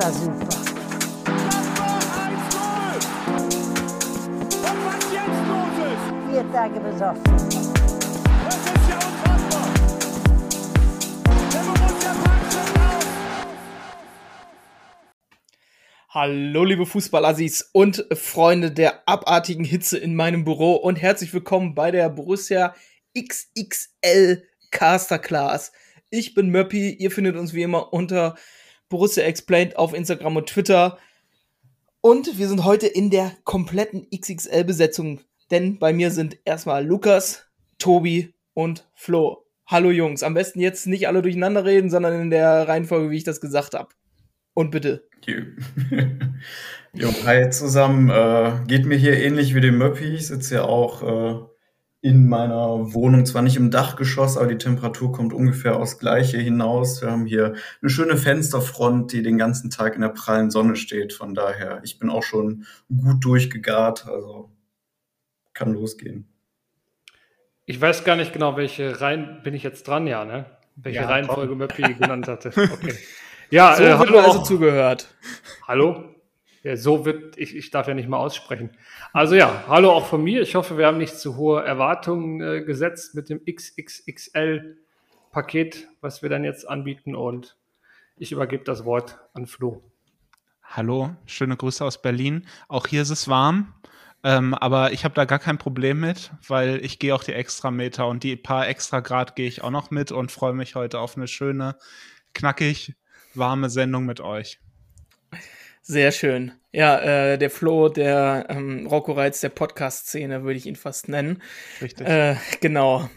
[0.00, 0.46] war super.
[6.52, 6.80] Tage.
[16.08, 21.90] Hallo liebe Fußballassis und Freunde der abartigen Hitze in meinem Büro und herzlich willkommen bei
[21.90, 22.74] der Borussia
[23.16, 25.72] XXL Caster Class.
[26.08, 28.34] Ich bin Möppi, ihr findet uns wie immer unter
[28.90, 30.98] Borussia Explained auf Instagram und Twitter.
[32.02, 35.20] Und wir sind heute in der kompletten XXL-Besetzung,
[35.50, 37.46] denn bei mir sind erstmal Lukas,
[37.78, 39.46] Tobi und Flo.
[39.66, 43.24] Hallo Jungs, am besten jetzt nicht alle durcheinander reden, sondern in der Reihenfolge, wie ich
[43.24, 43.88] das gesagt habe.
[44.52, 45.08] Und bitte.
[46.92, 48.10] Jo, hi zusammen.
[48.10, 50.06] Äh, geht mir hier ähnlich wie dem Möppi.
[50.06, 51.49] Ich sitze ja auch äh,
[52.02, 57.02] in meiner Wohnung, zwar nicht im Dachgeschoss, aber die Temperatur kommt ungefähr aufs Gleiche hinaus.
[57.02, 61.12] Wir haben hier eine schöne Fensterfront, die den ganzen Tag in der prallen Sonne steht.
[61.12, 64.50] Von daher, ich bin auch schon gut durchgegart, also
[65.52, 66.26] kann losgehen.
[67.66, 70.46] Ich weiß gar nicht genau, welche Reihen bin ich jetzt dran, ja, ne?
[70.76, 72.50] Welche Ja, Reihenfolge Möppi genannt hatte.
[72.72, 72.94] Okay.
[73.50, 75.08] Ja, So äh, wird also auch- zugehört.
[75.68, 76.04] hallo.
[76.62, 78.68] Ja, so wird, ich, ich darf ja nicht mal aussprechen.
[79.14, 80.42] Also ja, hallo auch von mir.
[80.42, 86.28] Ich hoffe, wir haben nicht zu hohe Erwartungen äh, gesetzt mit dem XXXL-Paket, was wir
[86.28, 87.14] dann jetzt anbieten.
[87.14, 87.56] Und
[88.18, 89.82] ich übergebe das Wort an Flo.
[90.62, 92.46] Hallo, schöne Grüße aus Berlin.
[92.68, 93.72] Auch hier ist es warm,
[94.22, 98.06] ähm, aber ich habe da gar kein Problem mit, weil ich gehe auch die Extrameter
[98.06, 101.16] und die paar extra Grad gehe ich auch noch mit und freue mich heute auf
[101.16, 101.76] eine schöne,
[102.34, 102.94] knackig
[103.34, 104.60] warme Sendung mit euch.
[105.82, 106.52] Sehr schön.
[106.72, 111.42] Ja, äh, der Flo, der ähm, Rocco Reitz der Podcast-Szene, würde ich ihn fast nennen.
[111.80, 112.06] Richtig.
[112.06, 113.08] Äh, genau.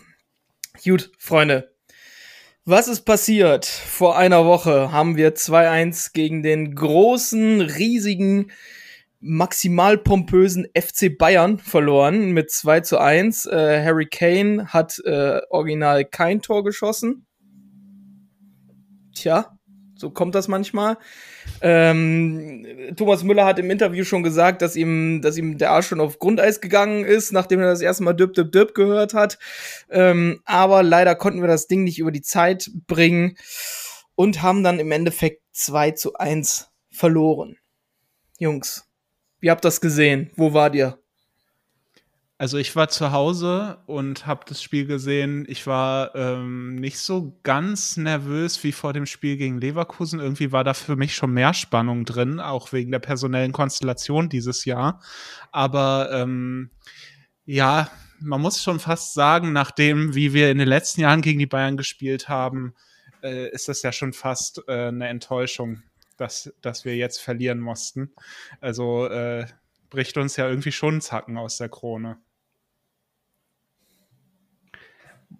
[0.83, 1.73] Gut, Freunde.
[2.65, 3.65] Was ist passiert?
[3.65, 8.51] Vor einer Woche haben wir 2-1 gegen den großen, riesigen,
[9.19, 13.45] maximal pompösen FC Bayern verloren mit 2 zu 1.
[13.47, 17.25] Äh, Harry Kane hat äh, original kein Tor geschossen.
[19.13, 19.57] Tja,
[20.03, 20.97] so kommt das manchmal.
[21.61, 26.01] Ähm, Thomas Müller hat im Interview schon gesagt, dass ihm, dass ihm der Arsch schon
[26.01, 29.39] auf Grundeis gegangen ist, nachdem er das erste Mal Düpp, Düpp, Düpp gehört hat.
[29.89, 33.37] Ähm, aber leider konnten wir das Ding nicht über die Zeit bringen
[34.15, 37.55] und haben dann im Endeffekt 2 zu 1 verloren.
[38.39, 38.85] Jungs,
[39.39, 40.31] wie habt das gesehen?
[40.35, 40.99] Wo wart ihr?
[42.43, 45.45] Also ich war zu Hause und habe das Spiel gesehen.
[45.47, 50.19] Ich war ähm, nicht so ganz nervös wie vor dem Spiel gegen Leverkusen.
[50.19, 54.65] Irgendwie war da für mich schon mehr Spannung drin, auch wegen der personellen Konstellation dieses
[54.65, 55.01] Jahr.
[55.53, 56.69] Aber ähm,
[57.45, 57.89] ja,
[58.19, 61.77] man muss schon fast sagen, nachdem, wie wir in den letzten Jahren gegen die Bayern
[61.77, 62.73] gespielt haben,
[63.21, 65.83] äh, ist das ja schon fast äh, eine Enttäuschung,
[66.17, 68.11] dass, dass wir jetzt verlieren mussten.
[68.59, 69.45] Also äh,
[69.89, 72.17] bricht uns ja irgendwie schon Zacken aus der Krone.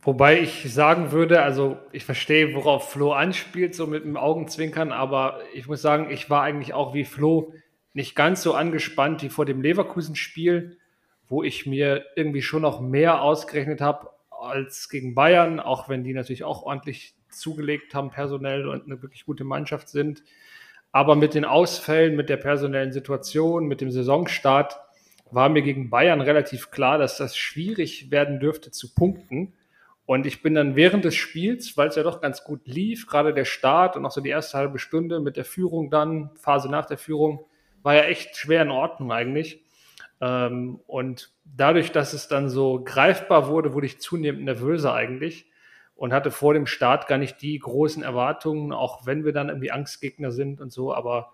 [0.06, 5.40] Wobei ich sagen würde, also ich verstehe, worauf Flo anspielt, so mit dem Augenzwinkern, aber
[5.54, 7.54] ich muss sagen, ich war eigentlich auch wie Flo
[7.94, 10.78] nicht ganz so angespannt wie vor dem Leverkusen-Spiel,
[11.30, 16.14] wo ich mir irgendwie schon noch mehr ausgerechnet habe als gegen Bayern, auch wenn die
[16.14, 20.22] natürlich auch ordentlich zugelegt haben personell und eine wirklich gute Mannschaft sind.
[20.92, 24.78] Aber mit den Ausfällen, mit der personellen Situation, mit dem Saisonstart
[25.32, 29.54] war mir gegen Bayern relativ klar, dass das schwierig werden dürfte zu punkten.
[30.06, 33.34] Und ich bin dann während des Spiels, weil es ja doch ganz gut lief, gerade
[33.34, 36.86] der Start und auch so die erste halbe Stunde mit der Führung dann, Phase nach
[36.86, 37.46] der Führung,
[37.84, 39.64] war ja echt schwer in Ordnung eigentlich.
[40.20, 45.50] Ähm, und dadurch, dass es dann so greifbar wurde, wurde ich zunehmend nervöser eigentlich
[45.96, 49.72] und hatte vor dem Start gar nicht die großen Erwartungen, auch wenn wir dann irgendwie
[49.72, 51.34] Angstgegner sind und so, aber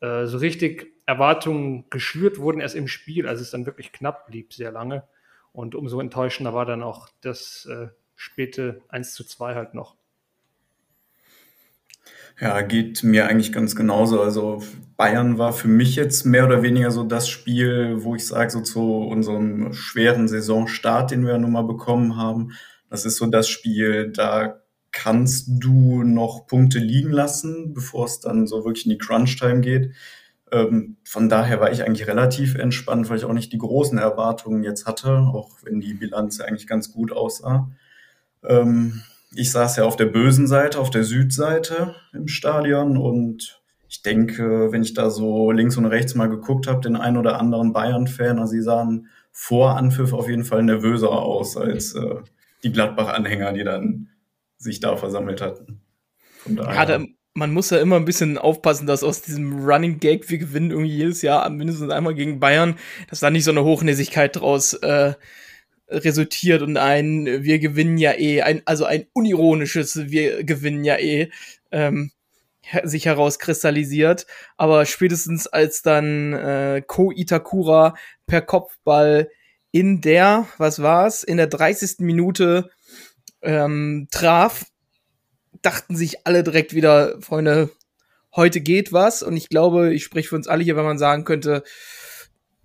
[0.00, 4.52] äh, so richtig Erwartungen geschürt wurden erst im Spiel, als es dann wirklich knapp blieb,
[4.52, 5.04] sehr lange.
[5.52, 9.96] Und umso enttäuschender war dann auch das äh, späte 1 zu 2 halt noch.
[12.40, 14.22] Ja, geht mir eigentlich ganz genauso.
[14.22, 14.62] Also
[14.96, 18.62] Bayern war für mich jetzt mehr oder weniger so das Spiel, wo ich sage, so
[18.62, 22.52] zu unserem schweren Saisonstart, den wir ja nun mal bekommen haben,
[22.88, 28.46] das ist so das Spiel, da kannst du noch Punkte liegen lassen, bevor es dann
[28.46, 29.92] so wirklich in die Crunch-Time geht.
[30.52, 34.62] Ähm, von daher war ich eigentlich relativ entspannt, weil ich auch nicht die großen Erwartungen
[34.62, 37.70] jetzt hatte, auch wenn die Bilanz ja eigentlich ganz gut aussah.
[38.44, 39.02] Ähm,
[39.34, 44.70] ich saß ja auf der bösen Seite, auf der Südseite im Stadion und ich denke,
[44.72, 48.38] wenn ich da so links und rechts mal geguckt habe, den einen oder anderen Bayern-Fan,
[48.38, 52.16] also sie sahen vor Anpfiff auf jeden Fall nervöser aus als äh,
[52.62, 54.08] die Gladbach-Anhänger, die dann
[54.58, 55.80] sich da versammelt hatten.
[56.38, 56.78] Von daher.
[57.34, 60.94] Man muss ja immer ein bisschen aufpassen, dass aus diesem Running Gag, wir gewinnen irgendwie
[60.94, 65.14] jedes Jahr mindestens einmal gegen Bayern, dass da nicht so eine Hochnäsigkeit draus äh,
[65.88, 71.30] resultiert und ein wir gewinnen ja eh, ein, also ein unironisches wir gewinnen ja eh,
[71.70, 72.10] ähm,
[72.84, 74.26] sich herauskristallisiert.
[74.56, 77.94] Aber spätestens als dann äh, Ko Itakura
[78.26, 79.30] per Kopfball
[79.70, 82.00] in der, was war's, in der 30.
[82.00, 82.70] Minute
[83.42, 84.66] ähm, traf,
[85.60, 87.70] dachten sich alle direkt wieder, Freunde,
[88.34, 89.22] heute geht was.
[89.22, 91.62] Und ich glaube, ich spreche für uns alle hier, wenn man sagen könnte,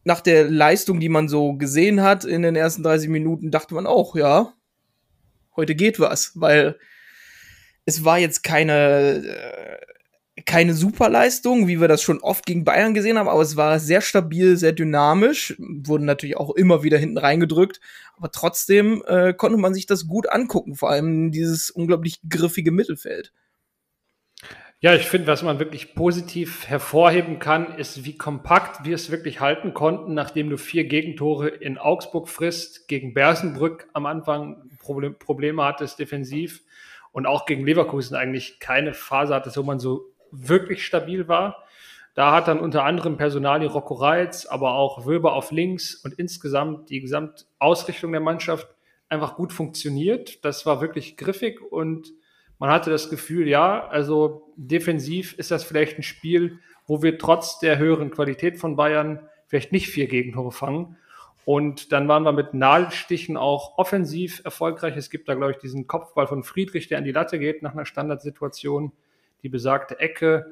[0.04, 3.86] nach der Leistung, die man so gesehen hat in den ersten 30 Minuten, dachte man
[3.86, 4.54] auch, ja,
[5.56, 6.80] heute geht was, weil
[7.86, 9.78] es war jetzt keine, äh,
[10.46, 14.02] keine Superleistung, wie wir das schon oft gegen Bayern gesehen haben, aber es war sehr
[14.02, 17.80] stabil, sehr dynamisch, wurden natürlich auch immer wieder hinten reingedrückt,
[18.16, 23.34] aber trotzdem äh, konnte man sich das gut angucken, vor allem dieses unglaublich griffige Mittelfeld.
[24.80, 29.40] Ja, ich finde, was man wirklich positiv hervorheben kann, ist, wie kompakt wir es wirklich
[29.40, 35.64] halten konnten, nachdem du vier Gegentore in Augsburg frisst, gegen Bersenbrück am Anfang Problem, Probleme
[35.64, 36.62] hattest defensiv
[37.12, 41.64] und auch gegen Leverkusen eigentlich keine Phase hattest, wo man so wirklich stabil war.
[42.14, 46.90] Da hat dann unter anderem Personali Rocco Reitz, aber auch Wöber auf links und insgesamt
[46.90, 48.68] die Gesamtausrichtung der Mannschaft
[49.10, 50.44] einfach gut funktioniert.
[50.44, 52.14] Das war wirklich griffig und
[52.60, 57.60] man hatte das Gefühl, ja, also defensiv ist das vielleicht ein Spiel, wo wir trotz
[57.60, 60.98] der höheren Qualität von Bayern vielleicht nicht vier Gegentore fangen.
[61.46, 64.98] Und dann waren wir mit Nadelstichen auch offensiv erfolgreich.
[64.98, 67.74] Es gibt da, glaube ich, diesen Kopfball von Friedrich, der an die Latte geht nach
[67.74, 68.92] einer Standardsituation.
[69.44, 70.46] Die besagte Ecke.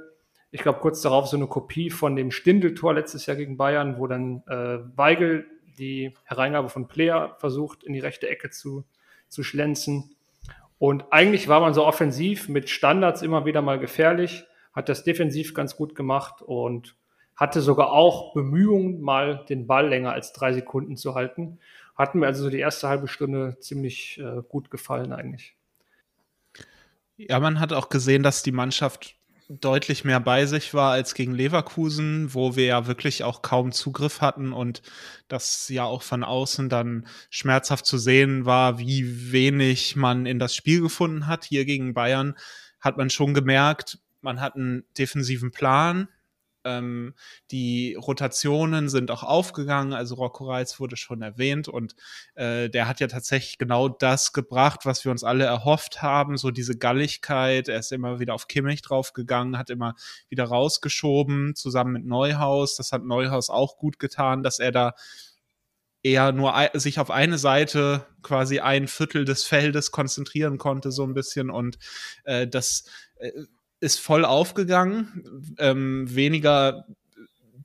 [0.51, 4.07] Ich glaube, kurz darauf so eine Kopie von dem Stindeltor letztes Jahr gegen Bayern, wo
[4.07, 5.45] dann äh, Weigel
[5.77, 8.85] die Hereingabe von Player versucht, in die rechte Ecke zu,
[9.27, 10.15] zu schlänzen.
[10.77, 15.53] Und eigentlich war man so offensiv mit Standards immer wieder mal gefährlich, hat das defensiv
[15.53, 16.95] ganz gut gemacht und
[17.35, 21.59] hatte sogar auch Bemühungen, mal den Ball länger als drei Sekunden zu halten.
[21.95, 25.55] Hatten mir also so die erste halbe Stunde ziemlich äh, gut gefallen eigentlich.
[27.17, 29.15] Ja, man hat auch gesehen, dass die Mannschaft
[29.47, 34.21] deutlich mehr bei sich war als gegen Leverkusen, wo wir ja wirklich auch kaum Zugriff
[34.21, 34.81] hatten und
[35.27, 40.55] das ja auch von außen dann schmerzhaft zu sehen war, wie wenig man in das
[40.55, 41.45] Spiel gefunden hat.
[41.45, 42.35] Hier gegen Bayern
[42.81, 46.07] hat man schon gemerkt, man hat einen defensiven Plan,
[46.65, 47.13] ähm,
[47.51, 51.95] die Rotationen sind auch aufgegangen, also Rocco Reitz wurde schon erwähnt und
[52.35, 56.51] äh, der hat ja tatsächlich genau das gebracht, was wir uns alle erhofft haben, so
[56.51, 57.69] diese Galligkeit.
[57.69, 59.95] Er ist immer wieder auf Kimmich draufgegangen, hat immer
[60.29, 62.75] wieder rausgeschoben, zusammen mit Neuhaus.
[62.75, 64.93] Das hat Neuhaus auch gut getan, dass er da
[66.05, 71.15] eher nur sich auf eine Seite quasi ein Viertel des Feldes konzentrieren konnte, so ein
[71.15, 71.49] bisschen.
[71.49, 71.79] Und
[72.25, 72.85] äh, das
[73.15, 73.31] äh,
[73.85, 75.55] ist voll aufgegangen.
[75.59, 76.85] Ähm, weniger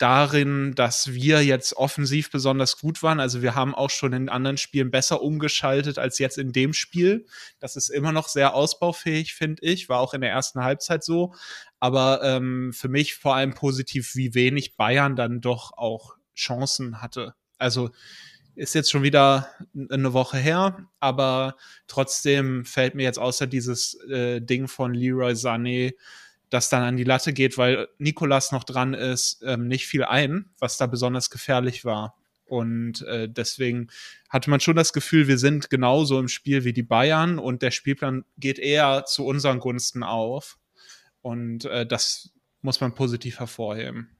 [0.00, 3.20] darin, dass wir jetzt offensiv besonders gut waren.
[3.20, 7.26] Also wir haben auch schon in anderen Spielen besser umgeschaltet als jetzt in dem Spiel.
[7.58, 9.88] Das ist immer noch sehr ausbaufähig, finde ich.
[9.88, 11.34] War auch in der ersten Halbzeit so.
[11.81, 17.34] Aber ähm, für mich vor allem positiv, wie wenig Bayern dann doch auch Chancen hatte.
[17.58, 17.90] Also
[18.61, 19.49] ist jetzt schon wieder
[19.89, 25.95] eine Woche her, aber trotzdem fällt mir jetzt außer dieses äh, Ding von Leroy Sané,
[26.51, 30.51] das dann an die Latte geht, weil Nikolas noch dran ist, ähm, nicht viel ein,
[30.58, 32.19] was da besonders gefährlich war.
[32.44, 33.89] Und äh, deswegen
[34.29, 37.70] hatte man schon das Gefühl, wir sind genauso im Spiel wie die Bayern und der
[37.70, 40.58] Spielplan geht eher zu unseren Gunsten auf.
[41.23, 44.11] Und äh, das muss man positiv hervorheben.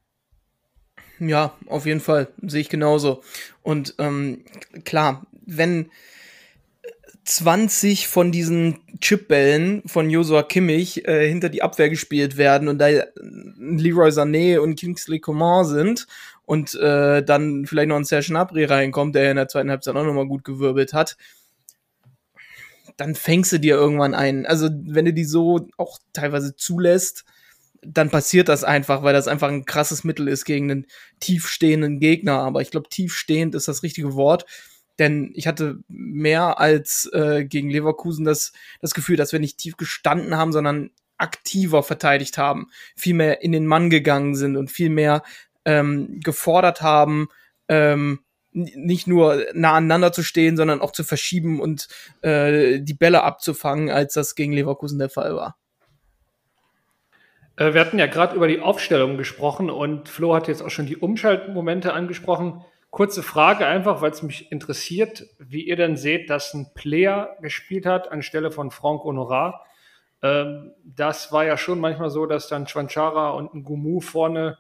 [1.21, 2.29] Ja, auf jeden Fall.
[2.43, 3.23] Sehe ich genauso.
[3.63, 4.45] Und ähm,
[4.85, 5.91] klar, wenn
[7.25, 12.89] 20 von diesen Chipbällen von Josua Kimmich äh, hinter die Abwehr gespielt werden und da
[12.89, 16.07] Leroy Sané und Kingsley Coman sind
[16.47, 20.05] und äh, dann vielleicht noch ein Serge Gnabry reinkommt, der in der zweiten Halbzeit auch
[20.05, 21.19] nochmal gut gewirbelt hat,
[22.97, 24.47] dann fängst du dir irgendwann ein.
[24.47, 27.25] Also wenn du die so auch teilweise zulässt,
[27.83, 30.87] dann passiert das einfach, weil das einfach ein krasses Mittel ist gegen einen
[31.21, 32.41] tiefstehenden Gegner.
[32.41, 34.45] Aber ich glaube, tiefstehend ist das richtige Wort.
[34.99, 39.79] Denn ich hatte mehr als äh, gegen Leverkusen das, das Gefühl, dass wir nicht tief
[39.79, 44.91] gestanden haben, sondern aktiver verteidigt haben, viel mehr in den Mann gegangen sind und viel
[44.91, 45.23] mehr
[45.65, 47.29] ähm, gefordert haben,
[47.69, 48.21] ähm,
[48.53, 51.89] nicht nur nah aneinander zu stehen, sondern auch zu verschieben und
[52.23, 55.60] äh, die Bälle abzufangen, als das gegen Leverkusen der Fall war.
[57.61, 60.87] Äh, wir hatten ja gerade über die Aufstellung gesprochen und Flo hat jetzt auch schon
[60.87, 62.65] die Umschaltmomente angesprochen.
[62.91, 67.87] Kurze Frage einfach, weil es mich interessiert, wie ihr denn seht, dass ein Player gespielt
[67.87, 69.55] hat anstelle von Franck Honorat.
[70.23, 74.59] Ähm, das war ja schon manchmal so, dass dann Schwanchara und ein Gumu vorne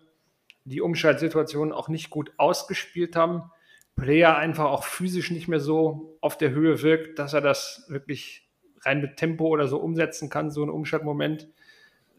[0.65, 3.51] die Umschaltsituation auch nicht gut ausgespielt haben.
[3.97, 8.49] Player einfach auch physisch nicht mehr so auf der Höhe wirkt, dass er das wirklich
[8.83, 11.49] rein mit Tempo oder so umsetzen kann, so ein Umschaltmoment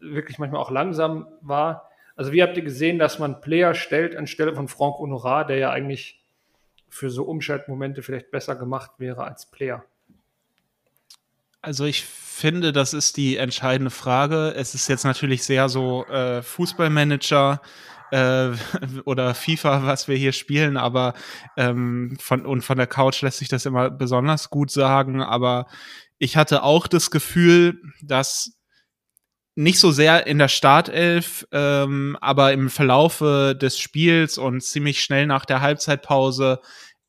[0.02, 1.88] wirklich manchmal auch langsam war.
[2.16, 5.70] Also wie habt ihr gesehen, dass man Player stellt anstelle von Franck Honorat, der ja
[5.70, 6.22] eigentlich
[6.88, 9.84] für so Umschaltmomente vielleicht besser gemacht wäre als Player?
[11.62, 14.52] Also ich finde, das ist die entscheidende Frage.
[14.56, 17.62] Es ist jetzt natürlich sehr so äh, Fußballmanager
[18.10, 18.50] äh,
[19.04, 21.14] oder FIFA, was wir hier spielen, aber
[21.56, 25.22] ähm, von und von der Couch lässt sich das immer besonders gut sagen.
[25.22, 25.66] Aber
[26.18, 28.58] ich hatte auch das Gefühl, dass
[29.54, 35.26] nicht so sehr in der Startelf, ähm, aber im Verlaufe des Spiels und ziemlich schnell
[35.26, 36.60] nach der Halbzeitpause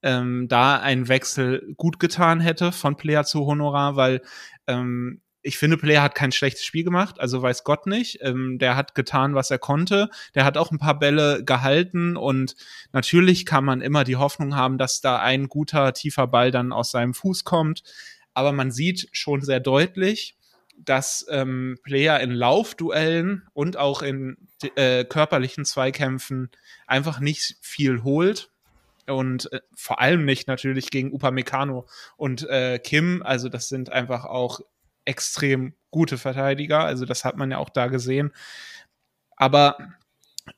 [0.01, 4.21] ähm, da ein Wechsel gut getan hätte von Player zu Honorar, weil
[4.67, 8.19] ähm, ich finde, Player hat kein schlechtes Spiel gemacht, also weiß Gott nicht.
[8.21, 10.09] Ähm, der hat getan, was er konnte.
[10.35, 12.55] Der hat auch ein paar Bälle gehalten und
[12.93, 16.91] natürlich kann man immer die Hoffnung haben, dass da ein guter, tiefer Ball dann aus
[16.91, 17.83] seinem Fuß kommt.
[18.33, 20.37] Aber man sieht schon sehr deutlich,
[20.77, 24.37] dass ähm, Player in Laufduellen und auch in
[24.75, 26.49] äh, körperlichen Zweikämpfen
[26.87, 28.49] einfach nicht viel holt.
[29.05, 33.21] Und äh, vor allem nicht natürlich gegen Upamecano und äh, Kim.
[33.23, 34.61] Also das sind einfach auch
[35.05, 36.85] extrem gute Verteidiger.
[36.85, 38.31] Also das hat man ja auch da gesehen.
[39.35, 39.77] Aber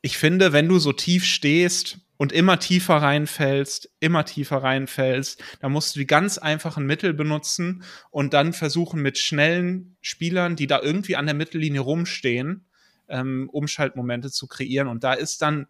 [0.02, 5.72] ich finde, wenn du so tief stehst und immer tiefer reinfällst, immer tiefer reinfällst, dann
[5.72, 10.82] musst du die ganz einfachen Mittel benutzen und dann versuchen mit schnellen Spielern, die da
[10.82, 12.66] irgendwie an der Mittellinie rumstehen,
[13.08, 14.88] ähm, Umschaltmomente zu kreieren.
[14.88, 15.68] Und da ist dann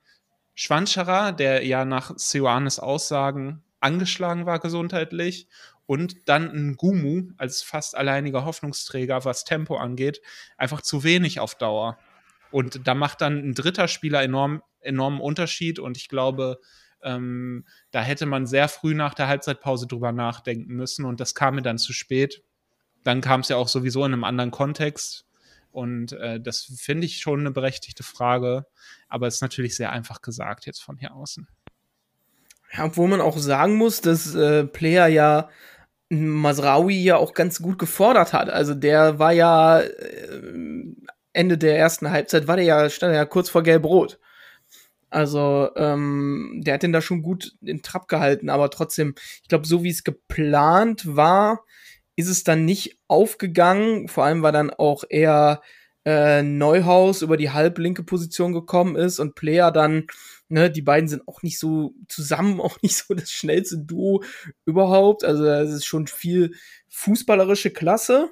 [0.54, 5.48] Schwanscherer, der ja nach Seoanes Aussagen angeschlagen war gesundheitlich,
[5.88, 10.22] und dann ein Gumu als fast alleiniger Hoffnungsträger, was Tempo angeht,
[10.58, 11.98] einfach zu wenig auf Dauer.
[12.56, 16.62] Und da macht dann ein dritter Spieler enorm, enormen Unterschied und ich glaube,
[17.04, 21.56] ähm, da hätte man sehr früh nach der Halbzeitpause drüber nachdenken müssen und das kam
[21.56, 22.44] mir dann zu spät.
[23.04, 25.26] Dann kam es ja auch sowieso in einem anderen Kontext
[25.72, 28.66] und äh, das finde ich schon eine berechtigte Frage,
[29.10, 31.50] aber es ist natürlich sehr einfach gesagt jetzt von hier außen.
[32.72, 35.50] Ja, obwohl man auch sagen muss, dass äh, Player ja
[36.08, 38.50] Masraoui ja auch ganz gut gefordert hat.
[38.50, 40.42] Also der war ja äh,
[41.36, 44.20] Ende der ersten Halbzeit war der ja, stand ja kurz vor Gelb-Rot.
[45.10, 49.65] Also, ähm, der hat den da schon gut in Trab gehalten, aber trotzdem, ich glaube,
[49.65, 51.63] so wie es geplant war,
[52.18, 54.08] ist es dann nicht aufgegangen.
[54.08, 55.62] Vor allem, weil dann auch eher
[56.06, 60.08] äh, Neuhaus über die halblinke Position gekommen ist und Player dann,
[60.50, 64.24] ne, die beiden sind auch nicht so zusammen, auch nicht so das schnellste Duo
[64.65, 65.24] überhaupt.
[65.24, 66.56] Also, es ist schon viel
[66.89, 68.32] fußballerische Klasse,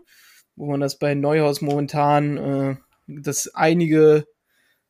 [0.55, 2.75] wo man das bei Neuhaus momentan äh,
[3.07, 4.25] das einige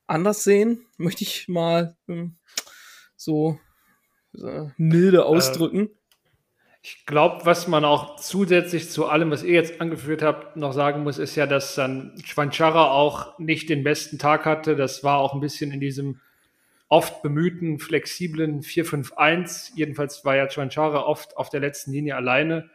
[0.07, 2.35] anders sehen, möchte ich mal hm,
[3.15, 3.59] so,
[4.31, 5.89] so, milde äh, ausdrücken.
[6.81, 11.03] ich glaube, was man auch zusätzlich zu allem, was ihr jetzt angeführt habt, noch sagen
[11.03, 14.75] muss, ist ja, dass dann Schwanchara auch nicht den besten Tag hatte.
[14.75, 16.19] Das war auch ein bisschen in diesem
[16.89, 19.71] oft bemühten, flexiblen 4-5-1.
[19.75, 22.69] Jedenfalls war ja Schwanchara oft auf der letzten Linie alleine.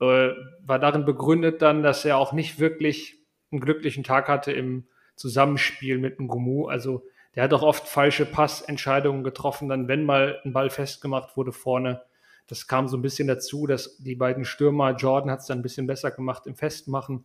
[0.00, 0.30] Äh,
[0.64, 3.21] war darin begründet dann, dass er auch nicht wirklich
[3.52, 4.84] einen glücklichen Tag hatte im
[5.16, 6.66] Zusammenspiel mit dem Gumu.
[6.66, 7.04] Also
[7.34, 12.02] der hat auch oft falsche Passentscheidungen getroffen, dann wenn mal ein Ball festgemacht wurde vorne.
[12.46, 15.62] Das kam so ein bisschen dazu, dass die beiden Stürmer, Jordan hat es dann ein
[15.62, 17.24] bisschen besser gemacht im Festmachen,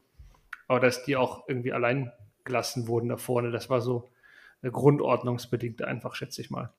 [0.68, 2.12] aber dass die auch irgendwie allein
[2.46, 3.52] gelassen wurden da vorne.
[3.52, 4.10] Das war so
[4.62, 6.72] eine grundordnungsbedingt einfach, schätze ich mal.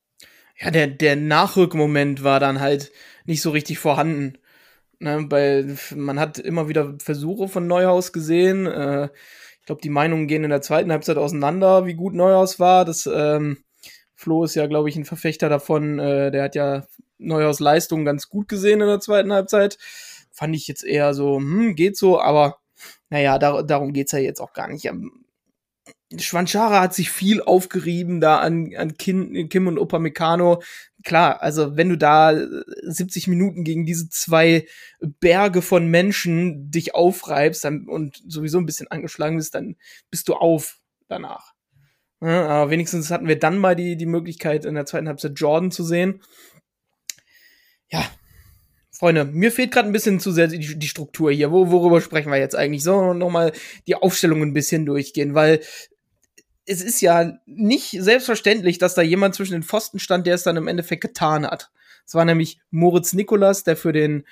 [0.58, 2.90] Ja, der, der Nachrückmoment war dann halt
[3.26, 4.38] nicht so richtig vorhanden.
[5.00, 8.66] Ne, weil man hat immer wieder Versuche von Neuhaus gesehen.
[8.66, 9.10] Äh,
[9.60, 12.84] ich glaube, die Meinungen gehen in der zweiten Halbzeit auseinander, wie gut Neuhaus war.
[12.84, 13.58] Das ähm,
[14.14, 16.00] Flo ist ja, glaube ich, ein Verfechter davon.
[16.00, 16.86] Äh, der hat ja
[17.18, 19.78] Neuhaus Leistung ganz gut gesehen in der zweiten Halbzeit.
[20.32, 22.58] Fand ich jetzt eher so, hm, geht so, aber
[23.10, 24.90] naja, da, darum geht's ja jetzt auch gar nicht.
[26.16, 30.62] Schwanchara hat sich viel aufgerieben da an, an Kim, Kim und Upamecano.
[31.04, 32.34] Klar, also wenn du da
[32.82, 34.66] 70 Minuten gegen diese zwei
[35.00, 39.76] Berge von Menschen dich aufreibst dann, und sowieso ein bisschen angeschlagen bist, dann
[40.10, 41.52] bist du auf danach.
[42.20, 45.70] Ja, aber wenigstens hatten wir dann mal die, die Möglichkeit, in der zweiten Halbzeit Jordan
[45.70, 46.22] zu sehen.
[47.90, 48.04] Ja,
[48.90, 51.52] Freunde, mir fehlt gerade ein bisschen zu sehr die, die Struktur hier.
[51.52, 52.82] Wo, worüber sprechen wir jetzt eigentlich?
[52.82, 53.52] So, nochmal
[53.86, 55.60] die Aufstellung ein bisschen durchgehen, weil
[56.68, 60.56] es ist ja nicht selbstverständlich, dass da jemand zwischen den Pfosten stand, der es dann
[60.56, 61.70] im Endeffekt getan hat.
[62.06, 64.26] Es war nämlich Moritz Nikolas, der für den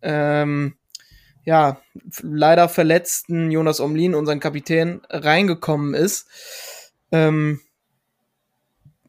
[0.00, 0.74] ähm,
[1.44, 1.80] ja,
[2.22, 6.28] leider verletzten Jonas Omlin, unseren Kapitän, reingekommen ist.
[7.10, 7.60] Ähm,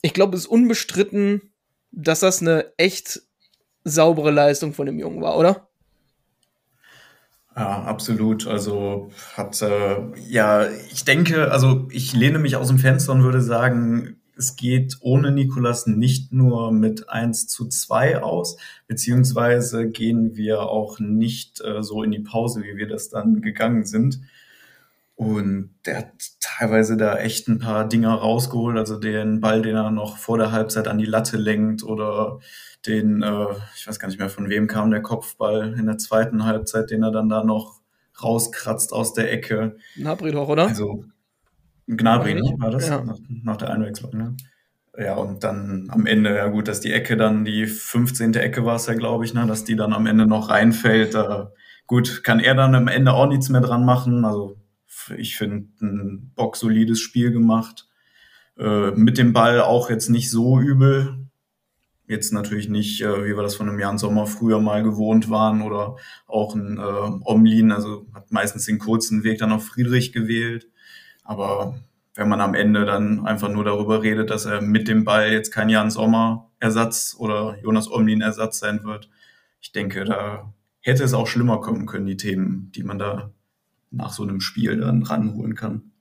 [0.01, 1.53] ich glaube, es ist unbestritten,
[1.91, 3.21] dass das eine echt
[3.83, 5.69] saubere Leistung von dem Jungen war, oder?
[7.55, 8.48] Ja, absolut.
[8.48, 13.41] Also hat äh, ja, ich denke, also ich lehne mich aus dem Fenster und würde
[13.41, 18.57] sagen, es geht ohne Nikolas nicht nur mit 1 zu 2 aus,
[18.88, 23.86] beziehungsweise gehen wir auch nicht äh, so in die Pause, wie wir das dann gegangen
[23.86, 24.22] sind.
[25.15, 29.91] Und der hat teilweise da echt ein paar Dinger rausgeholt, also den Ball, den er
[29.91, 32.39] noch vor der Halbzeit an die Latte lenkt oder
[32.88, 36.46] den, äh, ich weiß gar nicht mehr von wem kam der Kopfball in der zweiten
[36.46, 37.82] Halbzeit, den er dann da noch
[38.22, 39.77] rauskratzt aus der Ecke.
[39.96, 40.67] Nabri doch, oder?
[40.67, 41.05] Also
[41.88, 42.60] Gnabry, ne, nicht?
[42.60, 42.88] war das?
[42.88, 43.03] Ja.
[43.03, 44.36] Nach, nach der Einwechslung, ne?
[44.98, 48.36] Ja, und dann am Ende, ja gut, dass die Ecke dann, die 15.
[48.36, 51.15] Ecke war es ja, glaube ich, ne, dass die dann am Ende noch reinfällt.
[51.15, 51.46] Äh,
[51.88, 54.24] gut, kann er dann am Ende auch nichts mehr dran machen.
[54.24, 54.58] Also
[55.17, 57.88] ich finde ein bocksolides Spiel gemacht.
[58.57, 61.27] Äh, mit dem Ball auch jetzt nicht so übel.
[62.07, 65.62] Jetzt natürlich nicht, äh, wie wir das von einem Jan Sommer früher mal gewohnt waren
[65.62, 65.95] oder
[66.27, 70.67] auch ein äh, Omlin, also hat meistens den kurzen Weg dann auf Friedrich gewählt.
[71.23, 71.79] Aber
[72.15, 75.51] wenn man am Ende dann einfach nur darüber redet, dass er mit dem Ball jetzt
[75.51, 79.09] kein Jan Sommer Ersatz oder Jonas Omlin Ersatz sein wird,
[79.62, 83.31] ich denke, da hätte es auch schlimmer kommen können, die Themen, die man da
[83.93, 85.91] nach so einem Spiel dann ranholen kann.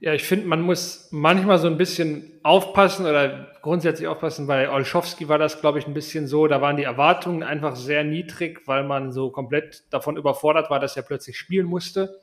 [0.00, 4.46] Ja, ich finde, man muss manchmal so ein bisschen aufpassen oder grundsätzlich aufpassen.
[4.46, 6.46] Bei Olschowski war das, glaube ich, ein bisschen so.
[6.46, 10.96] Da waren die Erwartungen einfach sehr niedrig, weil man so komplett davon überfordert war, dass
[10.96, 12.20] er plötzlich spielen musste.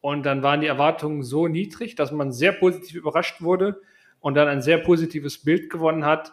[0.00, 3.80] Und dann waren die Erwartungen so niedrig, dass man sehr positiv überrascht wurde
[4.18, 6.32] und dann ein sehr positives Bild gewonnen hat,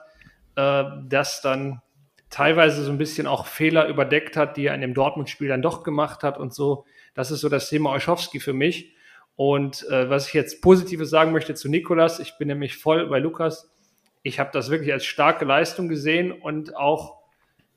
[0.55, 1.81] äh, das dann
[2.29, 5.83] teilweise so ein bisschen auch Fehler überdeckt hat, die er in dem Dortmund-Spiel dann doch
[5.83, 6.85] gemacht hat und so.
[7.17, 8.93] Das ist so das Thema Olschowski für mich.
[9.35, 13.17] Und äh, was ich jetzt Positives sagen möchte zu Nikolas, ich bin nämlich voll bei
[13.17, 13.73] Lukas.
[14.21, 17.17] Ich habe das wirklich als starke Leistung gesehen und auch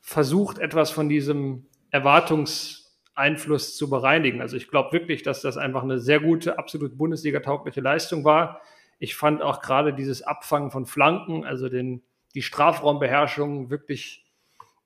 [0.03, 4.43] versucht, etwas von diesem Erwartungseinfluss zu bereinigen.
[4.43, 8.61] Also ich glaube wirklich, dass das einfach eine sehr gute, absolut Bundesliga-taugliche Leistung war.
[8.99, 12.03] Ich fand auch gerade dieses Abfangen von Flanken, also den,
[12.35, 14.27] die Strafraumbeherrschung wirklich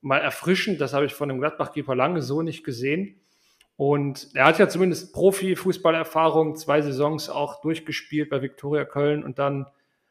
[0.00, 0.80] mal erfrischend.
[0.80, 3.20] Das habe ich von dem Gladbach-Keeper lange so nicht gesehen.
[3.76, 9.66] Und er hat ja zumindest Profi-Fußballerfahrung, zwei Saisons auch durchgespielt bei Viktoria Köln und dann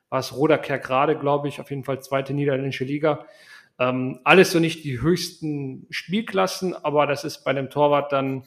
[0.10, 3.26] war es Roder gerade, glaube ich, auf jeden Fall zweite niederländische Liga.
[3.80, 8.43] Ähm, alles so nicht die höchsten Spielklassen, aber das ist bei einem Torwart dann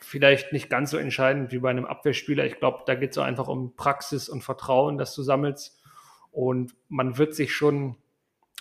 [0.00, 2.44] vielleicht nicht ganz so entscheidend wie bei einem Abwehrspieler.
[2.44, 5.80] Ich glaube, da geht es so einfach um Praxis und Vertrauen, das du sammelst.
[6.32, 7.96] Und man wird sich schon,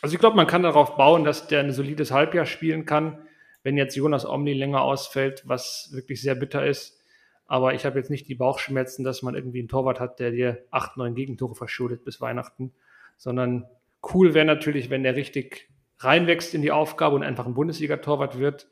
[0.02, 3.28] also ich glaube, man kann darauf bauen, dass der ein solides Halbjahr spielen kann
[3.68, 7.02] wenn jetzt Jonas Omni länger ausfällt, was wirklich sehr bitter ist.
[7.48, 10.64] Aber ich habe jetzt nicht die Bauchschmerzen, dass man irgendwie einen Torwart hat, der dir
[10.72, 12.72] acht, neun Gegentore verschuldet bis Weihnachten,
[13.18, 13.66] sondern
[14.14, 18.70] cool wäre natürlich, wenn der richtig reinwächst in die Aufgabe und einfach ein Bundesliga-Torwart wird.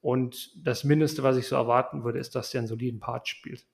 [0.00, 3.64] Und das Mindeste, was ich so erwarten würde, ist, dass er einen soliden Part spielt.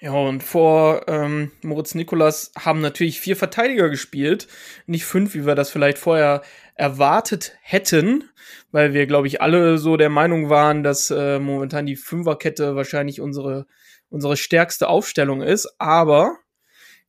[0.00, 4.48] Ja, und vor ähm, Moritz Nikolas haben natürlich vier Verteidiger gespielt,
[4.86, 6.42] nicht fünf, wie wir das vielleicht vorher
[6.74, 8.24] erwartet hätten,
[8.72, 13.20] weil wir, glaube ich, alle so der Meinung waren, dass äh, momentan die Fünferkette wahrscheinlich
[13.20, 13.66] unsere,
[14.10, 15.72] unsere stärkste Aufstellung ist.
[15.78, 16.38] Aber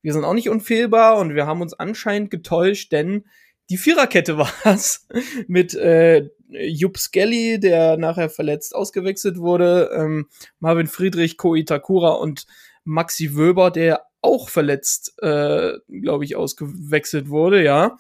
[0.04, 3.26] wir sind auch nicht unfehlbar und wir haben uns anscheinend getäuscht, denn
[3.72, 5.08] die Viererkette war es
[5.48, 10.28] mit äh, Jupp Skelly, der nachher verletzt ausgewechselt wurde, ähm,
[10.60, 12.46] Marvin Friedrich, Ko Itakura und
[12.86, 17.98] Maxi Wöber, der auch verletzt, äh, glaube ich, ausgewechselt wurde, ja.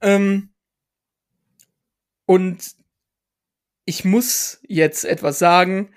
[0.00, 0.50] Ähm,
[2.26, 2.76] und
[3.84, 5.92] ich muss jetzt etwas sagen.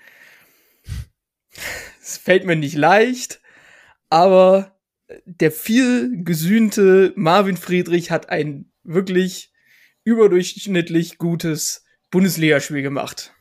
[2.02, 3.40] Es fällt mir nicht leicht,
[4.10, 4.78] aber
[5.24, 9.52] der viel gesühnte Marvin Friedrich hat ein wirklich
[10.04, 13.32] überdurchschnittlich gutes Bundesligaspiel gemacht.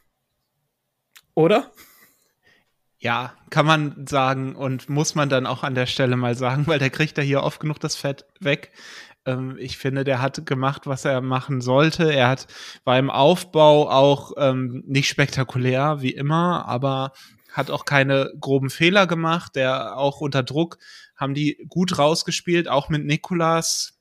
[1.36, 1.72] Oder?
[3.04, 6.80] Ja, kann man sagen und muss man dann auch an der Stelle mal sagen, weil
[6.80, 8.72] der kriegt ja hier oft genug das Fett weg.
[9.26, 12.14] Ähm, ich finde, der hat gemacht, was er machen sollte.
[12.14, 12.48] Er hat
[12.86, 17.12] war im Aufbau auch ähm, nicht spektakulär wie immer, aber
[17.52, 19.58] hat auch keine groben Fehler gemacht.
[19.58, 20.78] Der auch unter Druck
[21.18, 24.00] haben die gut rausgespielt, auch mit Nikolas.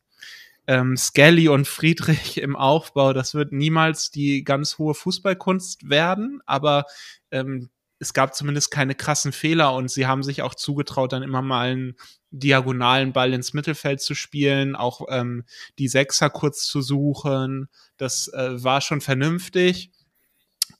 [0.68, 6.84] Ähm, Skelly und Friedrich im Aufbau, das wird niemals die ganz hohe Fußballkunst werden, aber
[7.32, 7.68] ähm,
[8.02, 11.70] es gab zumindest keine krassen Fehler und sie haben sich auch zugetraut, dann immer mal
[11.70, 11.96] einen
[12.32, 15.44] diagonalen Ball ins Mittelfeld zu spielen, auch ähm,
[15.78, 17.68] die Sechser kurz zu suchen.
[17.96, 19.92] Das äh, war schon vernünftig.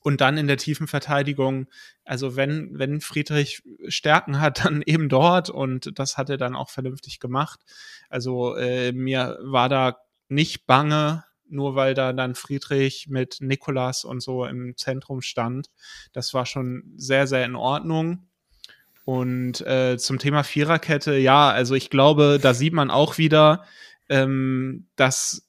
[0.01, 1.67] Und dann in der tiefen Verteidigung,
[2.03, 6.69] also wenn, wenn Friedrich Stärken hat, dann eben dort und das hat er dann auch
[6.69, 7.61] vernünftig gemacht.
[8.09, 11.23] Also äh, mir war da nicht bange,
[11.53, 15.69] nur weil da dann Friedrich mit Nikolas und so im Zentrum stand.
[16.11, 18.27] Das war schon sehr, sehr in Ordnung.
[19.05, 23.65] Und äh, zum Thema Viererkette, ja, also ich glaube, da sieht man auch wieder,
[24.09, 25.47] ähm, dass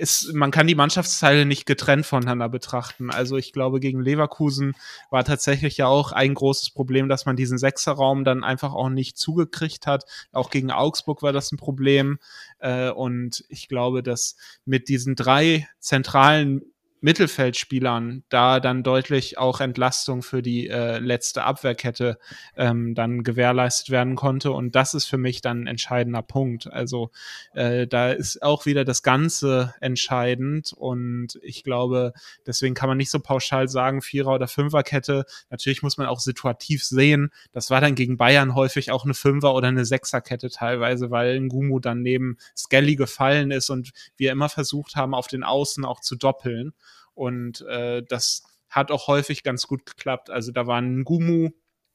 [0.00, 3.10] es, man kann die Mannschaftsteile nicht getrennt voneinander betrachten.
[3.10, 4.74] Also ich glaube, gegen Leverkusen
[5.10, 9.16] war tatsächlich ja auch ein großes Problem, dass man diesen Sechserraum dann einfach auch nicht
[9.18, 10.04] zugekriegt hat.
[10.32, 12.18] Auch gegen Augsburg war das ein Problem.
[12.58, 16.62] Äh, und ich glaube, dass mit diesen drei zentralen
[17.04, 22.18] Mittelfeldspielern da dann deutlich auch Entlastung für die äh, letzte Abwehrkette
[22.56, 24.52] ähm, dann gewährleistet werden konnte.
[24.52, 26.66] Und das ist für mich dann ein entscheidender Punkt.
[26.66, 27.10] Also
[27.52, 30.72] äh, da ist auch wieder das Ganze entscheidend.
[30.72, 32.14] Und ich glaube,
[32.46, 35.26] deswegen kann man nicht so pauschal sagen, Vierer- oder Fünferkette.
[35.50, 37.32] Natürlich muss man auch situativ sehen.
[37.52, 41.80] Das war dann gegen Bayern häufig auch eine Fünfer- oder eine Sechserkette teilweise, weil Ngumu
[41.80, 46.16] dann neben Skelly gefallen ist und wir immer versucht haben, auf den Außen auch zu
[46.16, 46.72] doppeln.
[47.14, 50.30] Und äh, das hat auch häufig ganz gut geklappt.
[50.30, 51.50] Also da waren Gumu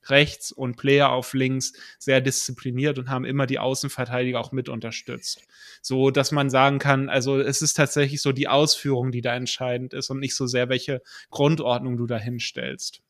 [0.06, 5.42] rechts und Player auf links sehr diszipliniert und haben immer die Außenverteidiger auch mit unterstützt.
[5.82, 9.94] So dass man sagen kann, also es ist tatsächlich so die Ausführung, die da entscheidend
[9.94, 13.02] ist und nicht so sehr, welche Grundordnung du da hinstellst.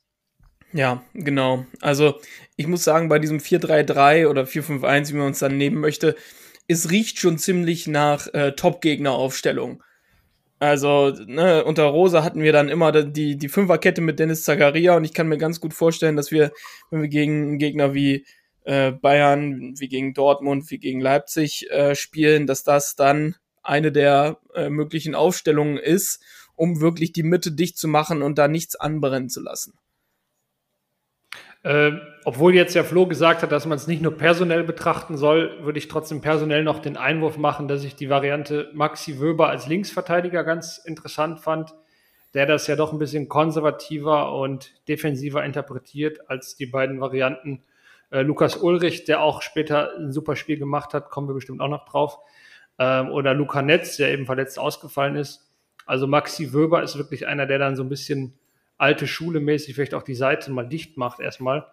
[0.72, 1.66] Ja, genau.
[1.82, 2.20] Also
[2.56, 6.16] ich muss sagen, bei diesem 4-3-3 oder 4-5-1, wie man uns dann nehmen möchte,
[6.68, 9.84] es riecht schon ziemlich nach äh, Top-Gegner-Aufstellung.
[10.60, 15.06] Also, ne, unter Rosa hatten wir dann immer die, die Fünferkette mit Dennis Zagaria und
[15.06, 16.52] ich kann mir ganz gut vorstellen, dass wir,
[16.92, 18.26] wenn wir gegen Gegner wie
[18.66, 24.38] äh, Bayern, wie gegen Dortmund, wie gegen Leipzig äh, spielen, dass das dann eine der
[24.54, 26.22] äh, möglichen Aufstellungen ist,
[26.56, 29.74] um wirklich die Mitte dicht zu machen und da nichts anbrennen zu lassen.
[31.64, 31.92] Äh,
[32.24, 35.78] obwohl jetzt ja Flo gesagt hat, dass man es nicht nur personell betrachten soll, würde
[35.78, 40.44] ich trotzdem personell noch den Einwurf machen, dass ich die Variante Maxi Wöber als Linksverteidiger
[40.44, 41.74] ganz interessant fand,
[42.34, 47.64] der das ja doch ein bisschen konservativer und defensiver interpretiert als die beiden Varianten.
[48.10, 51.68] Äh, Lukas Ulrich, der auch später ein super Spiel gemacht hat, kommen wir bestimmt auch
[51.68, 52.20] noch drauf.
[52.78, 55.52] Ähm, oder Luca Netz, der eben verletzt ausgefallen ist.
[55.86, 58.39] Also Maxi Wöber ist wirklich einer, der dann so ein bisschen
[58.80, 61.68] alte Schule mäßig vielleicht auch die Seite mal dicht macht erstmal.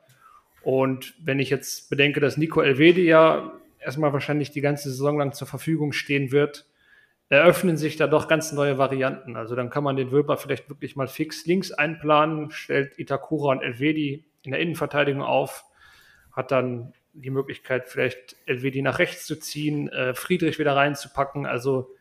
[0.63, 5.33] Und wenn ich jetzt bedenke, dass Nico Elvedi ja erstmal wahrscheinlich die ganze Saison lang
[5.33, 6.67] zur Verfügung stehen wird,
[7.29, 9.37] eröffnen sich da doch ganz neue Varianten.
[9.37, 13.63] Also dann kann man den Wölper vielleicht wirklich mal fix links einplanen, stellt Itakura und
[13.63, 15.65] Elvedi in der Innenverteidigung auf,
[16.33, 21.47] hat dann die Möglichkeit, vielleicht Elvedi nach rechts zu ziehen, äh, Friedrich wieder reinzupacken.
[21.47, 21.95] Also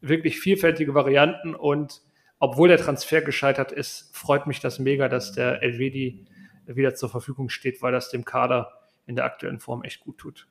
[0.00, 2.02] wirklich vielfältige Varianten und
[2.40, 6.26] obwohl der Transfer gescheitert ist, freut mich das mega, dass der Elvedi
[6.66, 8.72] wieder zur Verfügung steht, weil das dem Kader
[9.06, 10.48] in der aktuellen Form echt gut tut.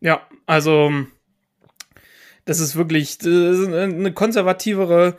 [0.00, 0.92] Ja, also
[2.46, 5.16] das ist wirklich das ist eine konservativere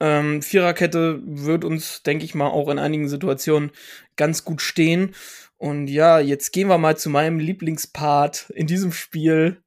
[0.00, 3.72] ähm, Viererkette wird uns, denke ich mal, auch in einigen Situationen
[4.16, 5.14] ganz gut stehen.
[5.56, 9.60] Und ja, jetzt gehen wir mal zu meinem Lieblingspart in diesem Spiel.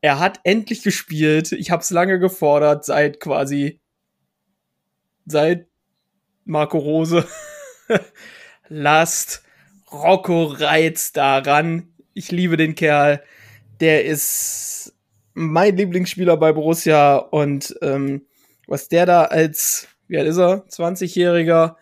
[0.00, 1.52] Er hat endlich gespielt.
[1.52, 3.80] Ich habe es lange gefordert, seit quasi
[5.26, 5.66] seit
[6.44, 7.26] Marco Rose.
[8.68, 9.42] Lasst
[9.92, 11.88] Rocco Reitz daran.
[12.14, 13.22] Ich liebe den Kerl.
[13.80, 14.94] Der ist
[15.34, 18.22] mein Lieblingsspieler bei Borussia und ähm,
[18.66, 21.76] was der da als, wie alt ist er, 20-Jähriger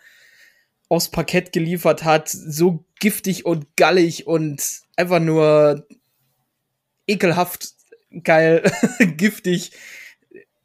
[0.88, 4.62] aufs Parkett geliefert hat, so giftig und gallig und
[4.96, 5.86] einfach nur
[7.06, 7.74] ekelhaft
[8.22, 8.70] geil,
[9.16, 9.72] giftig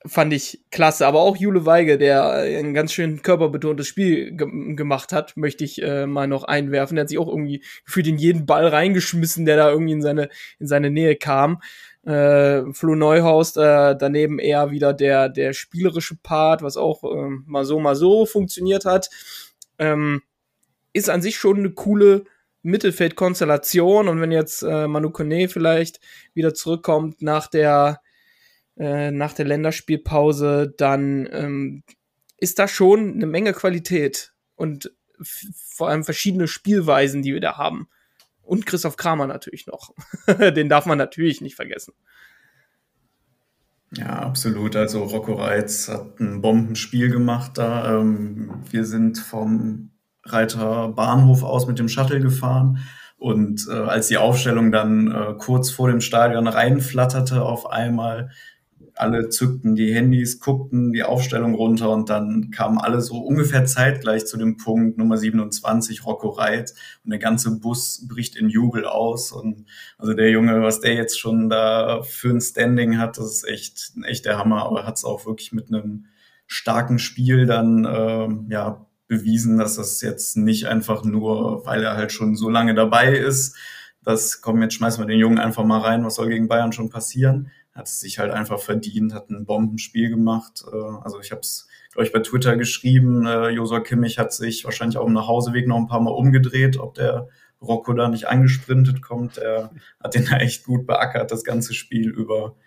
[0.06, 1.06] fand ich klasse.
[1.06, 5.82] Aber auch Jule Weige, der ein ganz schön körperbetontes Spiel ge gemacht hat, möchte ich
[5.82, 6.96] äh, mal noch einwerfen.
[6.96, 10.30] Der hat sich auch irgendwie für den jeden Ball reingeschmissen, der da irgendwie in seine,
[10.60, 11.62] in seine Nähe kam.
[12.06, 17.66] Äh, Flo Neuhaus äh, daneben eher wieder der, der spielerische Part, was auch äh, mal
[17.66, 19.10] so, mal so funktioniert hat.
[19.78, 20.22] Ähm,
[20.94, 22.24] ist an sich schon eine coole
[22.62, 26.00] Mittelfeldkonstellation und wenn jetzt äh, Manu Kone vielleicht
[26.34, 28.02] wieder zurückkommt nach der
[28.80, 31.84] äh, nach der Länderspielpause, dann ähm,
[32.38, 37.90] ist da schon eine Menge Qualität und vor allem verschiedene Spielweisen, die wir da haben.
[38.42, 39.94] Und Christoph Kramer natürlich noch.
[40.56, 41.94] Den darf man natürlich nicht vergessen.
[43.92, 44.76] Ja, absolut.
[44.76, 48.00] Also Rocco Reitz hat ein Bombenspiel gemacht da.
[48.00, 49.92] Ähm, wir sind vom
[50.24, 52.80] Reiter Bahnhof aus mit dem Shuttle gefahren.
[53.18, 58.32] Und äh, als die Aufstellung dann äh, kurz vor dem Stadion reinflatterte auf einmal,
[59.00, 64.26] alle zückten die Handys, guckten die Aufstellung runter und dann kamen alle so ungefähr zeitgleich
[64.26, 66.74] zu dem Punkt Nummer 27, Rocco Reit.
[67.06, 69.32] Und der ganze Bus bricht in Jubel aus.
[69.32, 69.66] Und
[69.98, 73.94] also der Junge, was der jetzt schon da für ein Standing hat, das ist echt,
[74.04, 76.08] echt der Hammer, aber hat es auch wirklich mit einem
[76.46, 82.12] starken Spiel dann äh, ja bewiesen, dass das jetzt nicht einfach nur, weil er halt
[82.12, 83.56] schon so lange dabei ist,
[84.04, 86.90] das komm, jetzt schmeißen wir den Jungen einfach mal rein, was soll gegen Bayern schon
[86.90, 87.52] passieren?
[87.80, 90.66] Hat es sich halt einfach verdient, hat ein Bombenspiel gemacht.
[90.70, 94.66] Äh, also ich habe es, glaube ich, bei Twitter geschrieben, äh, Josua Kimmich hat sich
[94.66, 97.30] wahrscheinlich auch im Nachhauseweg noch ein paar Mal umgedreht, ob der
[97.62, 99.38] Rocco da nicht angesprintet kommt.
[99.38, 99.72] Er
[100.04, 102.58] hat den da echt gut beackert, das ganze Spiel über.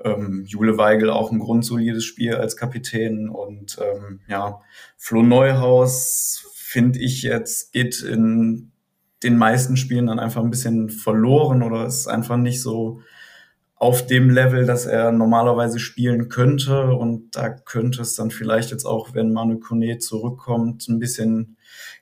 [0.00, 4.60] Ähm, Jule Weigel auch ein grundsolides Spiel als Kapitän und ähm, ja,
[4.96, 8.70] Flo Neuhaus finde ich jetzt geht in
[9.24, 13.00] den meisten Spielen dann einfach ein bisschen verloren oder ist einfach nicht so
[13.78, 16.92] auf dem Level, dass er normalerweise spielen könnte.
[16.94, 21.56] Und da könnte es dann vielleicht jetzt auch, wenn Manu Kone zurückkommt, ein bisschen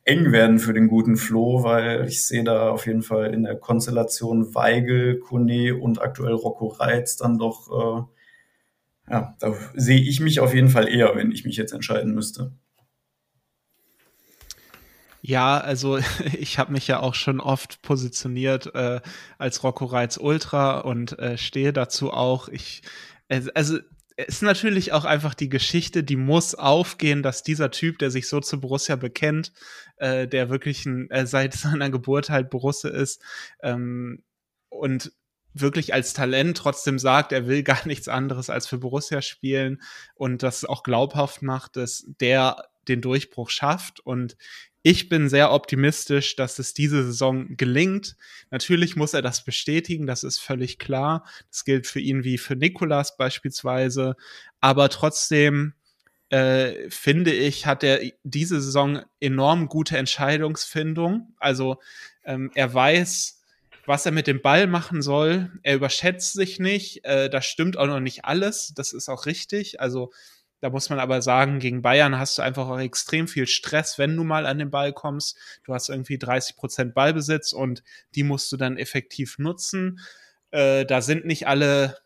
[0.05, 3.57] eng werden für den guten Flo, weil ich sehe da auf jeden Fall in der
[3.57, 8.09] Konstellation Weigel, Kone und aktuell Rocco Reitz dann doch,
[9.09, 12.15] äh, ja, da sehe ich mich auf jeden Fall eher, wenn ich mich jetzt entscheiden
[12.15, 12.53] müsste.
[15.27, 15.99] Ja, also
[16.39, 19.01] ich habe mich ja auch schon oft positioniert äh,
[19.39, 22.49] als Rocco Reitz Ultra und äh, stehe dazu auch.
[22.49, 22.83] Ich,
[23.29, 23.79] also
[24.17, 28.29] es ist natürlich auch einfach die Geschichte, die muss aufgehen, dass dieser Typ, der sich
[28.29, 29.53] so zu Borussia bekennt,
[29.97, 33.21] äh, der wirklich ein, äh, seit seiner Geburt halt Borussia ist
[33.63, 34.23] ähm,
[34.69, 35.11] und
[35.55, 39.83] wirklich als Talent trotzdem sagt, er will gar nichts anderes als für Borussia spielen
[40.15, 44.01] und das auch glaubhaft macht, dass der den Durchbruch schafft.
[44.01, 44.37] Und
[44.89, 48.15] ich bin sehr optimistisch, dass es diese Saison gelingt.
[48.53, 51.27] Natürlich muss er das bestätigen, das ist völlig klar.
[51.51, 54.15] Das gilt für ihn wie für Nikolas beispielsweise.
[54.61, 55.75] Aber trotzdem
[56.29, 61.35] äh, finde ich, hat er diese Saison enorm gute Entscheidungsfindung.
[61.41, 61.81] Also
[62.25, 63.43] ähm, er weiß,
[63.87, 65.51] was er mit dem Ball machen soll.
[65.65, 67.05] Er überschätzt sich nicht.
[67.05, 68.73] Äh, das stimmt auch noch nicht alles.
[68.77, 69.81] Das ist auch richtig.
[69.81, 70.13] Also
[70.61, 74.17] da muss man aber sagen, gegen Bayern hast du einfach auch extrem viel Stress, wenn
[74.17, 75.37] du mal an den Ball kommst.
[75.65, 77.83] Du hast irgendwie 30 Prozent Ballbesitz und
[78.15, 80.01] die musst du dann effektiv nutzen.
[80.51, 81.99] Äh, da sind nicht alle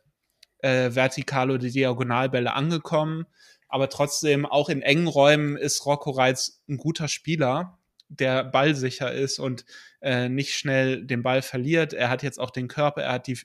[0.59, 3.27] äh, Vertikal- oder Diagonalbälle angekommen.
[3.69, 9.39] Aber trotzdem, auch in engen Räumen ist Rocco Reitz ein guter Spieler, der ballsicher ist
[9.39, 9.65] und
[10.01, 11.93] äh, nicht schnell den Ball verliert.
[11.93, 13.39] Er hat jetzt auch den Körper, er hat die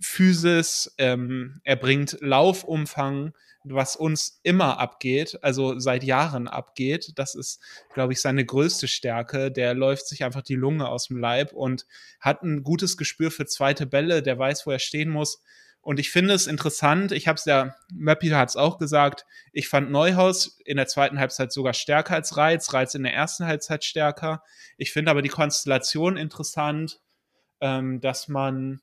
[0.00, 3.32] Physis, ähm, er bringt Laufumfang
[3.64, 7.12] was uns immer abgeht, also seit Jahren abgeht.
[7.16, 7.60] Das ist,
[7.92, 9.50] glaube ich, seine größte Stärke.
[9.50, 11.86] Der läuft sich einfach die Lunge aus dem Leib und
[12.20, 14.22] hat ein gutes Gespür für zweite Bälle.
[14.22, 15.42] Der weiß, wo er stehen muss.
[15.82, 19.68] Und ich finde es interessant, ich habe es ja, Möppi hat es auch gesagt, ich
[19.68, 23.84] fand Neuhaus in der zweiten Halbzeit sogar stärker als Reiz, Reiz in der ersten Halbzeit
[23.84, 24.42] stärker.
[24.76, 27.00] Ich finde aber die Konstellation interessant,
[27.62, 28.82] ähm, dass man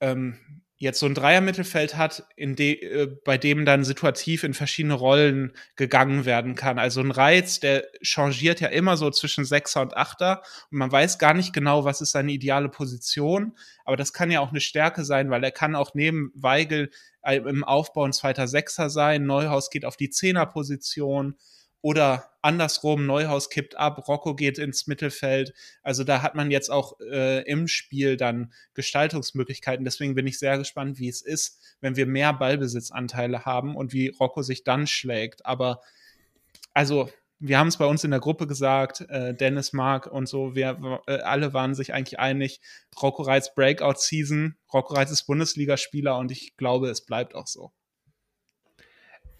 [0.00, 5.52] ähm, jetzt so ein Dreier-Mittelfeld hat, de, äh, bei dem dann situativ in verschiedene Rollen
[5.76, 6.80] gegangen werden kann.
[6.80, 10.42] Also ein Reiz, der changiert ja immer so zwischen Sechser und Achter
[10.72, 14.40] und man weiß gar nicht genau, was ist seine ideale Position, aber das kann ja
[14.40, 16.90] auch eine Stärke sein, weil er kann auch neben Weigel
[17.22, 21.36] äh, im Aufbau ein zweiter Sechser sein, Neuhaus geht auf die Zehner-Position,
[21.82, 25.52] oder andersrum, Neuhaus kippt ab, Rocco geht ins Mittelfeld.
[25.82, 29.84] Also da hat man jetzt auch äh, im Spiel dann Gestaltungsmöglichkeiten.
[29.84, 34.08] Deswegen bin ich sehr gespannt, wie es ist, wenn wir mehr Ballbesitzanteile haben und wie
[34.08, 35.44] Rocco sich dann schlägt.
[35.44, 35.80] Aber
[36.72, 40.54] also wir haben es bei uns in der Gruppe gesagt, äh, Dennis, Mark und so,
[40.54, 42.60] wir äh, alle waren sich eigentlich einig,
[43.00, 47.72] Rocco Reitz Breakout-Season, Rocco Reitz ist Bundesligaspieler und ich glaube, es bleibt auch so.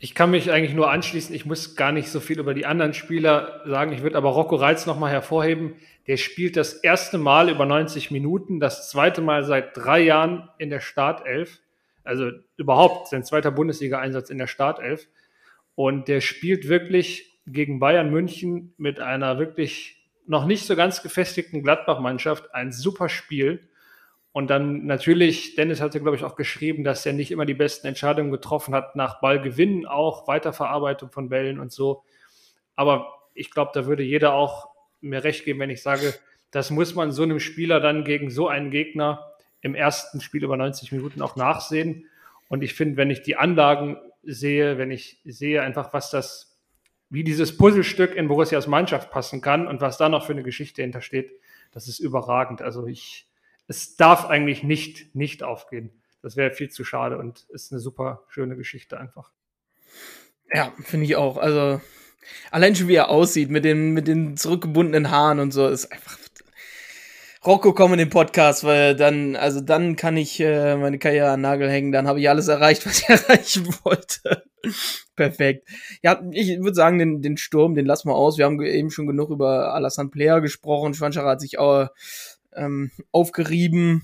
[0.04, 1.32] Ich kann mich eigentlich nur anschließen.
[1.32, 3.92] Ich muss gar nicht so viel über die anderen Spieler sagen.
[3.92, 5.76] Ich würde aber Rocco Reitz nochmal hervorheben.
[6.08, 10.70] Der spielt das erste Mal über 90 Minuten, das zweite Mal seit drei Jahren in
[10.70, 11.60] der Startelf.
[12.02, 15.06] Also überhaupt sein zweiter Bundesliga-Einsatz in der Startelf.
[15.76, 21.62] Und der spielt wirklich gegen Bayern München mit einer wirklich noch nicht so ganz gefestigten
[21.62, 23.68] Gladbach-Mannschaft ein super Spiel.
[24.32, 27.86] Und dann natürlich, Dennis hatte, glaube ich, auch geschrieben, dass er nicht immer die besten
[27.86, 32.02] Entscheidungen getroffen hat, nach Ballgewinnen auch, Weiterverarbeitung von Bällen und so.
[32.74, 34.70] Aber ich glaube, da würde jeder auch
[35.02, 36.14] mir recht geben, wenn ich sage,
[36.50, 40.56] das muss man so einem Spieler dann gegen so einen Gegner im ersten Spiel über
[40.56, 42.06] 90 Minuten auch nachsehen.
[42.48, 46.58] Und ich finde, wenn ich die Anlagen sehe, wenn ich sehe einfach, was das,
[47.10, 50.82] wie dieses Puzzlestück in Borussias Mannschaft passen kann und was da noch für eine Geschichte
[50.82, 51.32] hintersteht,
[51.72, 52.62] das ist überragend.
[52.62, 53.26] Also ich,
[53.72, 55.90] es darf eigentlich nicht, nicht aufgehen.
[56.20, 59.32] Das wäre viel zu schade und ist eine super schöne Geschichte einfach.
[60.52, 61.38] Ja, finde ich auch.
[61.38, 61.80] Also
[62.50, 66.18] allein schon wie er aussieht mit den, mit den zurückgebundenen Haaren und so, ist einfach.
[67.44, 71.40] Rocco, komm in den Podcast, weil dann, also dann kann ich äh, meine Karriere an
[71.40, 74.44] Nagel hängen, dann habe ich alles erreicht, was ich erreichen wollte.
[75.16, 75.66] Perfekt.
[76.02, 78.38] Ja, ich würde sagen, den, den Sturm, den lassen wir aus.
[78.38, 80.94] Wir haben eben schon genug über Alassane Player gesprochen.
[80.94, 81.88] Schwanschara hat sich auch
[82.54, 84.02] ähm, aufgerieben.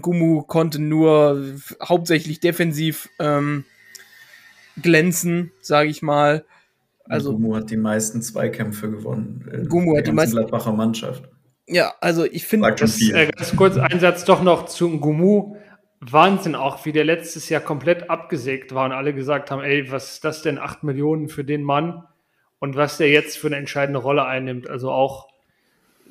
[0.00, 1.42] Gumu konnte nur
[1.82, 3.64] hauptsächlich defensiv ähm,
[4.80, 6.44] glänzen, sage ich mal.
[7.04, 9.66] Also Gumu hat die meisten Zweikämpfe gewonnen.
[9.68, 11.28] Gumu hat die meisten Gladbacher Mannschaft.
[11.68, 15.56] Ja, also ich finde das äh, ganz kurz ein Satz doch noch zu Gumu.
[16.00, 20.14] Wahnsinn auch, wie der letztes Jahr komplett abgesägt war und alle gesagt haben, ey, was
[20.14, 22.04] ist das denn, acht Millionen für den Mann
[22.58, 24.68] und was der jetzt für eine entscheidende Rolle einnimmt.
[24.68, 25.28] Also auch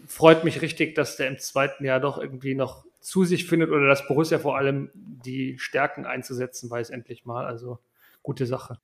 [0.07, 3.87] freut mich richtig, dass der im zweiten Jahr doch irgendwie noch zu sich findet oder
[3.87, 7.45] dass Borussia vor allem die Stärken einzusetzen weiß endlich mal.
[7.45, 7.79] Also
[8.23, 8.79] gute Sache.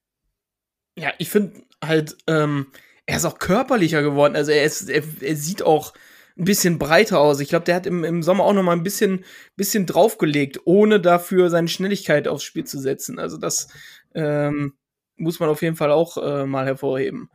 [0.98, 2.68] Ja, ich finde halt, ähm,
[3.06, 4.36] er ist auch körperlicher geworden.
[4.36, 5.94] Also er, ist, er, er sieht auch
[6.38, 7.40] ein bisschen breiter aus.
[7.40, 11.00] Ich glaube, der hat im, im Sommer auch noch mal ein bisschen, bisschen draufgelegt, ohne
[11.00, 13.20] dafür seine Schnelligkeit aufs Spiel zu setzen.
[13.20, 13.70] Also das
[14.14, 14.74] ähm,
[15.18, 17.30] muss man auf jeden Fall auch äh, mal hervorheben.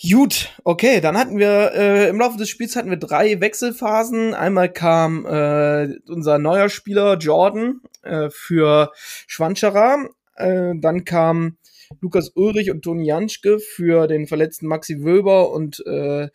[0.00, 4.32] Gut, okay, dann hatten wir äh, im Laufe des Spiels hatten wir drei Wechselphasen.
[4.32, 8.92] Einmal kam äh, unser neuer Spieler Jordan äh, für
[9.26, 10.08] Schwanscherer.
[10.36, 11.58] Äh, dann kam
[12.00, 16.28] Lukas Ulrich und Toni Janschke für den verletzten Maxi Wöber und äh,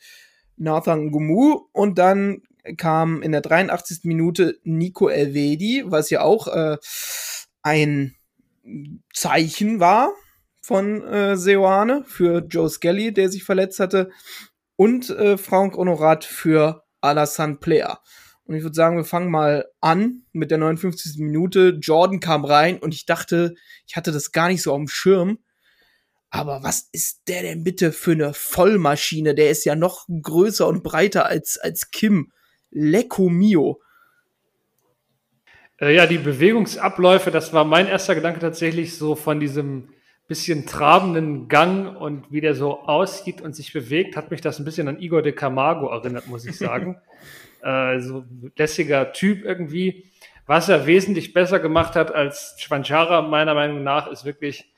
[0.57, 1.61] Nathan Gumu.
[1.71, 2.43] Und dann
[2.77, 4.01] kam in der 83.
[4.03, 6.77] Minute Nico Elvedi, was ja auch äh,
[7.63, 8.15] ein
[9.11, 10.13] Zeichen war
[10.61, 14.11] von äh, Seoane für Joe Skelly, der sich verletzt hatte.
[14.75, 17.99] Und äh, Frank Honorat für Alassane Player.
[18.45, 21.17] Und ich würde sagen, wir fangen mal an mit der 59.
[21.19, 21.79] Minute.
[21.81, 23.55] Jordan kam rein und ich dachte,
[23.87, 25.39] ich hatte das gar nicht so auf dem Schirm.
[26.29, 29.35] Aber was ist der denn bitte für eine Vollmaschine?
[29.35, 32.31] Der ist ja noch größer und breiter als, als Kim.
[32.69, 33.81] Lecco mio.
[35.79, 39.89] Äh, ja, die Bewegungsabläufe, das war mein erster Gedanke tatsächlich so von diesem
[40.31, 44.63] bisschen trabenden Gang und wie der so aussieht und sich bewegt, hat mich das ein
[44.63, 46.95] bisschen an Igor de Camargo erinnert, muss ich sagen.
[47.61, 48.23] äh, so
[48.55, 50.05] lässiger Typ irgendwie.
[50.45, 54.71] Was er wesentlich besser gemacht hat als Schwanchara, meiner Meinung nach, ist wirklich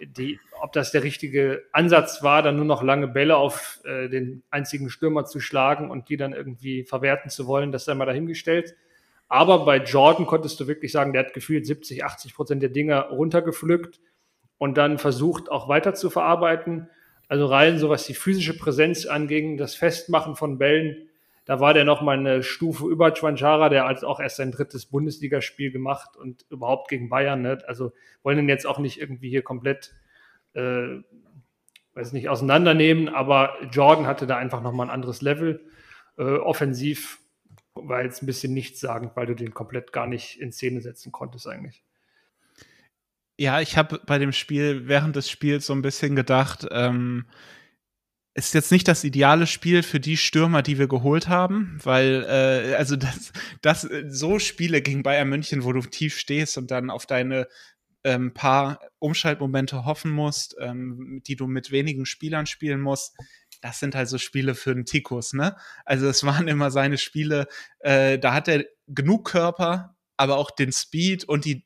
[0.00, 4.42] die, ob das der richtige Ansatz war, dann nur noch lange Bälle auf äh, den
[4.48, 8.74] einzigen Stürmer zu schlagen und die dann irgendwie verwerten zu wollen, das sei mal dahingestellt.
[9.28, 13.02] Aber bei Jordan konntest du wirklich sagen, der hat gefühlt 70, 80 Prozent der Dinger
[13.10, 14.00] runtergepflückt
[14.58, 16.88] und dann versucht auch weiter zu verarbeiten.
[17.28, 21.08] Also rein so was die physische Präsenz anging, das Festmachen von Bällen,
[21.44, 24.86] da war der noch mal eine Stufe über Chwanjara, der hat auch erst sein drittes
[24.86, 27.42] Bundesligaspiel gemacht und überhaupt gegen Bayern.
[27.42, 27.58] Ne?
[27.66, 29.94] Also wollen ihn jetzt auch nicht irgendwie hier komplett,
[30.54, 31.00] äh,
[31.92, 35.60] weiß nicht, auseinandernehmen, aber Jordan hatte da einfach noch mal ein anderes Level.
[36.16, 37.18] Äh, offensiv
[37.74, 41.46] war jetzt ein bisschen nichtssagend, weil du den komplett gar nicht in Szene setzen konntest
[41.46, 41.82] eigentlich.
[43.38, 47.26] Ja, ich habe bei dem Spiel während des Spiels so ein bisschen gedacht, ähm,
[48.36, 52.74] ist jetzt nicht das ideale Spiel für die Stürmer, die wir geholt haben, weil äh,
[52.74, 57.06] also das, das so Spiele gegen Bayern München, wo du tief stehst und dann auf
[57.06, 57.46] deine
[58.02, 63.16] ähm, paar Umschaltmomente hoffen musst, ähm, die du mit wenigen Spielern spielen musst,
[63.62, 65.56] das sind halt so Spiele für den Tikus, ne?
[65.84, 67.46] Also es waren immer seine Spiele,
[67.80, 71.64] äh, da hat er genug Körper, aber auch den Speed und die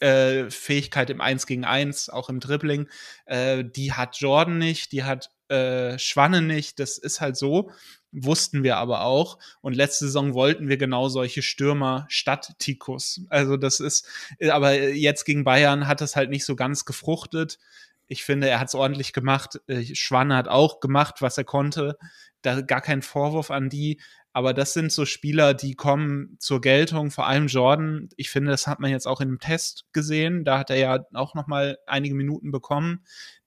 [0.00, 2.88] äh, Fähigkeit im 1 gegen 1, auch im Dribbling,
[3.26, 6.78] äh, die hat Jordan nicht, die hat äh, Schwanne nicht.
[6.78, 7.70] Das ist halt so.
[8.12, 9.38] Wussten wir aber auch.
[9.60, 13.22] Und letzte Saison wollten wir genau solche Stürmer statt Tikus.
[13.30, 14.06] Also das ist,
[14.50, 17.58] aber jetzt gegen Bayern hat es halt nicht so ganz gefruchtet.
[18.06, 19.60] Ich finde, er hat es ordentlich gemacht.
[19.66, 21.96] Äh, Schwanne hat auch gemacht, was er konnte.
[22.42, 24.00] Da gar kein Vorwurf an die.
[24.32, 28.08] Aber das sind so Spieler, die kommen zur Geltung, vor allem Jordan.
[28.16, 30.44] Ich finde, das hat man jetzt auch in dem Test gesehen.
[30.44, 33.04] Da hat er ja auch noch mal einige Minuten bekommen.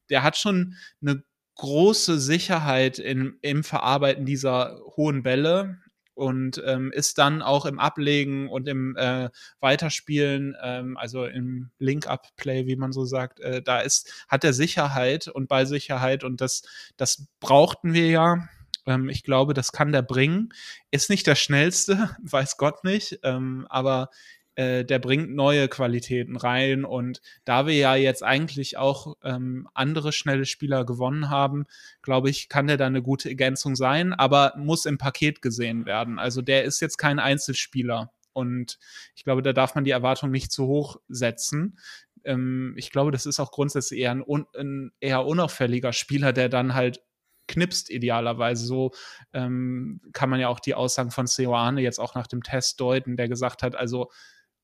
[0.09, 1.23] Der hat schon eine
[1.55, 5.77] große Sicherheit in, im Verarbeiten dieser hohen Bälle
[6.15, 9.29] und ähm, ist dann auch im Ablegen und im äh,
[9.59, 15.27] Weiterspielen, ähm, also im Link-Up-Play, wie man so sagt, äh, da ist, hat er Sicherheit
[15.27, 16.63] und Ballsicherheit und das,
[16.97, 18.47] das brauchten wir ja.
[18.85, 20.49] Ähm, ich glaube, das kann der bringen.
[20.91, 24.09] Ist nicht der schnellste, weiß Gott nicht, ähm, aber
[24.55, 26.85] äh, der bringt neue Qualitäten rein.
[26.85, 31.65] Und da wir ja jetzt eigentlich auch ähm, andere schnelle Spieler gewonnen haben,
[32.01, 36.19] glaube ich, kann der da eine gute Ergänzung sein, aber muss im Paket gesehen werden.
[36.19, 38.11] Also der ist jetzt kein Einzelspieler.
[38.33, 38.79] Und
[39.15, 41.77] ich glaube, da darf man die Erwartung nicht zu hoch setzen.
[42.23, 46.49] Ähm, ich glaube, das ist auch grundsätzlich eher ein, un ein eher unauffälliger Spieler, der
[46.49, 47.01] dann halt
[47.47, 48.65] knipst idealerweise.
[48.65, 48.91] So
[49.33, 53.17] ähm, kann man ja auch die Aussagen von Seoane jetzt auch nach dem Test deuten,
[53.17, 54.11] der gesagt hat, also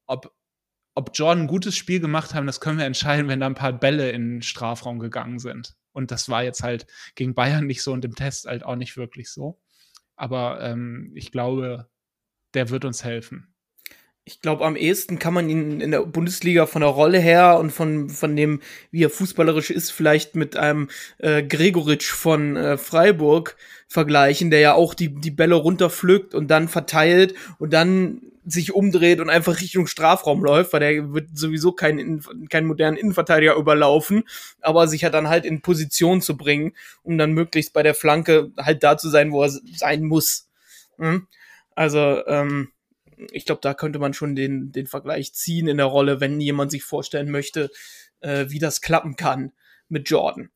[0.05, 0.33] ob,
[0.95, 3.73] ob Jordan ein gutes Spiel gemacht haben, das können wir entscheiden, wenn da ein paar
[3.73, 5.75] Bälle in den Strafraum gegangen sind.
[5.91, 8.97] Und das war jetzt halt gegen Bayern nicht so und im Test halt auch nicht
[8.97, 9.59] wirklich so.
[10.15, 11.89] Aber ähm, ich glaube,
[12.53, 13.53] der wird uns helfen.
[14.25, 17.71] Ich glaube, am ehesten kann man ihn in der Bundesliga von der Rolle her und
[17.71, 18.61] von, von dem,
[18.91, 23.57] wie er fußballerisch ist, vielleicht mit einem äh, Gregoritsch von äh, Freiburg
[23.87, 29.19] vergleichen, der ja auch die, die Bälle runterpflückt und dann verteilt und dann sich umdreht
[29.19, 34.23] und einfach Richtung Strafraum läuft, weil der wird sowieso keinen, keinen modernen Innenverteidiger überlaufen,
[34.61, 38.51] aber sich ja dann halt in Position zu bringen, um dann möglichst bei der Flanke
[38.57, 40.47] halt da zu sein, wo er sein muss.
[40.97, 41.27] Mhm.
[41.75, 42.69] Also, ähm,
[43.31, 46.71] ich glaube, da könnte man schon den, den Vergleich ziehen in der Rolle, wenn jemand
[46.71, 47.69] sich vorstellen möchte,
[48.21, 49.51] äh, wie das klappen kann
[49.87, 50.49] mit Jordan.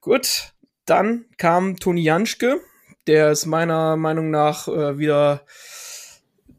[0.00, 0.52] Gut,
[0.86, 2.60] dann kam Toni Janschke,
[3.06, 5.44] der es meiner Meinung nach äh, wieder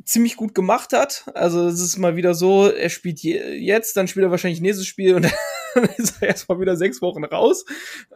[0.03, 1.25] ziemlich gut gemacht hat.
[1.33, 4.87] Also es ist mal wieder so, er spielt je, jetzt, dann spielt er wahrscheinlich nächstes
[4.87, 5.23] Spiel und
[5.75, 7.65] dann ist er erstmal wieder sechs Wochen raus.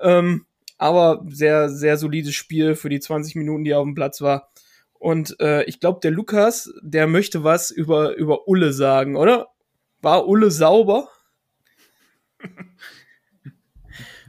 [0.02, 0.46] Ähm,
[0.78, 4.52] aber sehr, sehr solides Spiel für die 20 Minuten, die er auf dem Platz war.
[5.06, 9.50] Und äh, ich glaube, der Lukas, der möchte was über, über Ulle sagen, oder?
[10.02, 11.10] War Ulle sauber?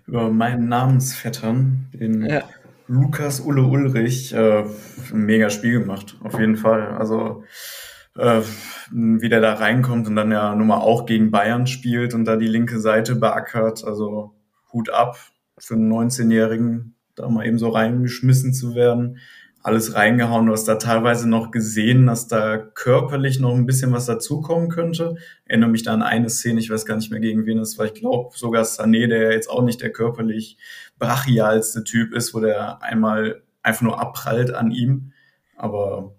[0.07, 2.43] über meinen Namensvettern, den ja.
[2.89, 4.65] Lukas Ulle Ulrich, äh,
[5.13, 6.89] ein mega Spiel gemacht, auf jeden Fall.
[6.89, 7.45] Also
[8.19, 8.43] äh,
[8.93, 12.37] wie der da reinkommt und dann ja nun mal auch gegen Bayern spielt und da
[12.37, 13.83] die linke Seite beackert.
[13.83, 14.35] Also
[14.75, 15.17] Hut ab
[15.57, 19.17] für einen 19-Jährigen, da mal eben so reingeschmissen zu werden
[19.67, 20.47] alles reingehauen.
[20.47, 25.17] Du hast da teilweise noch gesehen, dass da körperlich noch ein bisschen was dazukommen könnte.
[25.19, 27.77] Ich erinnere mich da an eine Szene, ich weiß gar nicht mehr gegen wen es
[27.77, 27.87] war.
[27.87, 30.57] Ich glaube sogar Sané, der jetzt auch nicht der körperlich
[31.01, 35.11] brachialste Typ ist, wo der einmal einfach nur abprallt an ihm.
[35.57, 36.15] Aber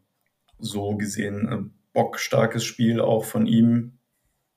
[0.59, 3.93] so gesehen, ein bockstarkes Spiel auch von ihm.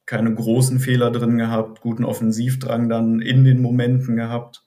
[0.04, 4.64] Keine großen Fehler drin gehabt, guten Offensivdrang dann in den Momenten gehabt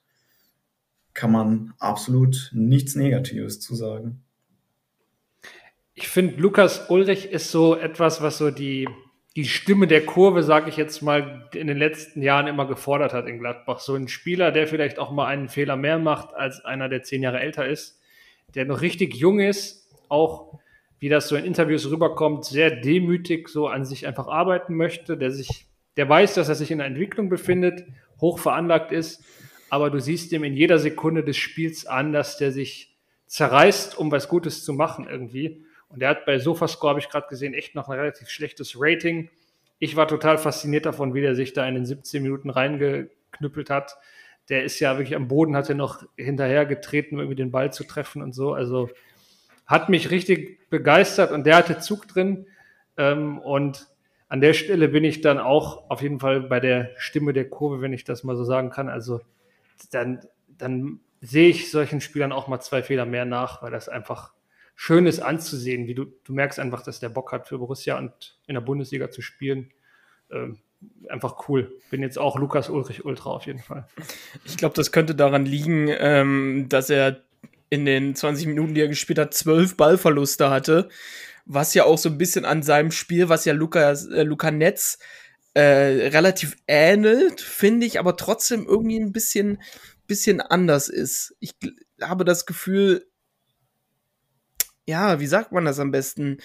[1.14, 4.24] kann man absolut nichts Negatives zu sagen.
[5.94, 8.90] Ich finde, Lukas Ulrich ist so etwas, was so die,
[9.36, 13.28] die Stimme der Kurve, sage ich jetzt mal, in den letzten Jahren immer gefordert hat
[13.28, 13.80] in Gladbach.
[13.80, 17.22] So ein Spieler, der vielleicht auch mal einen Fehler mehr macht als einer, der zehn
[17.22, 18.00] Jahre älter ist,
[18.56, 20.60] der noch richtig jung ist, auch
[20.98, 25.32] wie das so in Interviews rüberkommt, sehr demütig so an sich einfach arbeiten möchte, der
[25.32, 27.84] sich, der weiß, dass er sich in der Entwicklung befindet,
[28.20, 29.24] hoch veranlagt ist
[29.74, 32.96] aber du siehst ihm in jeder Sekunde des Spiels an, dass der sich
[33.26, 35.66] zerreißt, um was Gutes zu machen irgendwie.
[35.90, 39.32] Und der hat bei Sofascore, habe ich gerade gesehen, echt noch ein relativ schlechtes Rating.
[39.80, 43.98] Ich war total fasziniert davon, wie der sich da in den 17 Minuten reingeknüppelt hat.
[44.48, 47.74] Der ist ja wirklich am Boden, hat er noch hinterher getreten, um irgendwie den Ball
[47.74, 48.54] zu treffen und so.
[48.54, 48.92] Also
[49.66, 52.46] hat mich richtig begeistert und der hatte Zug drin.
[52.96, 53.88] Ähm, und
[54.28, 57.82] an der Stelle bin ich dann auch auf jeden Fall bei der Stimme der Kurve,
[57.82, 58.88] wenn ich das mal so sagen kann.
[58.88, 59.20] Also
[59.92, 64.34] dann, dann sehe ich solchen Spielern auch mal zwei Fehler mehr nach, weil das einfach
[64.76, 68.38] schön ist anzusehen, wie du, du merkst einfach, dass der Bock hat für Borussia und
[68.48, 69.72] in der Bundesliga zu spielen.
[70.32, 70.60] Ähm,
[71.10, 71.72] einfach cool.
[71.90, 73.88] Bin jetzt auch Lukas Ulrich Ultra auf jeden Fall.
[74.46, 77.22] Ich glaube, das könnte daran liegen, ähm, dass er
[77.70, 80.90] in den 20 Minuten, die er gespielt hat, zwölf Ballverluste hatte.
[81.46, 85.00] Was ja auch so ein bisschen an seinem Spiel, was ja Luca, äh, Luca Netz
[85.54, 89.62] äh, relativ ähnelt, finde ich, aber trotzdem irgendwie ein bisschen,
[90.08, 91.36] bisschen anders ist.
[91.40, 91.56] Ich
[92.02, 93.08] habe das Gefühl,
[94.86, 96.40] ja, wie sagt man das am besten?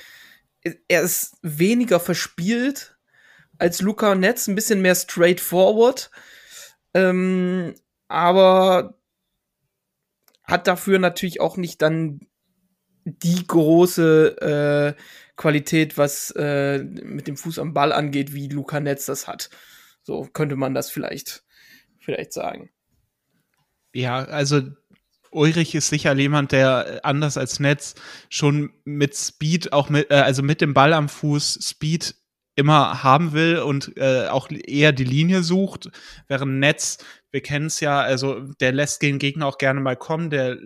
[0.89, 2.97] Er ist weniger verspielt
[3.59, 6.11] als Luca Netz, ein bisschen mehr straightforward,
[6.95, 7.75] ähm,
[8.07, 8.99] aber
[10.45, 12.21] hat dafür natürlich auch nicht dann
[13.05, 15.03] die große äh,
[15.39, 19.49] Qualität, was äh, mit dem Fuß am Ball angeht, wie Luca Netz das hat.
[20.03, 21.45] So könnte man das vielleicht,
[21.99, 22.71] vielleicht sagen.
[23.95, 24.61] Ja, also
[25.31, 27.95] Ulrich ist sicher jemand, der anders als Netz
[28.29, 32.15] schon mit Speed, auch mit, äh, also mit dem Ball am Fuß Speed
[32.59, 35.91] immer haben will und äh, auch eher die Linie sucht,
[36.27, 36.99] während Netz,
[37.31, 40.57] wir kennen es ja, also der lässt den Gegner auch gerne mal kommen, der,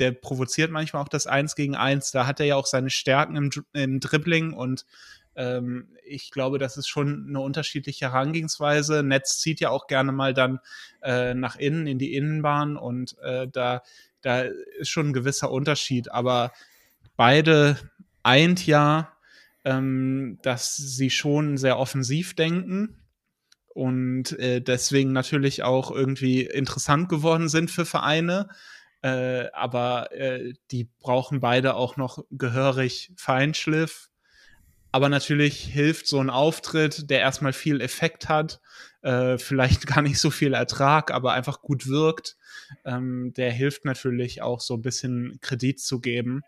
[0.00, 3.36] der provoziert manchmal auch das Eins gegen Eins, da hat er ja auch seine Stärken
[3.36, 4.86] im, im Dribbling und
[5.36, 9.02] ähm, ich glaube, das ist schon eine unterschiedliche Herangehensweise.
[9.04, 10.58] Netz zieht ja auch gerne mal dann
[11.02, 13.82] äh, nach innen in die Innenbahn und äh, da,
[14.20, 16.52] da ist schon ein gewisser Unterschied, aber
[17.16, 17.76] beide
[18.24, 19.15] eint ja
[19.66, 23.02] ähm, dass sie schon sehr offensiv denken
[23.74, 28.48] und äh, deswegen natürlich auch irgendwie interessant geworden sind für Vereine.
[29.02, 34.08] Äh, aber äh, die brauchen beide auch noch gehörig Feinschliff.
[34.92, 38.60] Aber natürlich hilft so ein Auftritt, der erstmal viel Effekt hat,
[39.02, 42.36] äh, vielleicht gar nicht so viel Ertrag, aber einfach gut wirkt.
[42.84, 46.42] Ähm, der hilft natürlich auch so ein bisschen Kredit zu geben.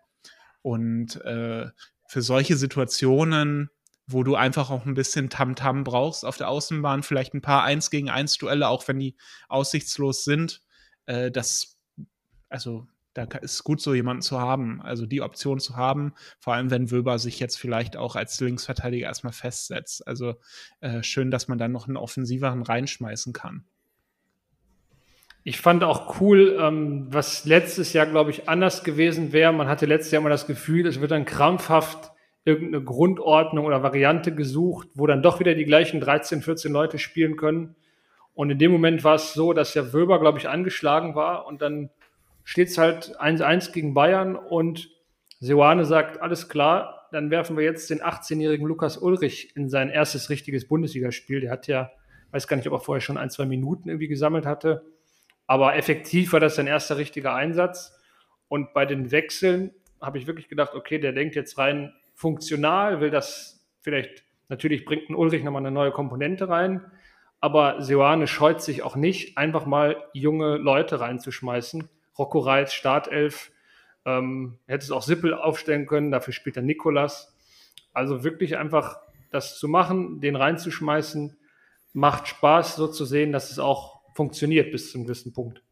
[0.61, 1.67] Und äh,
[2.09, 3.69] für solche Situationen,
[4.07, 7.63] wo du einfach auch ein bisschen Tamtam -Tam brauchst auf der Außenbahn, vielleicht ein paar
[7.63, 9.15] 1 gegen 1 Duelle, auch wenn die
[9.47, 10.63] aussichtslos sind,
[11.05, 11.77] äh, das,
[12.49, 16.71] also da ist gut, so jemanden zu haben, also die Option zu haben, vor allem
[16.71, 20.07] wenn Wöber sich jetzt vielleicht auch als Linksverteidiger erstmal festsetzt.
[20.07, 20.33] Also
[20.79, 23.68] äh, schön, dass man dann noch einen offensiveren reinschmeißen kann.
[25.43, 29.53] Ich fand auch cool, ähm, was letztes Jahr, glaube ich, anders gewesen wäre.
[29.53, 32.11] Man hatte letztes Jahr immer das Gefühl, es wird dann krampfhaft
[32.45, 37.35] irgendeine Grundordnung oder Variante gesucht, wo dann doch wieder die gleichen 13, 14 Leute spielen
[37.35, 37.75] können.
[38.33, 41.61] Und in dem Moment war es so, dass ja Wöber, glaube ich, angeschlagen war und
[41.61, 41.89] dann
[42.43, 44.89] steht es halt 1-1 gegen Bayern und
[45.39, 50.29] Seoane sagt, alles klar, dann werfen wir jetzt den 18-jährigen Lukas Ulrich in sein erstes
[50.29, 51.41] richtiges Bundesligaspiel.
[51.41, 51.91] Der hat ja,
[52.31, 54.83] weiß gar nicht, ob er vorher schon ein, zwei Minuten irgendwie gesammelt hatte,
[55.49, 57.99] aber effektiv war das sein erster richtiger Einsatz.
[58.49, 63.09] Und bei den Wechseln habe ich wirklich gedacht, okay, der denkt jetzt rein funktional, will
[63.09, 66.85] das vielleicht, natürlich bringt ein Ulrich nochmal eine neue Komponente rein,
[67.39, 71.89] aber Seoane scheut sich auch nicht, einfach mal junge Leute reinzuschmeißen
[72.19, 73.51] Rocco Reitz, Startelf.
[74.05, 77.35] Ähm, hätte es auch Sippel aufstellen können, dafür spielt er Nikolas.
[77.91, 78.99] Also wirklich einfach
[79.31, 81.35] das zu machen, den reinzuschmeißen,
[81.93, 85.63] macht Spaß, so zu sehen, dass es auch funktioniert bis zum gewissen Punkt.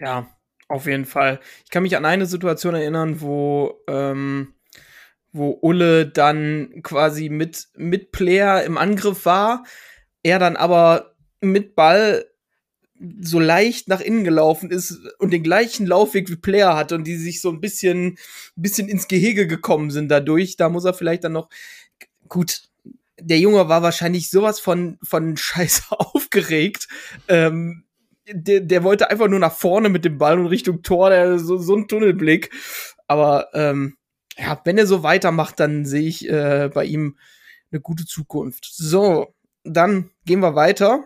[0.00, 1.38] Ja, auf jeden Fall.
[1.64, 4.54] Ich kann mich an eine Situation erinnern, wo, ähm,
[5.30, 9.62] wo Ulle dann quasi mit, mit Player im Angriff war,
[10.24, 12.24] er dann aber mit Ball
[13.20, 17.16] so leicht nach innen gelaufen ist und den gleichen Laufweg wie Player hatte und die
[17.16, 18.18] sich so ein bisschen,
[18.56, 20.56] bisschen ins Gehege gekommen sind dadurch.
[20.56, 21.48] Da muss er vielleicht dann noch,
[22.26, 22.71] gut,
[23.24, 26.88] der Junge war wahrscheinlich sowas von, von Scheiße aufgeregt.
[27.28, 27.84] Ähm,
[28.28, 31.58] der, der wollte einfach nur nach vorne mit dem Ball und Richtung Tor, der, so,
[31.58, 32.50] so ein Tunnelblick.
[33.06, 33.96] Aber ähm,
[34.38, 37.18] ja, wenn er so weitermacht, dann sehe ich äh, bei ihm
[37.70, 38.68] eine gute Zukunft.
[38.72, 41.04] So, dann gehen wir weiter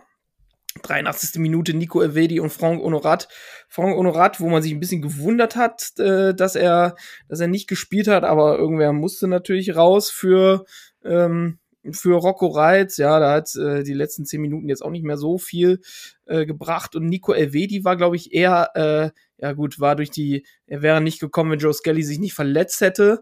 [0.83, 1.39] 83.
[1.39, 3.27] Minute Nico Evedi und Franck Honorat.
[3.67, 6.95] Franck Honorat, wo man sich ein bisschen gewundert hat, äh, dass er,
[7.27, 10.65] dass er nicht gespielt hat, aber irgendwer musste natürlich raus für,
[11.03, 11.59] ähm,
[11.93, 12.97] für Rocco Reitz.
[12.97, 15.81] Ja, da hat äh, die letzten zehn Minuten jetzt auch nicht mehr so viel
[16.25, 16.95] äh, gebracht.
[16.95, 19.11] Und Nico Elvedi war, glaube ich, eher, äh,
[19.41, 22.81] ja gut, war durch die, er wäre nicht gekommen, wenn Joe Skelly sich nicht verletzt
[22.81, 23.21] hätte.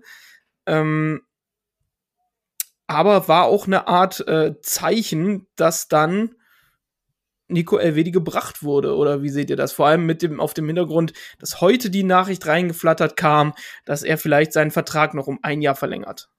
[0.65, 1.21] Ähm,
[2.87, 6.35] aber war auch eine Art äh, Zeichen, dass dann
[7.47, 8.95] Nico Elvedi gebracht wurde?
[8.95, 9.71] Oder wie seht ihr das?
[9.71, 13.53] Vor allem mit dem, auf dem Hintergrund, dass heute die Nachricht reingeflattert kam,
[13.85, 16.29] dass er vielleicht seinen Vertrag noch um ein Jahr verlängert.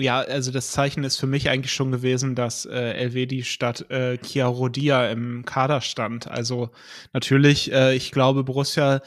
[0.00, 4.16] Ja, also das Zeichen ist für mich eigentlich schon gewesen, dass äh, Elvedi statt äh,
[4.16, 6.26] Chiarodia im Kader stand.
[6.26, 6.70] Also
[7.12, 9.02] natürlich, äh, ich glaube, Borussia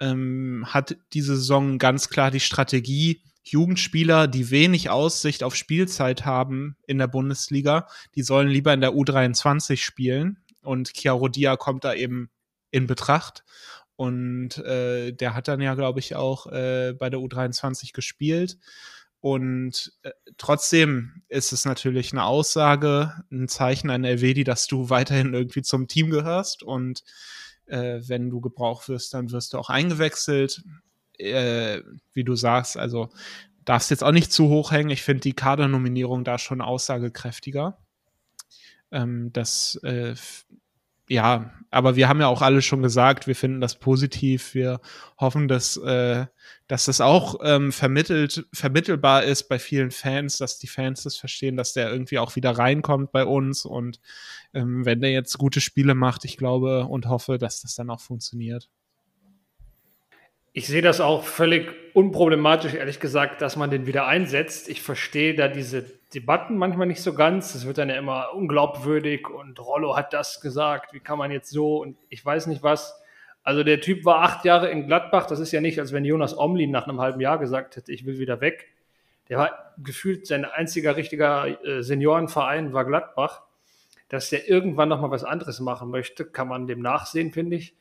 [0.00, 6.76] ähm, hat diese Saison ganz klar die Strategie, Jugendspieler, die wenig Aussicht auf Spielzeit haben
[6.88, 10.38] in der Bundesliga, die sollen lieber in der U23 spielen.
[10.62, 12.30] Und Chiarodia kommt da eben
[12.72, 13.44] in Betracht.
[13.94, 18.58] Und äh, der hat dann ja, glaube ich, auch äh, bei der U23 gespielt.
[19.24, 25.32] Und äh, trotzdem ist es natürlich eine Aussage, ein Zeichen an Elvedi, dass du weiterhin
[25.32, 26.62] irgendwie zum Team gehörst.
[26.62, 27.04] Und
[27.64, 30.62] äh, wenn du gebraucht wirst, dann wirst du auch eingewechselt
[31.18, 31.80] äh,
[32.12, 33.08] wie du sagst, also
[33.64, 34.90] darfst jetzt auch nicht zu hoch hängen.
[34.90, 37.78] Ich finde die Kadernominierung da schon aussagekräftiger.
[38.90, 40.14] Ähm, das, äh,
[41.08, 44.54] ja, aber wir haben ja auch alle schon gesagt, wir finden das positiv.
[44.54, 44.80] Wir
[45.18, 46.26] hoffen, dass, äh,
[46.68, 51.56] dass das auch ähm, vermittelt, vermittelbar ist bei vielen Fans, dass die Fans das verstehen,
[51.56, 53.64] dass der irgendwie auch wieder reinkommt bei uns.
[53.64, 54.00] Und
[54.54, 58.00] ähm, wenn der jetzt gute Spiele macht, ich glaube und hoffe, dass das dann auch
[58.00, 58.70] funktioniert.
[60.56, 64.68] Ich sehe das auch völlig unproblematisch, ehrlich gesagt, dass man den wieder einsetzt.
[64.68, 65.84] Ich verstehe da diese
[66.14, 67.56] Debatten manchmal nicht so ganz.
[67.56, 70.92] Es wird dann ja immer unglaubwürdig und Rollo hat das gesagt.
[70.92, 73.02] Wie kann man jetzt so und ich weiß nicht was.
[73.42, 75.26] Also der Typ war acht Jahre in Gladbach.
[75.26, 78.06] Das ist ja nicht, als wenn Jonas Omlin nach einem halben Jahr gesagt hätte, ich
[78.06, 78.68] will wieder weg.
[79.28, 83.42] Der war gefühlt sein einziger richtiger äh, Seniorenverein war Gladbach.
[84.08, 87.74] Dass der irgendwann noch mal was anderes machen möchte, kann man dem nachsehen, finde ich.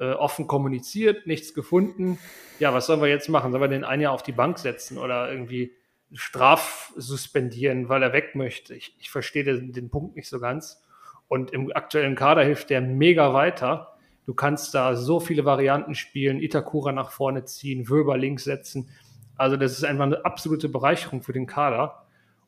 [0.00, 2.18] Äh, offen kommuniziert, nichts gefunden.
[2.58, 3.52] Ja, was sollen wir jetzt machen?
[3.52, 5.72] Sollen wir den einen Jahr auf die Bank setzen oder irgendwie
[6.12, 8.74] straf suspendieren, weil er weg möchte?
[8.74, 10.82] Ich, ich verstehe den, den Punkt nicht so ganz.
[11.28, 13.94] Und im aktuellen Kader hilft der mega weiter.
[14.26, 18.90] Du kannst da so viele Varianten spielen, Itakura nach vorne ziehen, Wöber links setzen.
[19.36, 22.06] Also das ist einfach eine absolute Bereicherung für den Kader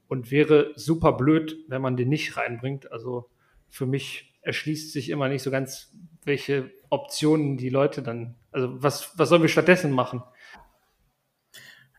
[0.09, 2.91] und wäre super blöd, wenn man den nicht reinbringt.
[2.93, 3.31] Also
[3.69, 5.93] für mich erschließt sich immer nicht so ganz,
[6.25, 10.23] welche Optionen die Leute dann, also was, was sollen wir stattdessen machen?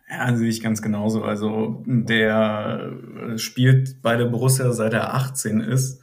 [0.09, 1.23] Ja, sehe ich ganz genauso.
[1.23, 2.91] Also der
[3.37, 6.01] spielt bei der Borussia seit er 18 ist.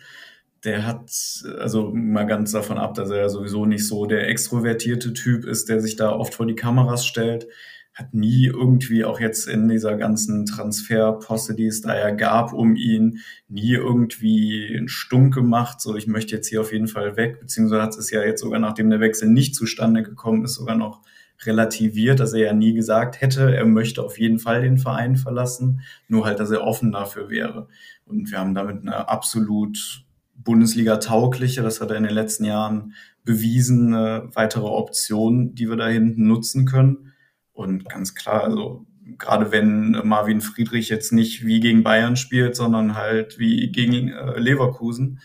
[0.64, 1.10] Der hat,
[1.58, 5.80] also mal ganz davon ab, dass er sowieso nicht so der extrovertierte Typ ist, der
[5.80, 7.46] sich da oft vor die Kameras stellt
[7.94, 12.76] hat nie irgendwie auch jetzt in dieser ganzen Transferposse, die es da ja gab um
[12.76, 17.40] ihn, nie irgendwie einen Stunk gemacht, so ich möchte jetzt hier auf jeden Fall weg,
[17.40, 21.02] beziehungsweise hat es ja jetzt sogar, nachdem der Wechsel nicht zustande gekommen ist, sogar noch
[21.44, 25.80] relativiert, dass er ja nie gesagt hätte, er möchte auf jeden Fall den Verein verlassen,
[26.08, 27.68] nur halt, dass er offen dafür wäre.
[28.04, 33.94] Und wir haben damit eine absolut Bundesliga-taugliche, das hat er in den letzten Jahren bewiesen,
[33.94, 37.12] eine weitere Option, die wir da hinten nutzen können.
[37.60, 38.86] Und ganz klar, also
[39.18, 44.38] gerade wenn Marvin Friedrich jetzt nicht wie gegen Bayern spielt, sondern halt wie gegen äh,
[44.38, 45.20] Leverkusen,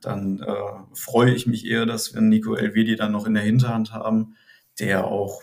[0.00, 0.54] dann äh,
[0.94, 4.36] freue ich mich eher, dass wir Nico Elvedi dann noch in der Hinterhand haben,
[4.78, 5.42] der auch,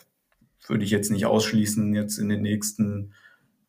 [0.66, 3.14] würde ich jetzt nicht ausschließen, jetzt in den nächsten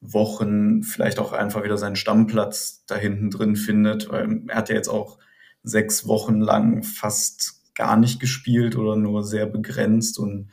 [0.01, 4.77] Wochen vielleicht auch einfach wieder seinen Stammplatz da hinten drin findet, weil er hat ja
[4.77, 5.19] jetzt auch
[5.65, 10.51] sechs Wochen lang fast gar nicht gespielt oder nur sehr begrenzt und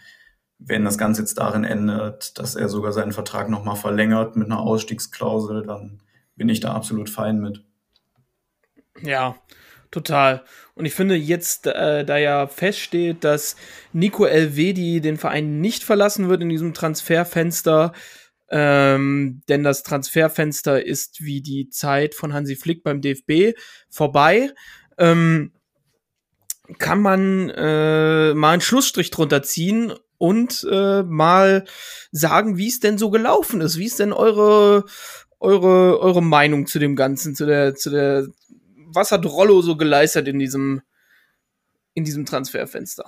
[0.67, 4.59] wenn das Ganze jetzt darin endet, dass er sogar seinen Vertrag nochmal verlängert mit einer
[4.59, 6.01] Ausstiegsklausel, dann
[6.35, 7.63] bin ich da absolut fein mit.
[9.01, 9.35] Ja,
[9.91, 10.43] total.
[10.73, 13.55] Und ich finde jetzt, äh, da ja feststeht, dass
[13.93, 17.93] Nico Elvedi den Verein nicht verlassen wird in diesem Transferfenster,
[18.49, 23.57] ähm, denn das Transferfenster ist wie die Zeit von Hansi Flick beim DFB
[23.89, 24.51] vorbei.
[24.97, 25.53] Ähm,
[26.79, 29.93] kann man äh, mal einen Schlussstrich drunter ziehen
[30.25, 31.65] und äh, mal
[32.11, 33.77] sagen, wie es denn so gelaufen ist.
[33.77, 34.85] Wie ist denn eure,
[35.39, 38.27] eure, eure Meinung zu dem Ganzen, zu der, zu der,
[38.87, 40.81] was hat Rollo so geleistet in diesem,
[41.93, 43.05] in diesem Transferfenster?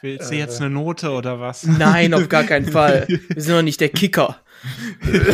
[0.00, 1.64] Willst du äh, jetzt eine Note oder was?
[1.66, 3.08] Nein, auf gar keinen Fall.
[3.08, 4.40] Wir sind doch nicht der Kicker.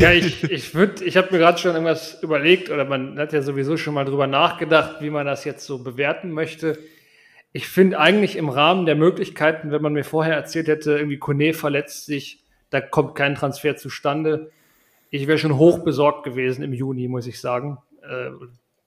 [0.00, 3.42] ja, ich, ich würde, ich habe mir gerade schon irgendwas überlegt oder man hat ja
[3.42, 6.78] sowieso schon mal drüber nachgedacht, wie man das jetzt so bewerten möchte
[7.56, 11.54] ich finde eigentlich im Rahmen der Möglichkeiten, wenn man mir vorher erzählt hätte, irgendwie Kone
[11.54, 14.50] verletzt sich, da kommt kein Transfer zustande.
[15.10, 17.78] Ich wäre schon hoch besorgt gewesen im Juni, muss ich sagen.
[18.02, 18.30] Äh,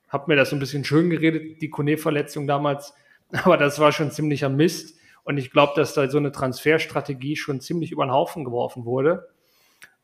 [0.09, 2.93] hab mir das so ein bisschen schön geredet, die Kone-Verletzung damals.
[3.31, 4.97] Aber das war schon ziemlicher Mist.
[5.23, 9.29] Und ich glaube, dass da so eine Transferstrategie schon ziemlich über den Haufen geworfen wurde.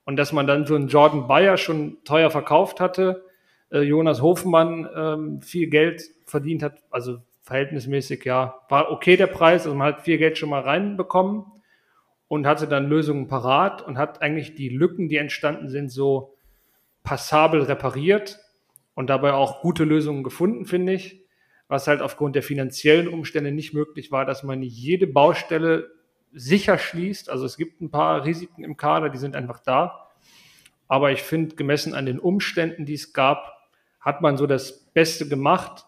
[0.05, 3.26] Und dass man dann so einen Jordan Bayer schon teuer verkauft hatte,
[3.74, 9.66] äh, Jonas Hofmann ähm, viel Geld verdient hat, also verhältnismäßig, ja, war okay der Preis.
[9.66, 11.46] Also man hat viel Geld schon mal reinbekommen
[12.28, 16.36] und hatte dann Lösungen parat und hat eigentlich die Lücken, die entstanden sind, so
[17.04, 18.39] passabel repariert
[18.96, 21.22] und dabei auch gute Lösungen gefunden, finde ich.
[21.68, 25.91] Was halt aufgrund der finanziellen Umstände nicht möglich war, dass man jede Baustelle
[26.32, 27.30] sicher schließt.
[27.30, 30.10] Also es gibt ein paar Risiken im Kader, die sind einfach da.
[30.88, 33.54] Aber ich finde, gemessen an den Umständen, die es gab,
[34.00, 35.86] hat man so das Beste gemacht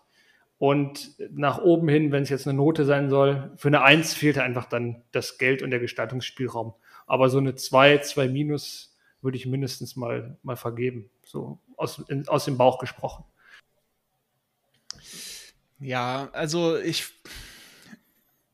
[0.58, 4.44] und nach oben hin, wenn es jetzt eine Note sein soll, für eine Eins fehlte
[4.44, 6.74] einfach dann das Geld und der Gestaltungsspielraum.
[7.08, 11.10] Aber so eine zwei, zwei Minus würde ich mindestens mal, mal vergeben.
[11.24, 13.26] So aus, in, aus dem Bauch gesprochen.
[15.80, 17.06] Ja, also ich,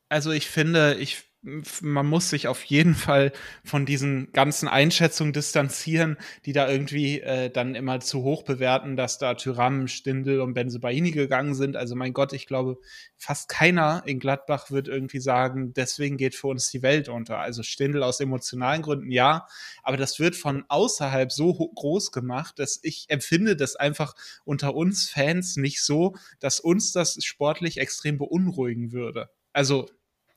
[0.10, 3.32] also ich finde, ich man muss sich auf jeden Fall
[3.64, 9.18] von diesen ganzen Einschätzungen distanzieren, die da irgendwie äh, dann immer zu hoch bewerten, dass
[9.18, 11.76] da Tyram, Stindel und Benzebaini gegangen sind.
[11.76, 12.78] Also mein Gott, ich glaube,
[13.18, 17.40] fast keiner in Gladbach wird irgendwie sagen, deswegen geht für uns die Welt unter.
[17.40, 19.48] Also Stindel aus emotionalen Gründen ja,
[19.82, 24.14] aber das wird von außerhalb so groß gemacht, dass ich empfinde das einfach
[24.46, 29.30] unter uns Fans nicht so, dass uns das sportlich extrem beunruhigen würde.
[29.54, 29.88] Also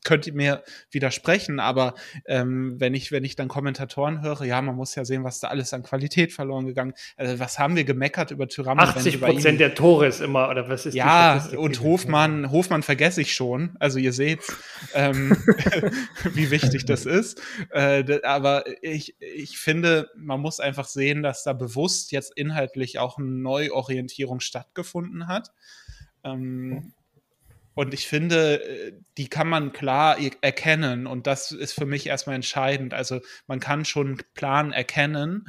[0.05, 1.95] könnt ihr mir widersprechen, aber
[2.27, 5.49] ähm, wenn ich, wenn ich dann Kommentatoren höre, ja, man muss ja sehen, was da
[5.49, 6.95] alles an Qualität verloren gegangen.
[7.17, 8.79] Also, was haben wir gemeckert über Tyrann?
[8.79, 13.35] 80 Prozent der Tore ist immer, oder was ist Ja, und Hofmann, Hofmann vergesse ich
[13.35, 13.77] schon.
[13.81, 14.41] Also ihr seht,
[14.95, 15.37] ähm,
[16.35, 17.41] wie wichtig das ist.
[17.71, 23.19] Äh, aber ich, ich finde, man muss einfach sehen, dass da bewusst jetzt inhaltlich auch
[23.19, 25.51] eine Neuorientierung stattgefunden hat.
[26.23, 26.93] Ähm,
[27.75, 31.07] Und ich finde, äh, die kann man klar erkennen.
[31.07, 32.95] Und das ist für mich erstmal entscheidend.
[32.95, 35.47] Also man kann schon einen Plan erkennen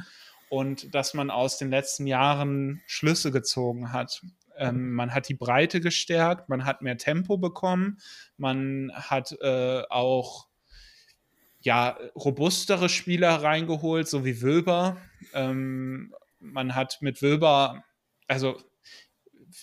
[0.48, 4.22] und dass man aus den letzten Jahren Schlüsse gezogen hat.
[4.56, 7.98] Ähm, man hat die Breite gestärkt, man hat mehr Tempo bekommen,
[8.36, 10.48] man hat äh, auch
[11.60, 14.98] ja, robustere Spieler reingeholt, so wie Wöber.
[15.34, 17.84] Ähm, man hat mit Wöber,
[18.28, 18.60] also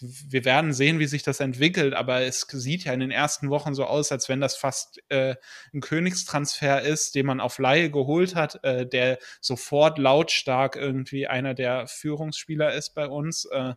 [0.02, 3.74] wir werden sehen, wie sich das entwickelt, aber es sieht ja in den ersten Wochen
[3.74, 5.36] so aus, als wenn das fast äh,
[5.74, 11.54] ein Königstransfer ist, den man auf Laie geholt hat, äh, der sofort lautstark irgendwie einer
[11.54, 13.46] der Führungsspieler ist bei uns.
[13.46, 13.76] Äh,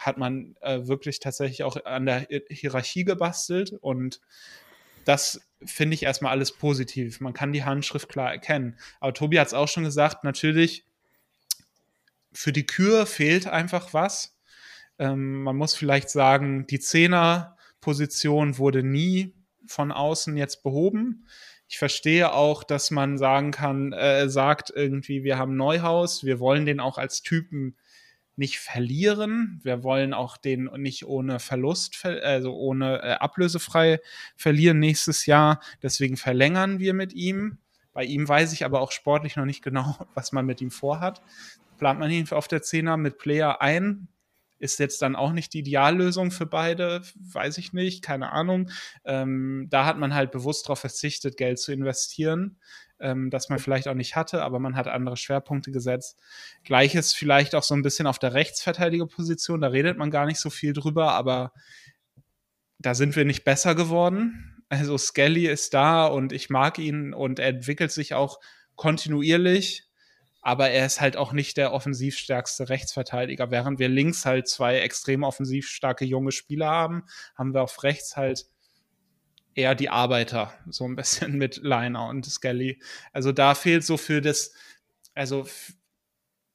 [0.00, 4.20] hat man äh, wirklich tatsächlich auch an der Hierarchie gebastelt und
[5.04, 7.20] das finde ich erstmal alles positiv.
[7.20, 8.76] Man kann die Handschrift klar erkennen.
[9.00, 10.84] Aber Tobi hat es auch schon gesagt, natürlich,
[12.32, 14.35] für die Kür fehlt einfach was.
[14.98, 19.34] Ähm, man muss vielleicht sagen, die Zehner-Position wurde nie
[19.66, 21.26] von außen jetzt behoben.
[21.68, 26.64] Ich verstehe auch, dass man sagen kann, äh, sagt irgendwie, wir haben Neuhaus, wir wollen
[26.64, 27.76] den auch als Typen
[28.36, 29.60] nicht verlieren.
[29.62, 34.00] Wir wollen auch den nicht ohne Verlust, also ohne äh, ablösefrei
[34.36, 35.60] verlieren nächstes Jahr.
[35.82, 37.58] Deswegen verlängern wir mit ihm.
[37.92, 41.22] Bei ihm weiß ich aber auch sportlich noch nicht genau, was man mit ihm vorhat.
[41.78, 44.08] Plant man ihn auf der Zehner mit Player ein,
[44.58, 47.02] ist jetzt dann auch nicht die Ideallösung für beide,
[47.32, 48.70] weiß ich nicht, keine Ahnung.
[49.04, 52.58] Ähm, da hat man halt bewusst darauf verzichtet, Geld zu investieren,
[52.98, 56.18] ähm, das man vielleicht auch nicht hatte, aber man hat andere Schwerpunkte gesetzt.
[56.64, 60.50] Gleiches vielleicht auch so ein bisschen auf der Rechtsverteidigerposition, da redet man gar nicht so
[60.50, 61.52] viel drüber, aber
[62.78, 64.62] da sind wir nicht besser geworden.
[64.68, 68.40] Also Skelly ist da und ich mag ihn und er entwickelt sich auch
[68.74, 69.85] kontinuierlich
[70.46, 73.50] aber er ist halt auch nicht der offensivstärkste Rechtsverteidiger.
[73.50, 77.02] Während wir links halt zwei extrem offensiv starke junge Spieler haben,
[77.34, 78.46] haben wir auf rechts halt
[79.56, 82.80] eher die Arbeiter, so ein bisschen mit Liner und Skelly.
[83.12, 84.54] Also da fehlt so für das,
[85.14, 85.48] also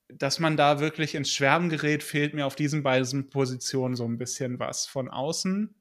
[0.08, 4.18] dass man da wirklich ins Schwärmen gerät, fehlt mir auf diesen beiden Positionen so ein
[4.18, 5.76] bisschen was von außen.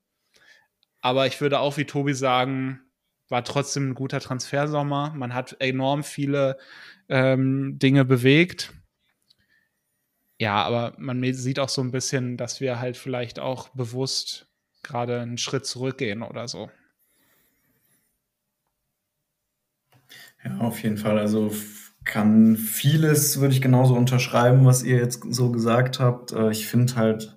[1.01, 2.89] Aber ich würde auch wie Tobi sagen,
[3.31, 5.14] war trotzdem ein guter Transfersommer.
[5.16, 6.59] Man hat enorm viele
[7.09, 8.74] ähm, Dinge bewegt.
[10.39, 14.49] Ja, aber man sieht auch so ein bisschen, dass wir halt vielleicht auch bewusst
[14.83, 16.70] gerade einen Schritt zurückgehen oder so.
[20.45, 21.18] Ja, auf jeden Fall.
[21.18, 21.53] Also
[22.05, 26.33] kann vieles, würde ich genauso unterschreiben, was ihr jetzt so gesagt habt.
[26.33, 27.37] Äh, ich finde halt,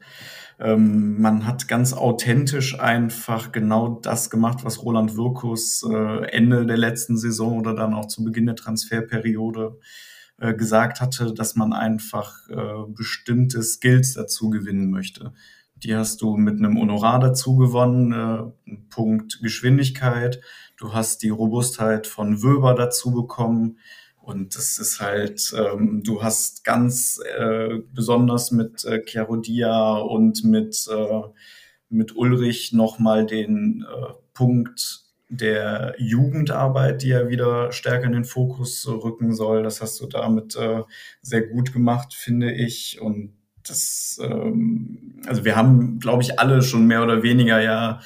[0.60, 6.78] ähm, man hat ganz authentisch einfach genau das gemacht, was Roland Wirkus äh, Ende der
[6.78, 9.80] letzten Saison oder dann auch zu Beginn der Transferperiode
[10.38, 15.34] äh, gesagt hatte, dass man einfach äh, bestimmte Skills dazu gewinnen möchte.
[15.76, 20.40] Die hast du mit einem Honorar dazu gewonnen, äh, Punkt Geschwindigkeit.
[20.78, 23.78] Du hast die Robustheit von Wöber dazu bekommen.
[24.24, 30.88] Und das ist halt, ähm, du hast ganz äh, besonders mit äh, Chiarodia und mit,
[30.90, 31.22] äh,
[31.90, 38.88] mit Ulrich nochmal den äh, Punkt der Jugendarbeit, die ja wieder stärker in den Fokus
[38.88, 39.62] rücken soll.
[39.62, 40.84] Das hast du damit äh,
[41.22, 43.02] sehr gut gemacht, finde ich.
[43.02, 43.34] Und
[43.68, 48.00] das, ähm, also wir haben, glaube ich, alle schon mehr oder weniger ja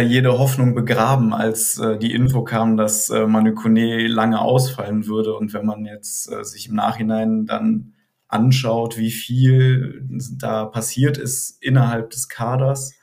[0.00, 5.34] jede Hoffnung begraben, als äh, die Info kam, dass äh, Manu Kone lange ausfallen würde.
[5.34, 7.94] Und wenn man jetzt äh, sich im Nachhinein dann
[8.28, 10.06] anschaut, wie viel
[10.38, 12.94] da passiert ist innerhalb des Kaders,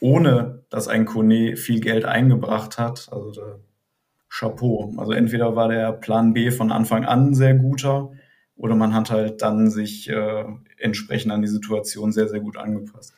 [0.00, 3.58] ohne dass ein Kone viel Geld eingebracht hat, also da,
[4.32, 4.94] Chapeau.
[4.96, 8.10] Also entweder war der Plan B von Anfang an sehr guter
[8.56, 10.44] oder man hat halt dann sich äh,
[10.78, 13.14] entsprechend an die Situation sehr, sehr gut angepasst.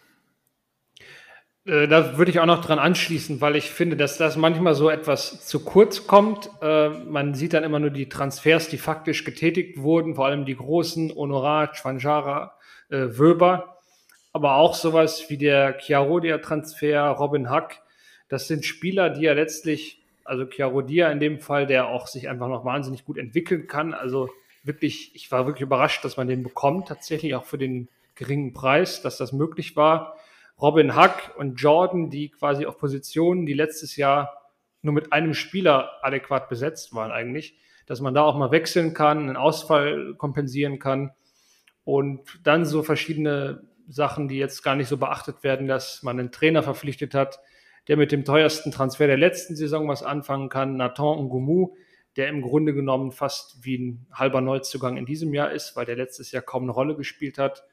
[1.66, 4.90] Äh, da würde ich auch noch dran anschließen, weil ich finde, dass das manchmal so
[4.90, 6.50] etwas zu kurz kommt.
[6.60, 10.56] Äh, man sieht dann immer nur die Transfers, die faktisch getätigt wurden, vor allem die
[10.56, 12.54] großen, Honorar, Chwanjara,
[12.90, 13.78] äh, Wöber,
[14.32, 17.80] aber auch sowas wie der Chiarodia-Transfer, Robin Hack.
[18.28, 22.48] Das sind Spieler, die ja letztlich, also Chiarodia in dem Fall, der auch sich einfach
[22.48, 23.94] noch wahnsinnig gut entwickeln kann.
[23.94, 24.28] Also
[24.64, 29.02] wirklich, ich war wirklich überrascht, dass man den bekommt, tatsächlich auch für den geringen Preis,
[29.02, 30.16] dass das möglich war.
[30.60, 34.44] Robin Huck und Jordan, die quasi auf Positionen, die letztes Jahr
[34.82, 39.18] nur mit einem Spieler adäquat besetzt waren eigentlich, dass man da auch mal wechseln kann,
[39.20, 41.10] einen Ausfall kompensieren kann.
[41.84, 46.32] Und dann so verschiedene Sachen, die jetzt gar nicht so beachtet werden, dass man einen
[46.32, 47.40] Trainer verpflichtet hat,
[47.88, 51.74] der mit dem teuersten Transfer der letzten Saison was anfangen kann, Nathan Ngumu,
[52.16, 55.96] der im Grunde genommen fast wie ein halber Neuzugang in diesem Jahr ist, weil der
[55.96, 57.64] letztes Jahr kaum eine Rolle gespielt hat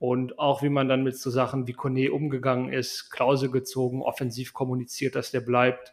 [0.00, 4.54] Und auch wie man dann mit so Sachen wie Kone umgegangen ist, Klausel gezogen, offensiv
[4.54, 5.92] kommuniziert, dass der bleibt.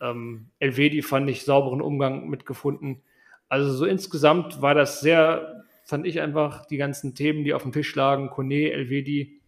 [0.00, 3.02] Ähm, Elvedi fand ich sauberen Umgang mitgefunden.
[3.48, 7.72] Also so insgesamt war das sehr, fand ich einfach die ganzen Themen, die auf dem
[7.72, 9.40] Tisch lagen, Kone, Elvedi,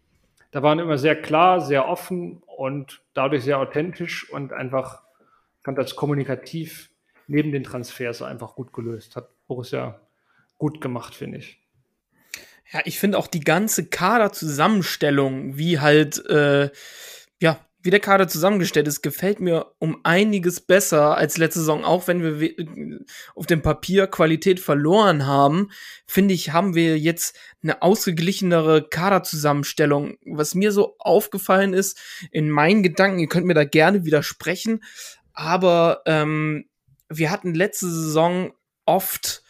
[0.51, 5.03] da waren immer sehr klar, sehr offen und dadurch sehr authentisch und einfach
[5.63, 6.91] fand das kommunikativ
[7.27, 9.17] neben den Transfers einfach gut gelöst.
[9.17, 10.01] Hat Borussia
[10.59, 11.62] gut gemacht, finde ich.
[12.73, 16.71] Ja, ich finde auch die ganze Kaderzusammenstellung, wie halt, äh,
[17.41, 21.85] ja, wie der Kader zusammengestellt ist, gefällt mir um einiges besser als letzte Saison.
[21.85, 22.55] Auch wenn wir
[23.35, 25.71] auf dem Papier Qualität verloren haben,
[26.07, 30.17] finde ich, haben wir jetzt eine ausgeglichenere Kaderzusammenstellung.
[30.25, 32.01] Was mir so aufgefallen ist,
[32.31, 34.83] in meinen Gedanken, ihr könnt mir da gerne widersprechen,
[35.35, 36.67] aber ähm,
[37.09, 38.53] wir hatten letzte Saison
[38.87, 39.42] oft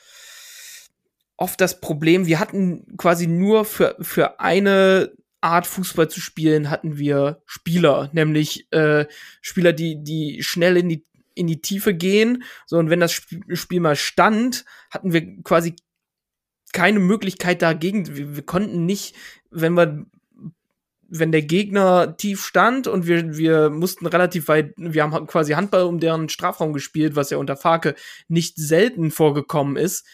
[1.36, 6.98] oft das Problem, wir hatten quasi nur für, für eine Art Fußball zu spielen, hatten
[6.98, 9.06] wir Spieler, nämlich äh,
[9.40, 11.04] Spieler, die, die schnell in die,
[11.34, 12.44] in die Tiefe gehen.
[12.66, 15.74] So, und wenn das Spiel mal stand, hatten wir quasi
[16.72, 18.16] keine Möglichkeit dagegen.
[18.16, 19.16] Wir, wir konnten nicht,
[19.50, 20.06] wenn wir
[21.14, 25.82] wenn der Gegner tief stand und wir, wir mussten relativ weit, wir haben quasi Handball
[25.82, 27.94] um deren Strafraum gespielt, was ja unter Farke
[28.28, 30.06] nicht selten vorgekommen ist,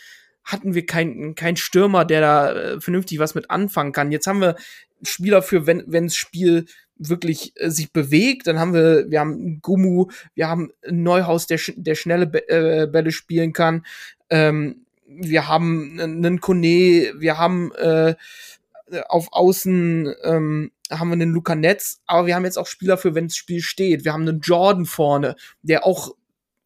[0.49, 4.11] hatten wir keinen kein Stürmer, der da äh, vernünftig was mit anfangen kann.
[4.11, 4.57] Jetzt haben wir
[5.03, 6.65] Spieler für, wenn wenn das Spiel
[6.97, 11.95] wirklich äh, sich bewegt, dann haben wir, wir haben Gumu, wir haben Neuhaus, der, der
[11.95, 13.85] schnelle Be äh, Bälle spielen kann,
[14.31, 18.15] ähm, wir haben einen Kone, wir haben äh,
[19.09, 23.15] auf Außen ähm, haben wir einen Luca Netz, aber wir haben jetzt auch Spieler für,
[23.15, 24.07] wenn das Spiel steht.
[24.07, 26.15] Wir haben einen Jordan vorne, der auch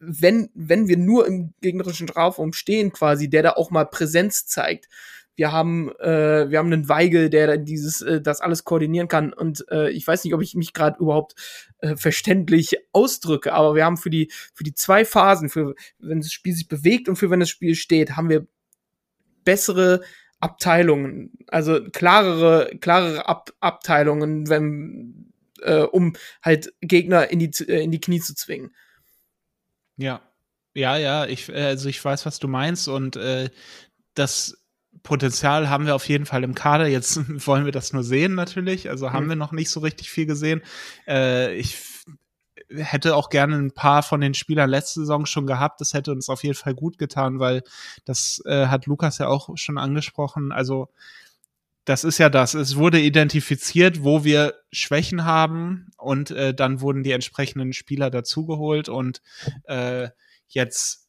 [0.05, 4.87] wenn, wenn wir nur im gegnerischen Strafraum stehen, quasi, der da auch mal Präsenz zeigt.
[5.35, 9.33] Wir haben, äh, wir haben einen Weigel, der dieses, äh, das alles koordinieren kann.
[9.33, 11.35] Und äh, ich weiß nicht, ob ich mich gerade überhaupt
[11.79, 16.31] äh, verständlich ausdrücke, aber wir haben für die, für die zwei Phasen, für wenn das
[16.31, 18.45] Spiel sich bewegt und für wenn das Spiel steht, haben wir
[19.43, 20.01] bessere
[20.39, 27.91] Abteilungen, also klarere, klarere Ab Abteilungen, wenn, äh, um halt Gegner in die, äh, in
[27.91, 28.75] die Knie zu zwingen.
[29.97, 30.21] Ja,
[30.75, 33.49] ja, ja, ich, also ich weiß, was du meinst und äh,
[34.15, 34.57] das
[35.01, 36.87] Potenzial haben wir auf jeden Fall im Kader.
[36.87, 37.17] Jetzt
[37.47, 38.89] wollen wir das nur sehen natürlich.
[38.89, 39.29] Also haben mhm.
[39.29, 40.61] wir noch nicht so richtig viel gesehen.
[41.07, 41.77] Äh, ich
[42.69, 45.81] hätte auch gerne ein paar von den Spielern letzte Saison schon gehabt.
[45.81, 47.63] Das hätte uns auf jeden Fall gut getan, weil
[48.05, 50.51] das äh, hat Lukas ja auch schon angesprochen.
[50.51, 50.89] Also
[51.85, 52.53] das ist ja das.
[52.53, 58.89] Es wurde identifiziert, wo wir Schwächen haben und äh, dann wurden die entsprechenden Spieler dazugeholt
[58.89, 59.21] und
[59.65, 60.09] äh,
[60.47, 61.03] jetzt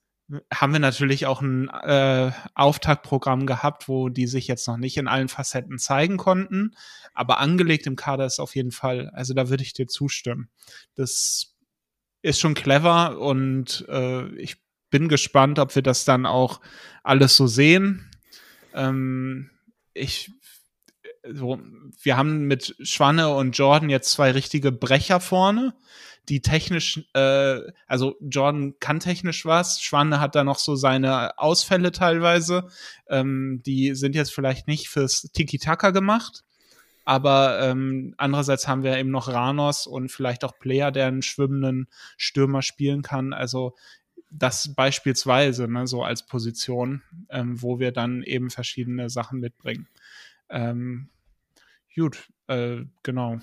[0.53, 5.07] haben wir natürlich auch ein äh, Auftaktprogramm gehabt, wo die sich jetzt noch nicht in
[5.07, 6.75] allen Facetten zeigen konnten,
[7.13, 9.11] aber angelegt im Kader ist auf jeden Fall.
[9.11, 10.49] Also da würde ich dir zustimmen.
[10.95, 11.55] Das
[12.23, 14.57] ist schon clever und äh, ich
[14.91, 16.61] bin gespannt, ob wir das dann auch
[17.03, 18.11] alles so sehen.
[18.73, 19.51] Ähm,
[19.93, 20.31] ich
[21.33, 21.59] so,
[22.03, 25.75] wir haben mit Schwanne und Jordan jetzt zwei richtige Brecher vorne,
[26.29, 31.93] die technisch, äh, also Jordan kann technisch was, Schwanne hat da noch so seine Ausfälle
[31.93, 32.69] teilweise,
[33.09, 36.45] ähm, die sind jetzt vielleicht nicht fürs Tiki-Taka gemacht,
[37.05, 41.89] aber ähm, andererseits haben wir eben noch Ranos und vielleicht auch Player, der einen schwimmenden
[42.17, 43.75] Stürmer spielen kann, also
[44.31, 49.89] das beispielsweise, ne, so als Position, ähm, wo wir dann eben verschiedene Sachen mitbringen.
[50.55, 51.11] Ähm,
[51.95, 53.39] Gut, äh, genau.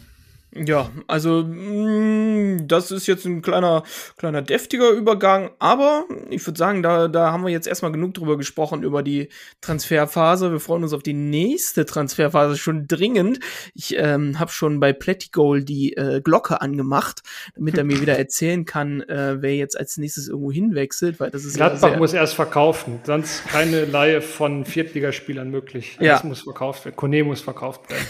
[0.54, 3.84] Ja, also mh, mm, das ist jetzt ein kleiner,
[4.18, 8.38] kleiner deftiger Übergang, aber ich würde sagen, da, da haben wir jetzt erstmal genug drüber
[8.38, 9.30] gesprochen, über die
[9.62, 10.52] Transferphase.
[10.52, 13.40] Wir freuen uns auf die nächste Transferphase schon dringend.
[13.74, 17.22] Ich ähm, habe schon bei Plättigol die äh, Glocke angemacht,
[17.56, 21.46] damit er mir wieder erzählen kann, äh, wer jetzt als nächstes irgendwo hinwechselt, weil das
[21.46, 25.98] ist Gladbach muss erst verkaufen, sonst keine Laie von Viertligaspielern möglich.
[26.02, 26.14] Ja.
[26.14, 26.98] Das muss verkauft werden.
[26.98, 28.06] Kone muss verkauft werden.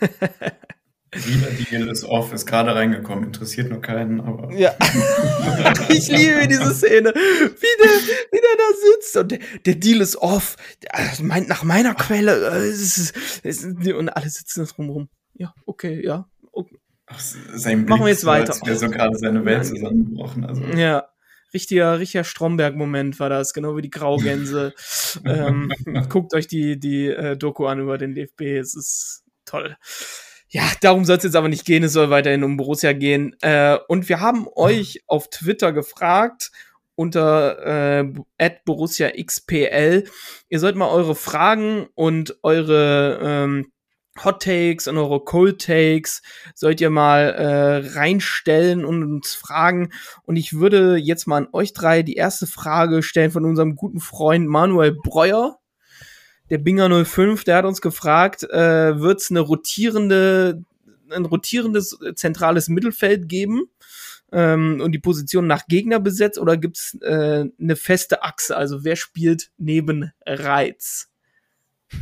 [1.14, 4.50] Wieder Deal ist off, ist gerade reingekommen, interessiert nur keinen, aber.
[4.54, 4.74] Ja.
[5.90, 7.90] ich liebe diese Szene, wie der,
[8.30, 10.56] wie der da sitzt und der, der Deal ist off.
[10.82, 12.50] Der, meint nach meiner Quelle.
[12.50, 15.10] Äh, ist, ist, und alle sitzen drumherum.
[15.34, 16.30] Ja, okay, ja.
[16.50, 16.78] Okay.
[17.06, 18.54] Ach, sein Blick Machen wir jetzt weiter.
[18.54, 20.46] Als wäre so gerade seine Welt zusammengebrochen.
[20.46, 20.62] Also.
[20.64, 21.08] Ja.
[21.52, 24.72] Richtiger, richtiger Stromberg-Moment war das, genau wie die Graugänse.
[25.26, 25.70] ähm,
[26.08, 28.40] guckt euch die, die äh, Doku an über den DFB.
[28.58, 29.76] Es ist toll.
[30.54, 33.34] Ja, darum soll es jetzt aber nicht gehen, es soll weiterhin um Borussia gehen.
[33.40, 36.50] Äh, und wir haben euch auf Twitter gefragt,
[36.94, 38.02] unter
[38.38, 40.04] äh, BorussiaXPL.
[40.50, 43.72] Ihr sollt mal eure Fragen und eure ähm,
[44.22, 46.20] Hot Takes und eure Cold Takes
[46.54, 49.88] sollt ihr mal äh, reinstellen und uns fragen.
[50.24, 54.00] Und ich würde jetzt mal an euch drei die erste Frage stellen von unserem guten
[54.00, 55.61] Freund Manuel Breuer.
[56.52, 60.62] Der Binger 05, der hat uns gefragt, äh, wird es eine rotierende,
[61.10, 63.70] ein rotierendes zentrales Mittelfeld geben
[64.32, 68.54] ähm, und die Position nach Gegner besetzt oder gibt es äh, eine feste Achse?
[68.54, 71.10] Also wer spielt neben Reiz?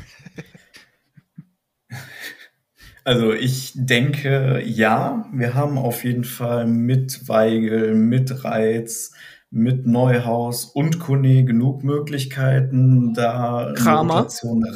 [3.03, 9.13] Also ich denke, ja, wir haben auf jeden Fall mit Weigel, mit Reiz,
[9.51, 14.29] mit Neuhaus und Kone genug Möglichkeiten, da Kramer.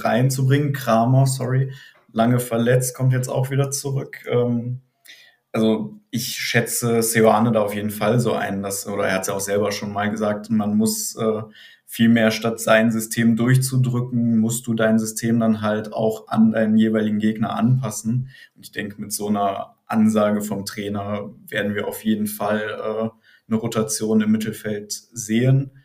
[0.03, 0.72] reinzubringen.
[0.72, 1.72] Kramer, sorry,
[2.12, 4.18] lange verletzt, kommt jetzt auch wieder zurück.
[4.29, 4.81] Ähm,
[5.53, 9.29] also ich schätze Seoane da auf jeden Fall so ein, dass, oder er hat es
[9.29, 11.43] ja auch selber schon mal gesagt, man muss äh,
[11.95, 17.20] Vielmehr statt sein System durchzudrücken, musst du dein System dann halt auch an deinen jeweiligen
[17.20, 18.31] Gegner anpassen.
[18.57, 23.09] Und ich denke, mit so einer Ansage vom Trainer werden wir auf jeden Fall äh,
[23.49, 25.85] eine Rotation im Mittelfeld sehen.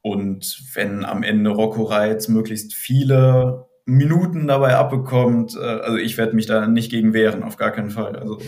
[0.00, 6.36] Und wenn am Ende Rocco Reitz möglichst viele Minuten dabei abbekommt, äh, also ich werde
[6.36, 8.16] mich da nicht gegen wehren, auf gar keinen Fall.
[8.16, 8.40] Also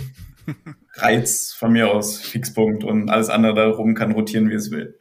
[0.95, 4.99] Reiz von mir aus, Fixpunkt und alles andere darum kann rotieren, wie es will.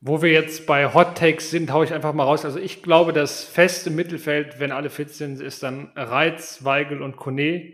[0.00, 2.44] Wo wir jetzt bei Hot Takes sind, haue ich einfach mal raus.
[2.44, 7.16] Also ich glaube, das feste Mittelfeld, wenn alle fit sind, ist dann Reiz, Weigel und
[7.16, 7.72] Kone.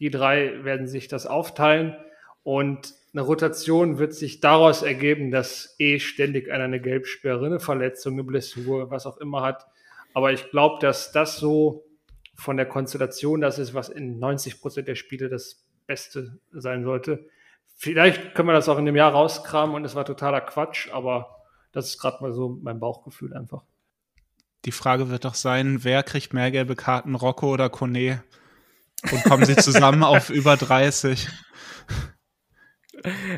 [0.00, 1.96] Die drei werden sich das aufteilen
[2.42, 8.14] und eine Rotation wird sich daraus ergeben, dass eh ständig einer eine Gelbsperre, eine Verletzung,
[8.14, 9.66] eine Blessur, was auch immer hat.
[10.14, 11.84] Aber ich glaube, dass das so
[12.34, 17.26] von der Konstellation das ist, was in 90 Prozent der Spiele das Beste sein sollte.
[17.76, 21.36] Vielleicht können wir das auch in dem Jahr rauskramen und es war totaler Quatsch, aber
[21.72, 23.62] das ist gerade mal so mein Bauchgefühl einfach.
[24.64, 28.22] Die Frage wird doch sein, wer kriegt mehr gelbe Karten, Rocco oder Kone?
[29.10, 31.28] Und kommen sie zusammen auf über 30?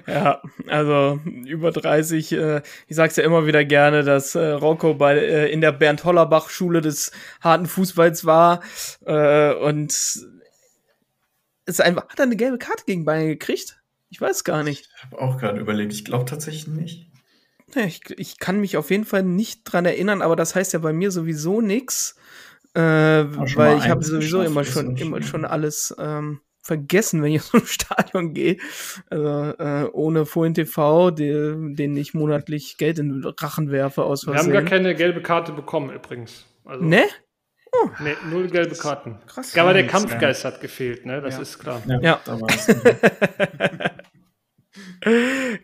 [0.06, 5.16] Ja, also über 30, äh, ich sag's ja immer wieder gerne, dass äh, Rocco bei,
[5.16, 8.62] äh, in der Bernd Hollerbach Schule des harten Fußballs war
[9.06, 9.92] äh, und
[11.64, 13.80] ist einfach, hat er eine gelbe Karte gegen Bayern gekriegt?
[14.10, 14.88] Ich weiß gar nicht.
[14.96, 17.08] Ich habe auch gerade überlegt, ich glaube tatsächlich nicht.
[17.74, 20.92] Ich, ich kann mich auf jeden Fall nicht dran erinnern, aber das heißt ja bei
[20.92, 22.16] mir sowieso nix,
[22.74, 27.50] äh, weil ich habe sowieso immer schon, immer schon alles ähm, vergessen, wenn ich aus
[27.50, 28.56] dem Stadion gehe.
[29.10, 29.26] Also
[29.58, 34.34] äh, ohne Fohlen TV, die, den ich monatlich Geld in den Rachen werfe aus Wir
[34.34, 34.68] haben gar Versehen.
[34.68, 36.46] keine gelbe Karte bekommen übrigens.
[36.64, 37.02] Also, Ne?
[38.00, 39.18] Nee, null gelbe Karten.
[39.26, 39.54] Krass.
[39.54, 41.22] Ja, aber der Kampfgeist hat gefehlt, ne?
[41.22, 41.40] Das Ja.
[41.40, 41.82] ist klar.
[42.02, 42.20] Ja.
[42.24, 42.68] da es.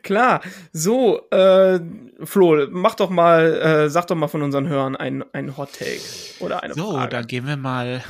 [0.02, 0.40] Klar.
[0.72, 1.78] So, äh,
[2.24, 3.52] Flo, mach doch mal,
[3.86, 6.00] äh, sag doch mal von unseren Hörern ein, ein Hot Take
[6.40, 7.10] oder eine So, Frage.
[7.10, 8.02] da gehen wir mal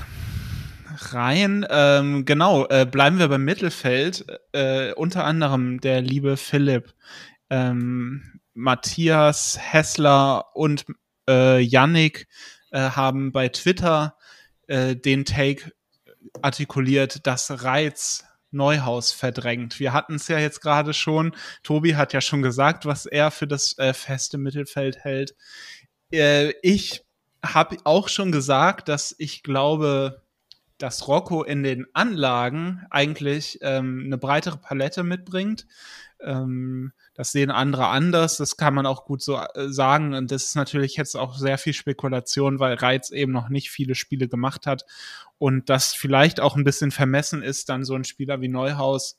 [1.12, 1.66] rein.
[1.70, 4.26] Ähm, genau, äh, bleiben wir beim Mittelfeld.
[4.52, 6.94] Äh, unter anderem der liebe Philipp,
[7.50, 10.84] ähm, Matthias Hessler und
[11.28, 12.26] äh, Yannick
[12.70, 14.16] äh, haben bei Twitter
[14.66, 15.72] äh, den Take
[16.42, 19.78] artikuliert, dass Reiz Neuhaus verdrängt.
[19.78, 21.34] Wir hatten es ja jetzt gerade schon.
[21.62, 25.34] Tobi hat ja schon gesagt, was er für das äh, feste Mittelfeld hält.
[26.10, 27.04] Äh, ich
[27.44, 30.22] habe auch schon gesagt, dass ich glaube,
[30.78, 35.66] dass Rocco in den Anlagen eigentlich ähm, eine breitere Palette mitbringt.
[36.20, 40.14] Ähm, das sehen andere anders, das kann man auch gut so äh, sagen.
[40.14, 43.94] Und das ist natürlich jetzt auch sehr viel Spekulation, weil Reiz eben noch nicht viele
[43.94, 44.84] Spiele gemacht hat.
[45.38, 49.18] Und das vielleicht auch ein bisschen vermessen ist, dann so ein Spieler wie Neuhaus,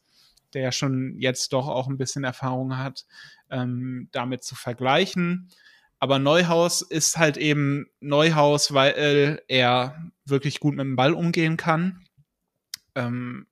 [0.53, 3.05] der ja schon jetzt doch auch ein bisschen Erfahrung hat,
[3.49, 5.49] ähm, damit zu vergleichen.
[5.99, 12.05] Aber Neuhaus ist halt eben Neuhaus, weil er wirklich gut mit dem Ball umgehen kann.
[12.95, 13.47] Ähm,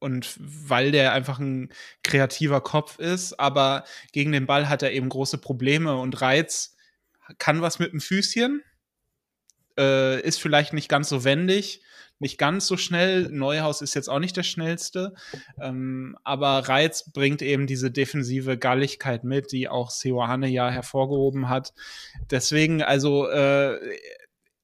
[0.00, 1.72] und weil der einfach ein
[2.02, 6.76] kreativer Kopf ist, aber gegen den Ball hat er eben große Probleme und Reiz.
[7.38, 8.62] Kann was mit dem Füßchen,
[9.78, 11.82] äh, ist vielleicht nicht ganz so wendig,
[12.18, 13.28] nicht ganz so schnell.
[13.30, 15.14] Neuhaus ist jetzt auch nicht der schnellste,
[15.60, 21.72] ähm, aber Reiz bringt eben diese defensive Galligkeit mit, die auch Seoane ja hervorgehoben hat.
[22.30, 23.78] Deswegen, also äh,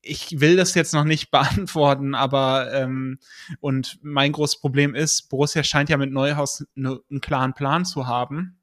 [0.02, 3.18] ich will das jetzt noch nicht beantworten, aber ähm,
[3.60, 8.06] und mein großes Problem ist, Borussia scheint ja mit Neuhaus ne, einen klaren Plan zu
[8.06, 8.59] haben.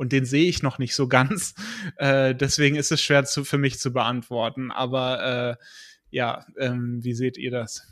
[0.00, 1.54] Und den sehe ich noch nicht so ganz.
[1.96, 4.70] Äh, deswegen ist es schwer zu, für mich zu beantworten.
[4.70, 5.64] Aber äh,
[6.10, 7.86] ja, ähm, wie seht ihr das?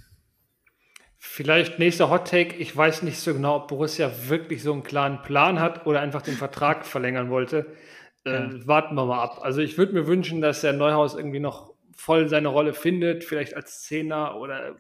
[1.19, 2.57] Vielleicht nächster Hot Take.
[2.57, 6.23] Ich weiß nicht so genau, ob Borussia wirklich so einen klaren Plan hat oder einfach
[6.23, 7.67] den Vertrag verlängern wollte.
[8.25, 8.67] Äh, Ja.
[8.67, 9.41] Warten wir mal ab.
[9.43, 13.55] Also ich würde mir wünschen, dass der Neuhaus irgendwie noch voll seine Rolle findet, vielleicht
[13.55, 14.77] als Zehner oder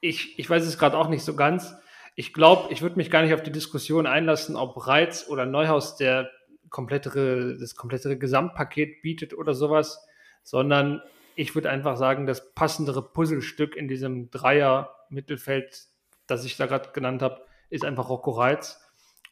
[0.00, 1.74] ich, ich weiß es gerade auch nicht so ganz.
[2.14, 5.96] Ich glaube, ich würde mich gar nicht auf die Diskussion einlassen, ob Reiz oder Neuhaus
[5.96, 6.30] der
[6.70, 10.06] komplettere, das komplettere Gesamtpaket bietet oder sowas,
[10.42, 11.02] sondern
[11.36, 15.86] ich würde einfach sagen, das passendere Puzzlestück in diesem Dreier-Mittelfeld,
[16.26, 18.80] das ich da gerade genannt habe, ist einfach Rocco Reitz.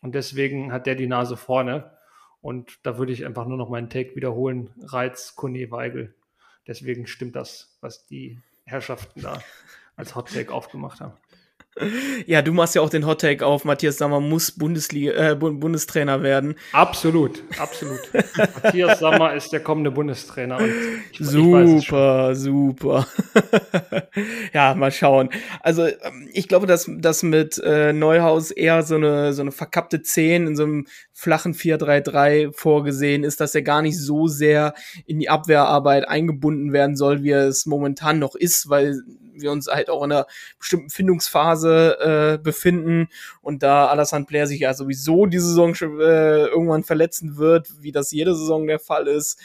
[0.00, 1.92] Und deswegen hat der die Nase vorne.
[2.40, 4.70] Und da würde ich einfach nur noch meinen Take wiederholen.
[4.82, 6.14] Reiz, Kone, Weigel.
[6.66, 9.40] Deswegen stimmt das, was die Herrschaften da
[9.96, 11.12] als Hot Take aufgemacht haben.
[12.26, 13.64] Ja, du machst ja auch den Hot Take auf.
[13.64, 16.54] Matthias Sammer muss Bundesliga, äh, Bundestrainer werden.
[16.72, 18.00] Absolut, absolut.
[18.62, 20.58] Matthias Sammer ist der kommende Bundestrainer.
[20.60, 23.06] Ich, super, ich super.
[24.52, 25.30] ja, mal schauen.
[25.60, 30.02] Also ähm, ich glaube, dass das mit äh, Neuhaus eher so eine so eine verkappte
[30.02, 34.74] 10 in so einem flachen 4-3-3 vorgesehen ist, dass er gar nicht so sehr
[35.06, 39.00] in die Abwehrarbeit eingebunden werden soll, wie er es momentan noch ist, weil
[39.34, 40.26] wir uns halt auch in einer
[40.58, 43.08] bestimmten Findungsphase äh, befinden
[43.40, 47.92] und da Alassane Player sich ja sowieso diese Saison schon, äh, irgendwann verletzen wird, wie
[47.92, 49.38] das jede Saison der Fall ist.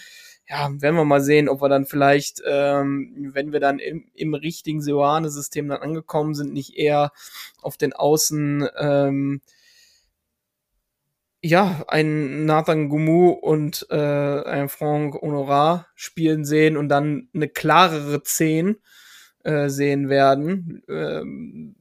[0.49, 4.33] Ja, werden wir mal sehen, ob wir dann vielleicht, ähm, wenn wir dann im, im
[4.33, 7.11] richtigen Seoane-System dann angekommen sind, nicht eher
[7.61, 9.41] auf den Außen ähm,
[11.41, 13.95] ja, ein Nathan Gumu und äh,
[14.43, 18.77] ein Franck Honorat spielen sehen und dann eine klarere 10
[19.47, 21.75] äh, sehen werden, ähm,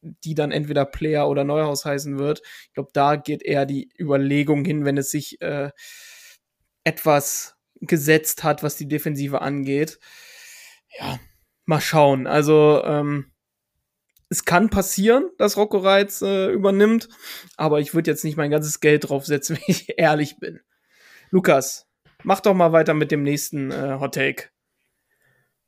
[0.00, 2.40] die dann entweder Player oder Neuhaus heißen wird.
[2.68, 5.70] Ich glaube, da geht eher die Überlegung hin, wenn es sich äh,
[6.84, 9.98] etwas gesetzt hat, was die Defensive angeht.
[10.98, 11.18] Ja,
[11.66, 12.26] mal schauen.
[12.26, 13.26] Also, ähm,
[14.30, 17.10] es kann passieren, dass Rocco Reitz äh, übernimmt,
[17.58, 20.60] aber ich würde jetzt nicht mein ganzes Geld draufsetzen, wenn ich ehrlich bin.
[21.30, 21.86] Lukas,
[22.22, 24.55] mach doch mal weiter mit dem nächsten äh, Hot Take.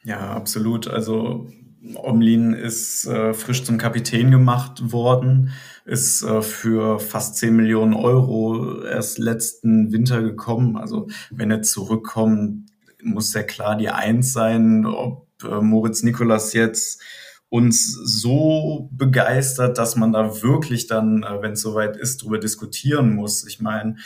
[0.04, 0.88] Ja, absolut.
[0.88, 1.50] Also
[1.96, 5.52] Omlin ist äh, frisch zum Kapitän gemacht worden,
[5.86, 10.78] ist äh, für fast 10 Millionen Euro erst letzten Winter gekommen.
[10.78, 12.70] Also wenn er zurückkommt,
[13.04, 14.86] muss er klar die Eins sein.
[14.86, 17.02] Ob äh, Moritz Nikolas jetzt
[17.50, 23.16] uns so begeistert, dass man da wirklich dann, äh, wenn es soweit ist, drüber diskutieren
[23.16, 23.46] muss.
[23.48, 23.98] Ich meine,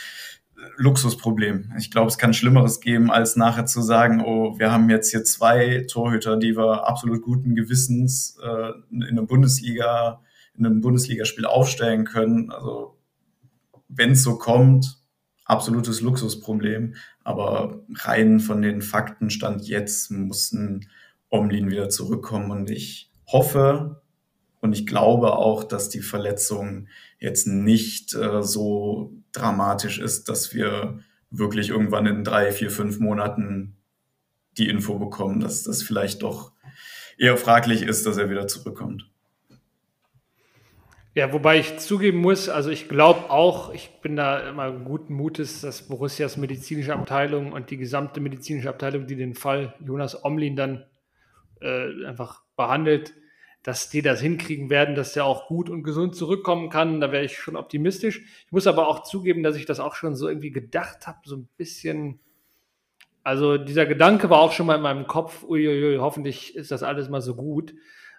[0.76, 1.72] Luxusproblem.
[1.78, 5.24] Ich glaube, es kann Schlimmeres geben, als nachher zu sagen, oh, wir haben jetzt hier
[5.24, 10.20] zwei Torhüter, die wir absolut guten Gewissens äh, in einem Bundesliga,
[10.56, 12.50] in einem Bundesligaspiel aufstellen können.
[12.50, 12.98] Also
[13.88, 14.98] wenn es so kommt,
[15.44, 16.94] absolutes Luxusproblem.
[17.24, 20.88] Aber rein von den Fakten stand jetzt mussten
[21.28, 24.02] Omlin wieder zurückkommen und ich hoffe
[24.60, 26.88] und ich glaube auch, dass die Verletzung
[27.18, 31.00] jetzt nicht äh, so dramatisch ist, dass wir
[31.30, 33.76] wirklich irgendwann in drei, vier, fünf Monaten
[34.58, 36.52] die Info bekommen, dass das vielleicht doch
[37.16, 39.10] eher fraglich ist, dass er wieder zurückkommt.
[41.14, 45.60] Ja, wobei ich zugeben muss, also ich glaube auch, ich bin da immer guten Mutes,
[45.60, 50.84] dass Borussias medizinische Abteilung und die gesamte medizinische Abteilung, die den Fall Jonas Omlin dann
[51.60, 53.12] äh, einfach behandelt,
[53.62, 57.00] dass die das hinkriegen werden, dass der auch gut und gesund zurückkommen kann.
[57.00, 58.22] Da wäre ich schon optimistisch.
[58.46, 61.36] Ich muss aber auch zugeben, dass ich das auch schon so irgendwie gedacht habe, so
[61.36, 62.20] ein bisschen.
[63.22, 67.10] Also dieser Gedanke war auch schon mal in meinem Kopf, uiuiui, hoffentlich ist das alles
[67.10, 67.74] mal so gut.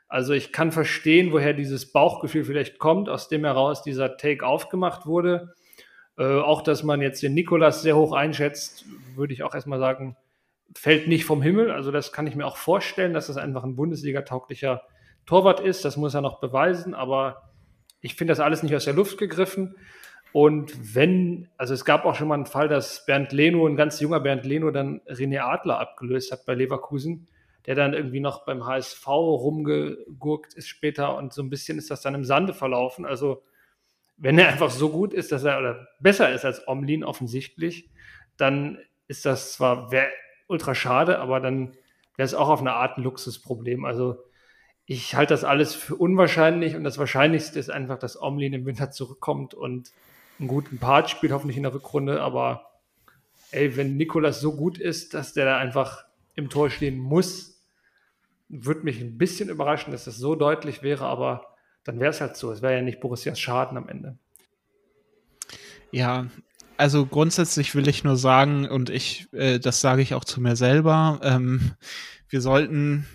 [0.07, 5.07] Also ich kann verstehen, woher dieses Bauchgefühl vielleicht kommt, aus dem heraus dieser Take aufgemacht
[5.07, 5.55] wurde.
[6.17, 8.85] Äh, auch, dass man jetzt den Nikolas sehr hoch einschätzt,
[9.15, 10.17] würde ich auch erstmal sagen,
[10.75, 11.71] fällt nicht vom Himmel.
[11.71, 14.83] Also das kann ich mir auch vorstellen, dass das einfach ein Bundesliga-tauglicher
[15.25, 15.85] Torwart ist.
[15.85, 17.51] Das muss er noch beweisen, aber
[18.01, 19.75] ich finde das alles nicht aus der Luft gegriffen.
[20.33, 23.99] Und wenn, also es gab auch schon mal einen Fall, dass Bernd Leno, ein ganz
[23.99, 27.27] junger Bernd Leno, dann René Adler abgelöst hat bei Leverkusen,
[27.65, 32.01] der dann irgendwie noch beim HSV rumgegurkt ist später und so ein bisschen ist das
[32.01, 33.05] dann im Sande verlaufen.
[33.05, 33.43] Also
[34.17, 37.89] wenn er einfach so gut ist, dass er oder besser ist als Omlin offensichtlich,
[38.37, 39.91] dann ist das zwar
[40.47, 41.73] ultra schade, aber dann
[42.15, 43.83] wäre es auch auf eine Art ein Luxusproblem.
[43.83, 44.23] Also
[44.91, 48.91] ich halte das alles für unwahrscheinlich und das Wahrscheinlichste ist einfach, dass Omlin im Winter
[48.91, 49.89] zurückkommt und
[50.37, 52.21] einen guten Part spielt, hoffentlich in der Rückrunde.
[52.21, 52.71] Aber
[53.51, 56.03] ey, wenn Nikolas so gut ist, dass der da einfach
[56.35, 57.63] im Tor stehen muss,
[58.49, 61.55] würde mich ein bisschen überraschen, dass das so deutlich wäre, aber
[61.85, 62.51] dann wäre es halt so.
[62.51, 64.17] Es wäre ja nicht Borussias Schaden am Ende.
[65.91, 66.27] Ja,
[66.75, 70.57] also grundsätzlich will ich nur sagen, und ich, äh, das sage ich auch zu mir
[70.57, 71.75] selber, ähm,
[72.27, 73.05] wir sollten,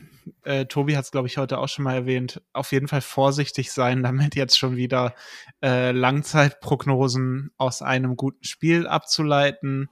[0.43, 3.73] äh, Tobi hat es, glaube ich, heute auch schon mal erwähnt, auf jeden Fall vorsichtig
[3.73, 5.15] sein, damit jetzt schon wieder
[5.63, 9.89] äh, Langzeitprognosen aus einem guten Spiel abzuleiten.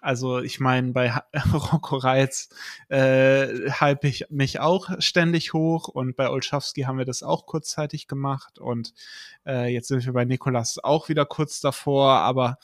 [0.00, 1.12] Also ich meine, bei
[1.52, 2.50] Rocco Reitz
[2.88, 8.06] äh, hype ich mich auch ständig hoch und bei Olschowski haben wir das auch kurzzeitig
[8.06, 8.94] gemacht und
[9.44, 12.58] äh, jetzt sind wir bei Nikolas auch wieder kurz davor, aber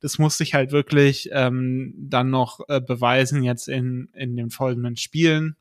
[0.00, 4.96] das musste ich halt wirklich ähm, dann noch äh, beweisen jetzt in, in den folgenden
[4.96, 5.56] Spielen,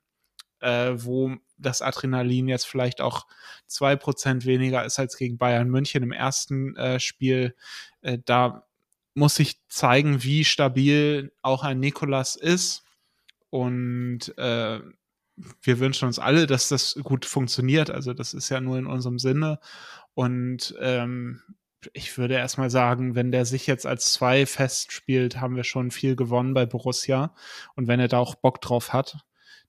[0.62, 3.28] äh, wo das Adrenalin jetzt vielleicht auch
[3.68, 7.56] zwei Prozent weniger ist als gegen Bayern München im ersten äh, Spiel.
[8.02, 8.66] Äh, da
[9.14, 12.84] muss sich zeigen, wie stabil auch ein Nikolas ist.
[13.50, 14.80] Und äh,
[15.62, 17.90] wir wünschen uns alle, dass das gut funktioniert.
[17.90, 19.60] Also das ist ja nur in unserem Sinne.
[20.14, 21.42] Und ähm,
[21.94, 26.16] ich würde erstmal sagen, wenn der sich jetzt als zwei festspielt, haben wir schon viel
[26.16, 27.34] gewonnen bei Borussia.
[27.76, 29.18] Und wenn er da auch Bock drauf hat,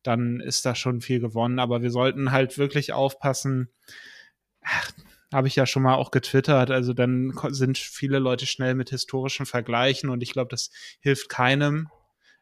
[0.03, 1.59] dann ist da schon viel gewonnen.
[1.59, 3.69] Aber wir sollten halt wirklich aufpassen.
[5.33, 6.71] Habe ich ja schon mal auch getwittert.
[6.71, 10.71] Also dann sind viele Leute schnell mit historischen Vergleichen und ich glaube, das
[11.01, 11.89] hilft keinem.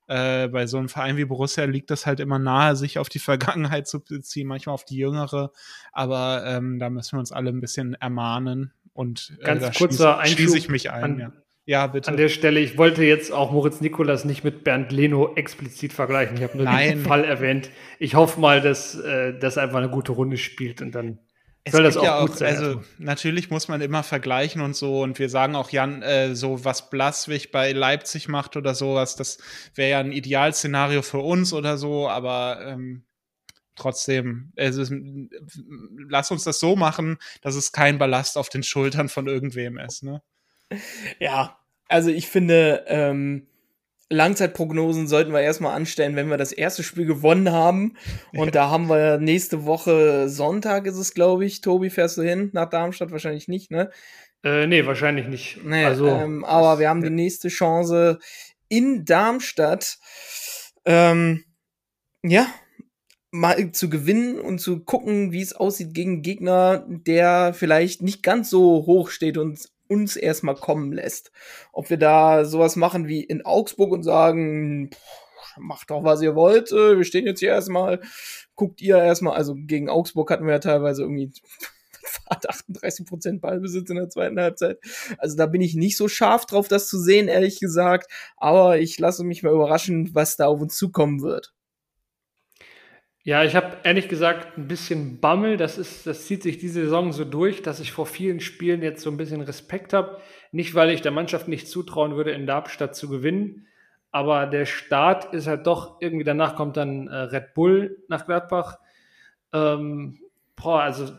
[0.07, 3.19] Äh, bei so einem Verein wie Borussia liegt das halt immer nahe, sich auf die
[3.19, 5.53] Vergangenheit zu beziehen, manchmal auf die jüngere.
[5.93, 8.73] Aber ähm, da müssen wir uns alle ein bisschen ermahnen.
[8.95, 11.05] Und äh, ganz kurzer schließe, schließe ich mich ein.
[11.05, 11.33] An, ja.
[11.69, 11.87] Ja.
[11.87, 12.11] bitte.
[12.11, 16.37] An der Stelle, ich wollte jetzt auch Moritz Nikolas nicht mit Bernd Leno explizit vergleichen.
[16.37, 16.91] Ich habe nur Nein.
[16.91, 17.71] den Fall erwähnt.
[17.99, 21.19] Ich hoffe mal, dass äh, das einfach eine gute Runde spielt und dann
[21.65, 22.57] es soll das auch, ja gut sein.
[22.57, 25.03] Also natürlich muss man immer vergleichen und so.
[25.03, 29.39] Und wir sagen auch, Jan, äh, so was Blaswig bei Leipzig macht oder sowas, das
[29.75, 32.09] wäre ja ein Idealszenario für uns oder so.
[32.09, 33.05] Aber ähm,
[33.77, 34.83] trotzdem, also,
[36.09, 40.03] lass uns das so machen, dass es kein Ballast auf den Schultern von irgendwem ist.
[40.03, 40.23] Ne?
[41.19, 41.58] Ja,
[41.89, 43.47] also ich finde, ähm,
[44.11, 47.95] Langzeitprognosen sollten wir erstmal anstellen, wenn wir das erste Spiel gewonnen haben.
[48.33, 51.61] Und da haben wir nächste Woche Sonntag ist es, glaube ich.
[51.61, 53.11] Tobi, fährst du hin nach Darmstadt?
[53.11, 53.91] Wahrscheinlich nicht, ne?
[54.43, 55.59] Äh, nee, wahrscheinlich nicht.
[55.63, 58.19] Nee, also, ähm, aber wir haben die nächste Chance
[58.69, 59.99] in Darmstadt.
[60.87, 61.45] Ähm,
[62.23, 62.47] ja,
[63.31, 68.23] mal zu gewinnen und zu gucken, wie es aussieht gegen einen Gegner, der vielleicht nicht
[68.23, 71.33] ganz so hoch steht und uns erstmal kommen lässt.
[71.73, 74.91] Ob wir da sowas machen wie in Augsburg und sagen,
[75.57, 78.01] macht doch, was ihr wollt, äh, wir stehen jetzt hier erstmal,
[78.55, 81.33] guckt ihr erstmal, also gegen Augsburg hatten wir ja teilweise irgendwie
[82.31, 84.79] 38% Ballbesitz in der zweiten Halbzeit.
[85.19, 88.11] Also da bin ich nicht so scharf drauf, das zu sehen, ehrlich gesagt.
[88.37, 91.53] Aber ich lasse mich mal überraschen, was da auf uns zukommen wird.
[93.29, 95.59] Ja, ich habe ehrlich gesagt ein bisschen Bammel.
[95.59, 99.03] Das, ist, das zieht sich diese Saison so durch, dass ich vor vielen Spielen jetzt
[99.03, 100.17] so ein bisschen Respekt habe.
[100.51, 103.67] Nicht, weil ich der Mannschaft nicht zutrauen würde, in Darmstadt zu gewinnen.
[104.11, 108.79] Aber der Start ist halt doch irgendwie, danach kommt dann äh, Red Bull nach Gladbach.
[109.53, 110.21] Ähm,
[110.57, 111.11] boah, also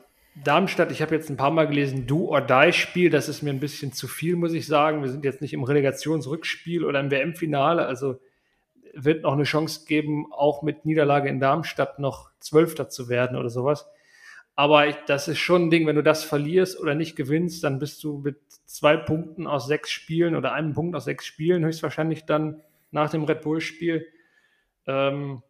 [0.43, 3.51] Darmstadt, ich habe jetzt ein paar Mal gelesen, Do or Die Spiel, das ist mir
[3.51, 5.03] ein bisschen zu viel, muss ich sagen.
[5.03, 7.85] Wir sind jetzt nicht im Relegationsrückspiel oder im WM-Finale.
[7.85, 8.19] Also
[8.93, 13.49] wird noch eine Chance geben, auch mit Niederlage in Darmstadt noch Zwölfter zu werden oder
[13.49, 13.87] sowas.
[14.55, 18.03] Aber das ist schon ein Ding, wenn du das verlierst oder nicht gewinnst, dann bist
[18.03, 22.61] du mit zwei Punkten aus sechs Spielen oder einem Punkt aus sechs Spielen höchstwahrscheinlich dann
[22.91, 24.05] nach dem Red Bull-Spiel.
[24.85, 25.41] Ähm,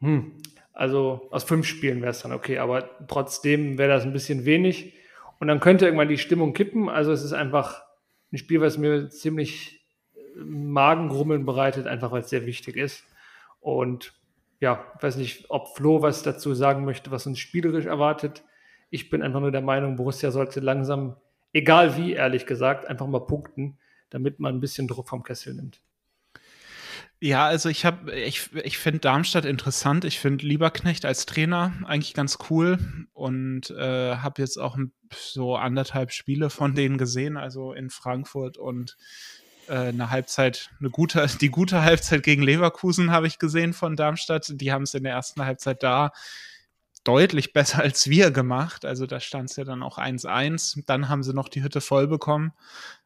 [0.00, 0.32] hm.
[0.72, 4.94] Also aus fünf Spielen wäre es dann okay, aber trotzdem wäre das ein bisschen wenig.
[5.38, 6.88] Und dann könnte irgendwann die Stimmung kippen.
[6.88, 7.84] Also es ist einfach
[8.32, 9.83] ein Spiel, was mir ziemlich
[10.36, 13.04] Magengrummeln bereitet, einfach weil es sehr wichtig ist.
[13.60, 14.12] Und
[14.60, 18.44] ja, ich weiß nicht, ob Flo was dazu sagen möchte, was uns spielerisch erwartet.
[18.90, 21.16] Ich bin einfach nur der Meinung, Borussia sollte langsam,
[21.52, 23.78] egal wie, ehrlich gesagt, einfach mal punkten,
[24.10, 25.80] damit man ein bisschen Druck vom Kessel nimmt.
[27.20, 30.04] Ja, also ich habe, ich, ich finde Darmstadt interessant.
[30.04, 32.78] Ich finde Lieberknecht als Trainer eigentlich ganz cool
[33.14, 34.76] und äh, habe jetzt auch
[35.10, 38.98] so anderthalb Spiele von denen gesehen, also in Frankfurt und
[39.72, 44.52] eine Halbzeit, eine gute, die gute Halbzeit gegen Leverkusen habe ich gesehen von Darmstadt.
[44.54, 46.12] Die haben es in der ersten Halbzeit da
[47.04, 48.84] deutlich besser als wir gemacht.
[48.84, 50.82] Also da stand es ja dann auch 1-1.
[50.86, 52.52] Dann haben sie noch die Hütte voll bekommen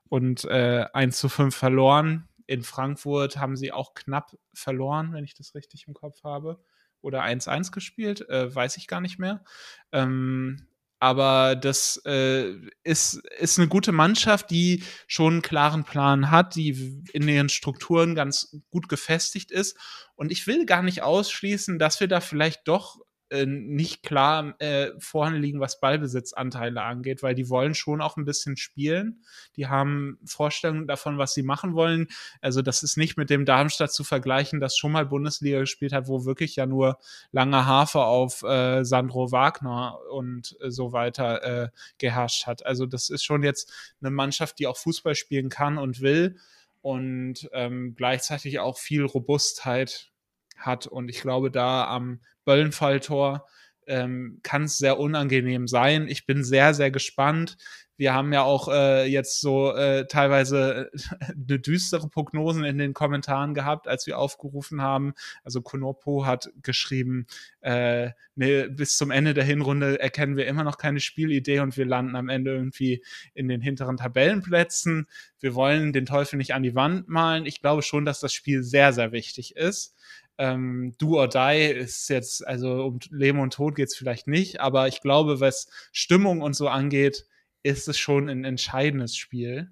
[0.09, 2.28] und äh, 1 zu 5 verloren.
[2.47, 6.60] In Frankfurt haben sie auch knapp verloren, wenn ich das richtig im Kopf habe.
[7.01, 9.44] Oder 1-1 gespielt, äh, weiß ich gar nicht mehr.
[9.93, 10.68] Ähm,
[11.01, 17.05] aber das äh, ist, ist eine gute Mannschaft, die schon einen klaren Plan hat, die
[17.12, 19.77] in ihren Strukturen ganz gut gefestigt ist.
[20.16, 22.99] Und ich will gar nicht ausschließen, dass wir da vielleicht doch
[23.30, 28.24] äh, nicht klar äh, vorne liegen, was Ballbesitzanteile angeht, weil die wollen schon auch ein
[28.24, 29.22] bisschen spielen.
[29.56, 32.09] Die haben Vorstellungen davon, was sie machen wollen.
[32.40, 36.09] Also das ist nicht mit dem Darmstadt zu vergleichen, das schon mal Bundesliga gespielt hat,
[36.09, 36.98] wo wirklich ja nur
[37.30, 41.68] lange Hafer auf äh, Sandro Wagner und äh, so weiter äh,
[41.98, 42.64] geherrscht hat.
[42.64, 46.38] Also das ist schon jetzt eine Mannschaft, die auch Fußball spielen kann und will
[46.80, 50.10] und ähm, gleichzeitig auch viel Robustheit
[50.56, 50.86] hat.
[50.86, 53.45] Und ich glaube, da am Böllenfalltor
[53.87, 56.09] ähm, kann es sehr unangenehm sein.
[56.09, 57.59] Ich bin sehr, sehr gespannt.
[57.99, 63.53] Wir haben ja auch äh, jetzt so äh, teilweise eine düstere Prognosen in den Kommentaren
[63.53, 65.12] gehabt, als wir aufgerufen haben.
[65.45, 67.27] Also Konopo hat geschrieben,
[67.61, 71.85] äh, nee, bis zum Ende der Hinrunde erkennen wir immer noch keine Spielidee und wir
[71.85, 73.05] landen am Ende irgendwie
[73.35, 75.07] in den hinteren Tabellenplätzen.
[75.39, 77.45] Wir wollen den Teufel nicht an die Wand malen.
[77.45, 79.95] Ich glaube schon, dass das Spiel sehr, sehr wichtig ist.
[80.39, 84.60] Ähm, Do or Die ist jetzt, also um Leben und Tod geht es vielleicht nicht,
[84.60, 87.27] aber ich glaube, was Stimmung und so angeht,
[87.62, 89.70] ist es schon ein entscheidendes Spiel,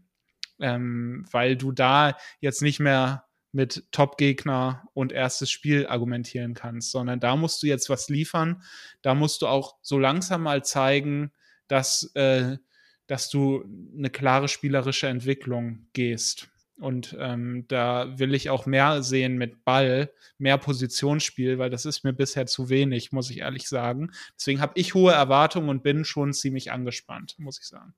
[0.60, 7.20] ähm, weil du da jetzt nicht mehr mit Top-Gegner und erstes Spiel argumentieren kannst, sondern
[7.20, 8.62] da musst du jetzt was liefern.
[9.00, 11.32] Da musst du auch so langsam mal zeigen,
[11.66, 12.58] dass, äh,
[13.06, 13.64] dass du
[13.96, 16.48] eine klare spielerische Entwicklung gehst.
[16.78, 22.04] Und ähm, da will ich auch mehr sehen mit Ball, mehr Positionsspiel, weil das ist
[22.04, 24.10] mir bisher zu wenig, muss ich ehrlich sagen.
[24.36, 27.94] Deswegen habe ich hohe Erwartungen und bin schon ziemlich angespannt, muss ich sagen.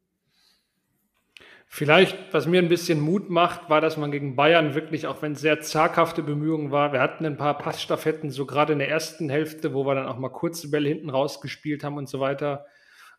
[1.70, 5.32] Vielleicht, was mir ein bisschen Mut macht, war, dass man gegen Bayern wirklich, auch wenn
[5.32, 9.28] es sehr zaghafte Bemühungen war, wir hatten ein paar Passstaffetten, so gerade in der ersten
[9.28, 12.64] Hälfte, wo wir dann auch mal kurze Bälle hinten rausgespielt haben und so weiter.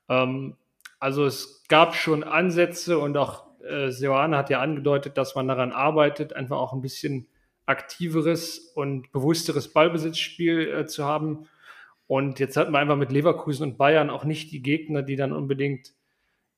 [0.07, 0.57] Ähm,
[0.99, 5.71] also es gab schon Ansätze und auch äh, Seoane hat ja angedeutet, dass man daran
[5.71, 7.27] arbeitet, einfach auch ein bisschen
[7.65, 11.47] aktiveres und bewussteres Ballbesitzspiel äh, zu haben.
[12.07, 15.31] Und jetzt hatten wir einfach mit Leverkusen und Bayern auch nicht die Gegner, die dann
[15.31, 15.93] unbedingt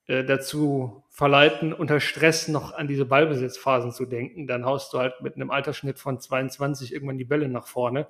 [0.08, 4.48] äh, dazu verleiten, unter Stress noch an diese Ballbesitzphasen zu denken.
[4.48, 8.08] Dann haust du halt mit einem Altersschnitt von 22 irgendwann die Bälle nach vorne.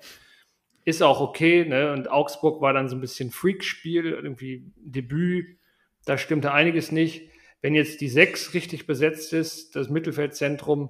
[0.86, 1.92] Ist auch okay, ne?
[1.94, 5.58] Und Augsburg war dann so ein bisschen Freakspiel, irgendwie Debüt,
[6.06, 7.31] da stimmte einiges nicht
[7.62, 10.90] wenn jetzt die sechs richtig besetzt ist, das Mittelfeldzentrum,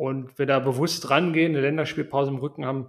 [0.00, 2.88] und wir da bewusst rangehen, eine Länderspielpause im Rücken haben,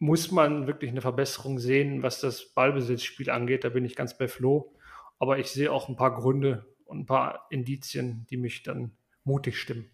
[0.00, 3.62] muss man wirklich eine Verbesserung sehen, was das Ballbesitzspiel angeht.
[3.62, 4.74] Da bin ich ganz bei Flo.
[5.20, 9.60] Aber ich sehe auch ein paar Gründe und ein paar Indizien, die mich dann mutig
[9.60, 9.88] stimmen.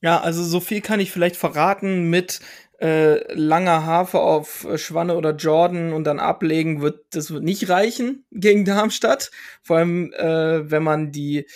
[0.00, 2.40] Ja, also so viel kann ich vielleicht verraten mit
[2.82, 7.68] äh, langer Hafer auf äh, Schwanne oder Jordan und dann ablegen wird, das wird nicht
[7.68, 9.30] reichen gegen Darmstadt.
[9.62, 11.46] Vor allem, äh, wenn man die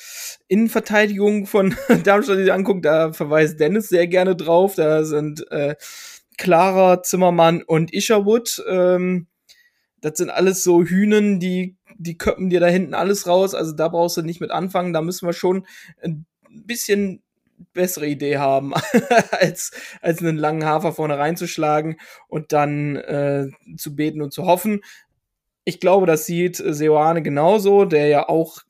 [0.46, 1.74] Innenverteidigung von
[2.04, 4.76] Darmstadt sich anguckt, da verweist Dennis sehr gerne drauf.
[4.76, 5.74] Da sind äh,
[6.38, 8.62] Clara, Zimmermann und Isherwood.
[8.68, 9.26] Ähm,
[10.00, 13.52] das sind alles so Hühnen, die, die köppen dir da hinten alles raus.
[13.52, 14.92] Also da brauchst du nicht mit anfangen.
[14.92, 15.66] Da müssen wir schon
[16.00, 17.24] ein bisschen
[17.72, 18.74] bessere Idee haben,
[19.30, 21.96] als, als einen langen Hafer vorne reinzuschlagen
[22.28, 24.80] und dann äh, zu beten und zu hoffen.
[25.64, 28.62] Ich glaube, das sieht Seoane genauso, der ja auch,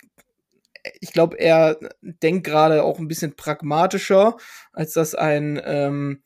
[1.01, 4.37] ich glaube, er denkt gerade auch ein bisschen pragmatischer,
[4.73, 6.23] als das ein, ähm,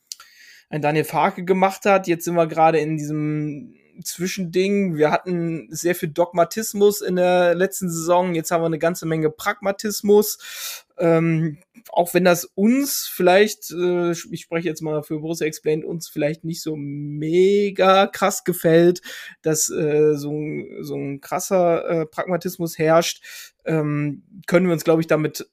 [0.69, 2.07] ein Daniel Farke gemacht hat.
[2.07, 3.75] Jetzt sind wir gerade in diesem
[4.05, 4.97] Zwischending.
[4.97, 8.35] Wir hatten sehr viel Dogmatismus in der letzten Saison.
[8.35, 10.87] Jetzt haben wir eine ganze Menge Pragmatismus.
[11.01, 11.59] Ähm,
[11.89, 16.45] auch wenn das uns vielleicht, äh, ich spreche jetzt mal für Borussia Explained, uns vielleicht
[16.45, 19.01] nicht so mega krass gefällt,
[19.43, 23.25] dass äh, so, ein, so ein krasser äh, Pragmatismus herrscht,
[23.65, 25.49] ähm, können wir uns, glaube ich, damit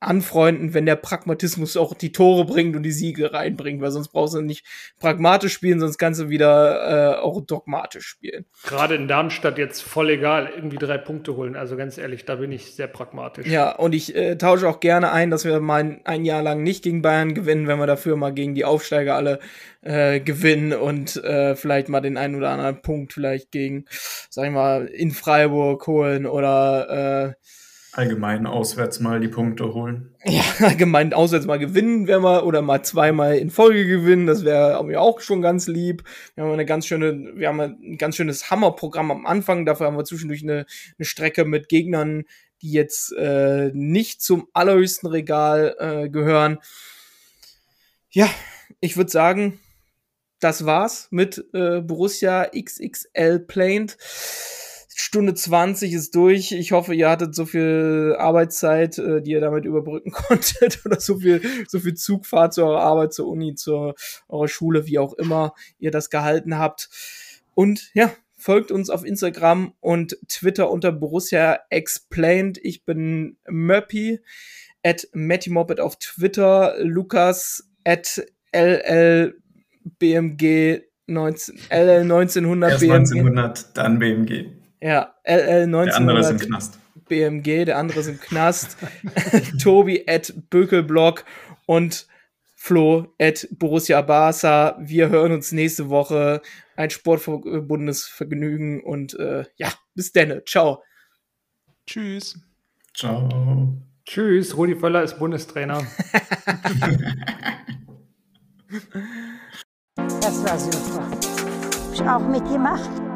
[0.00, 4.34] anfreunden, wenn der Pragmatismus auch die Tore bringt und die Siege reinbringt, weil sonst brauchst
[4.34, 4.64] du nicht
[5.00, 8.44] pragmatisch spielen, sonst kannst du wieder äh, auch dogmatisch spielen.
[8.64, 11.56] Gerade in Darmstadt jetzt voll egal, irgendwie drei Punkte holen.
[11.56, 13.48] Also ganz ehrlich, da bin ich sehr pragmatisch.
[13.48, 16.62] Ja, und ich äh, tausche auch gerne ein, dass wir mal ein, ein, Jahr lang
[16.62, 19.40] nicht gegen Bayern gewinnen, wenn wir dafür mal gegen die Aufsteiger alle
[19.82, 23.86] äh, gewinnen und äh, vielleicht mal den einen oder anderen Punkt vielleicht gegen,
[24.30, 27.34] sag ich mal, in Freiburg holen oder äh,
[27.98, 30.14] allgemein auswärts mal die Punkte holen.
[30.24, 34.84] Ja, allgemein auswärts mal gewinnen wäre mal oder mal zweimal in Folge gewinnen, das wäre
[34.84, 36.04] mir auch schon ganz lieb.
[36.36, 39.96] Wir haben eine ganz schöne, wir haben ein ganz schönes Hammerprogramm am Anfang, dafür haben
[39.96, 40.64] wir zwischendurch eine,
[40.96, 42.22] eine Strecke mit Gegnern,
[42.62, 46.58] die jetzt äh, nicht zum allerhöchsten Regal äh, gehören.
[48.10, 48.30] Ja,
[48.78, 49.58] ich würde sagen,
[50.38, 53.96] das war's mit äh, Borussia XXL Plaint.
[55.00, 56.50] Stunde 20 ist durch.
[56.50, 61.18] Ich hoffe, ihr hattet so viel Arbeitszeit, äh, die ihr damit überbrücken konntet oder so
[61.18, 63.94] viel, so viel Zugfahrt zu eurer Arbeit, zur Uni, zur
[64.28, 66.88] eurer Schule, wie auch immer ihr das gehalten habt.
[67.54, 72.58] Und ja, folgt uns auf Instagram und Twitter unter Borussia Explained.
[72.60, 74.18] Ich bin Möppi
[74.82, 78.20] at Matty auf Twitter, Lukas at
[78.52, 79.32] LLBMG
[81.06, 82.92] 19, LL 1900 Erst BMG.
[82.94, 84.57] 1900, dann BMG.
[84.80, 85.86] Ja, LL 1900.
[85.88, 86.78] Der andere ist im Knast.
[87.08, 88.76] BMG, der andere ist im Knast.
[89.62, 91.24] Tobi at Bökelblock
[91.66, 92.06] und
[92.54, 94.76] Flo at Borussia Barca.
[94.80, 96.42] Wir hören uns nächste Woche.
[96.76, 100.44] Ein sportverbundenes Vergnügen und äh, ja, bis denne.
[100.44, 100.82] Ciao.
[101.86, 102.38] Tschüss.
[102.94, 103.78] Ciao.
[104.04, 105.78] Tschüss, Rudi Völler ist Bundestrainer.
[110.20, 111.10] das war super.
[111.10, 113.07] Hab ich auch mitgemacht.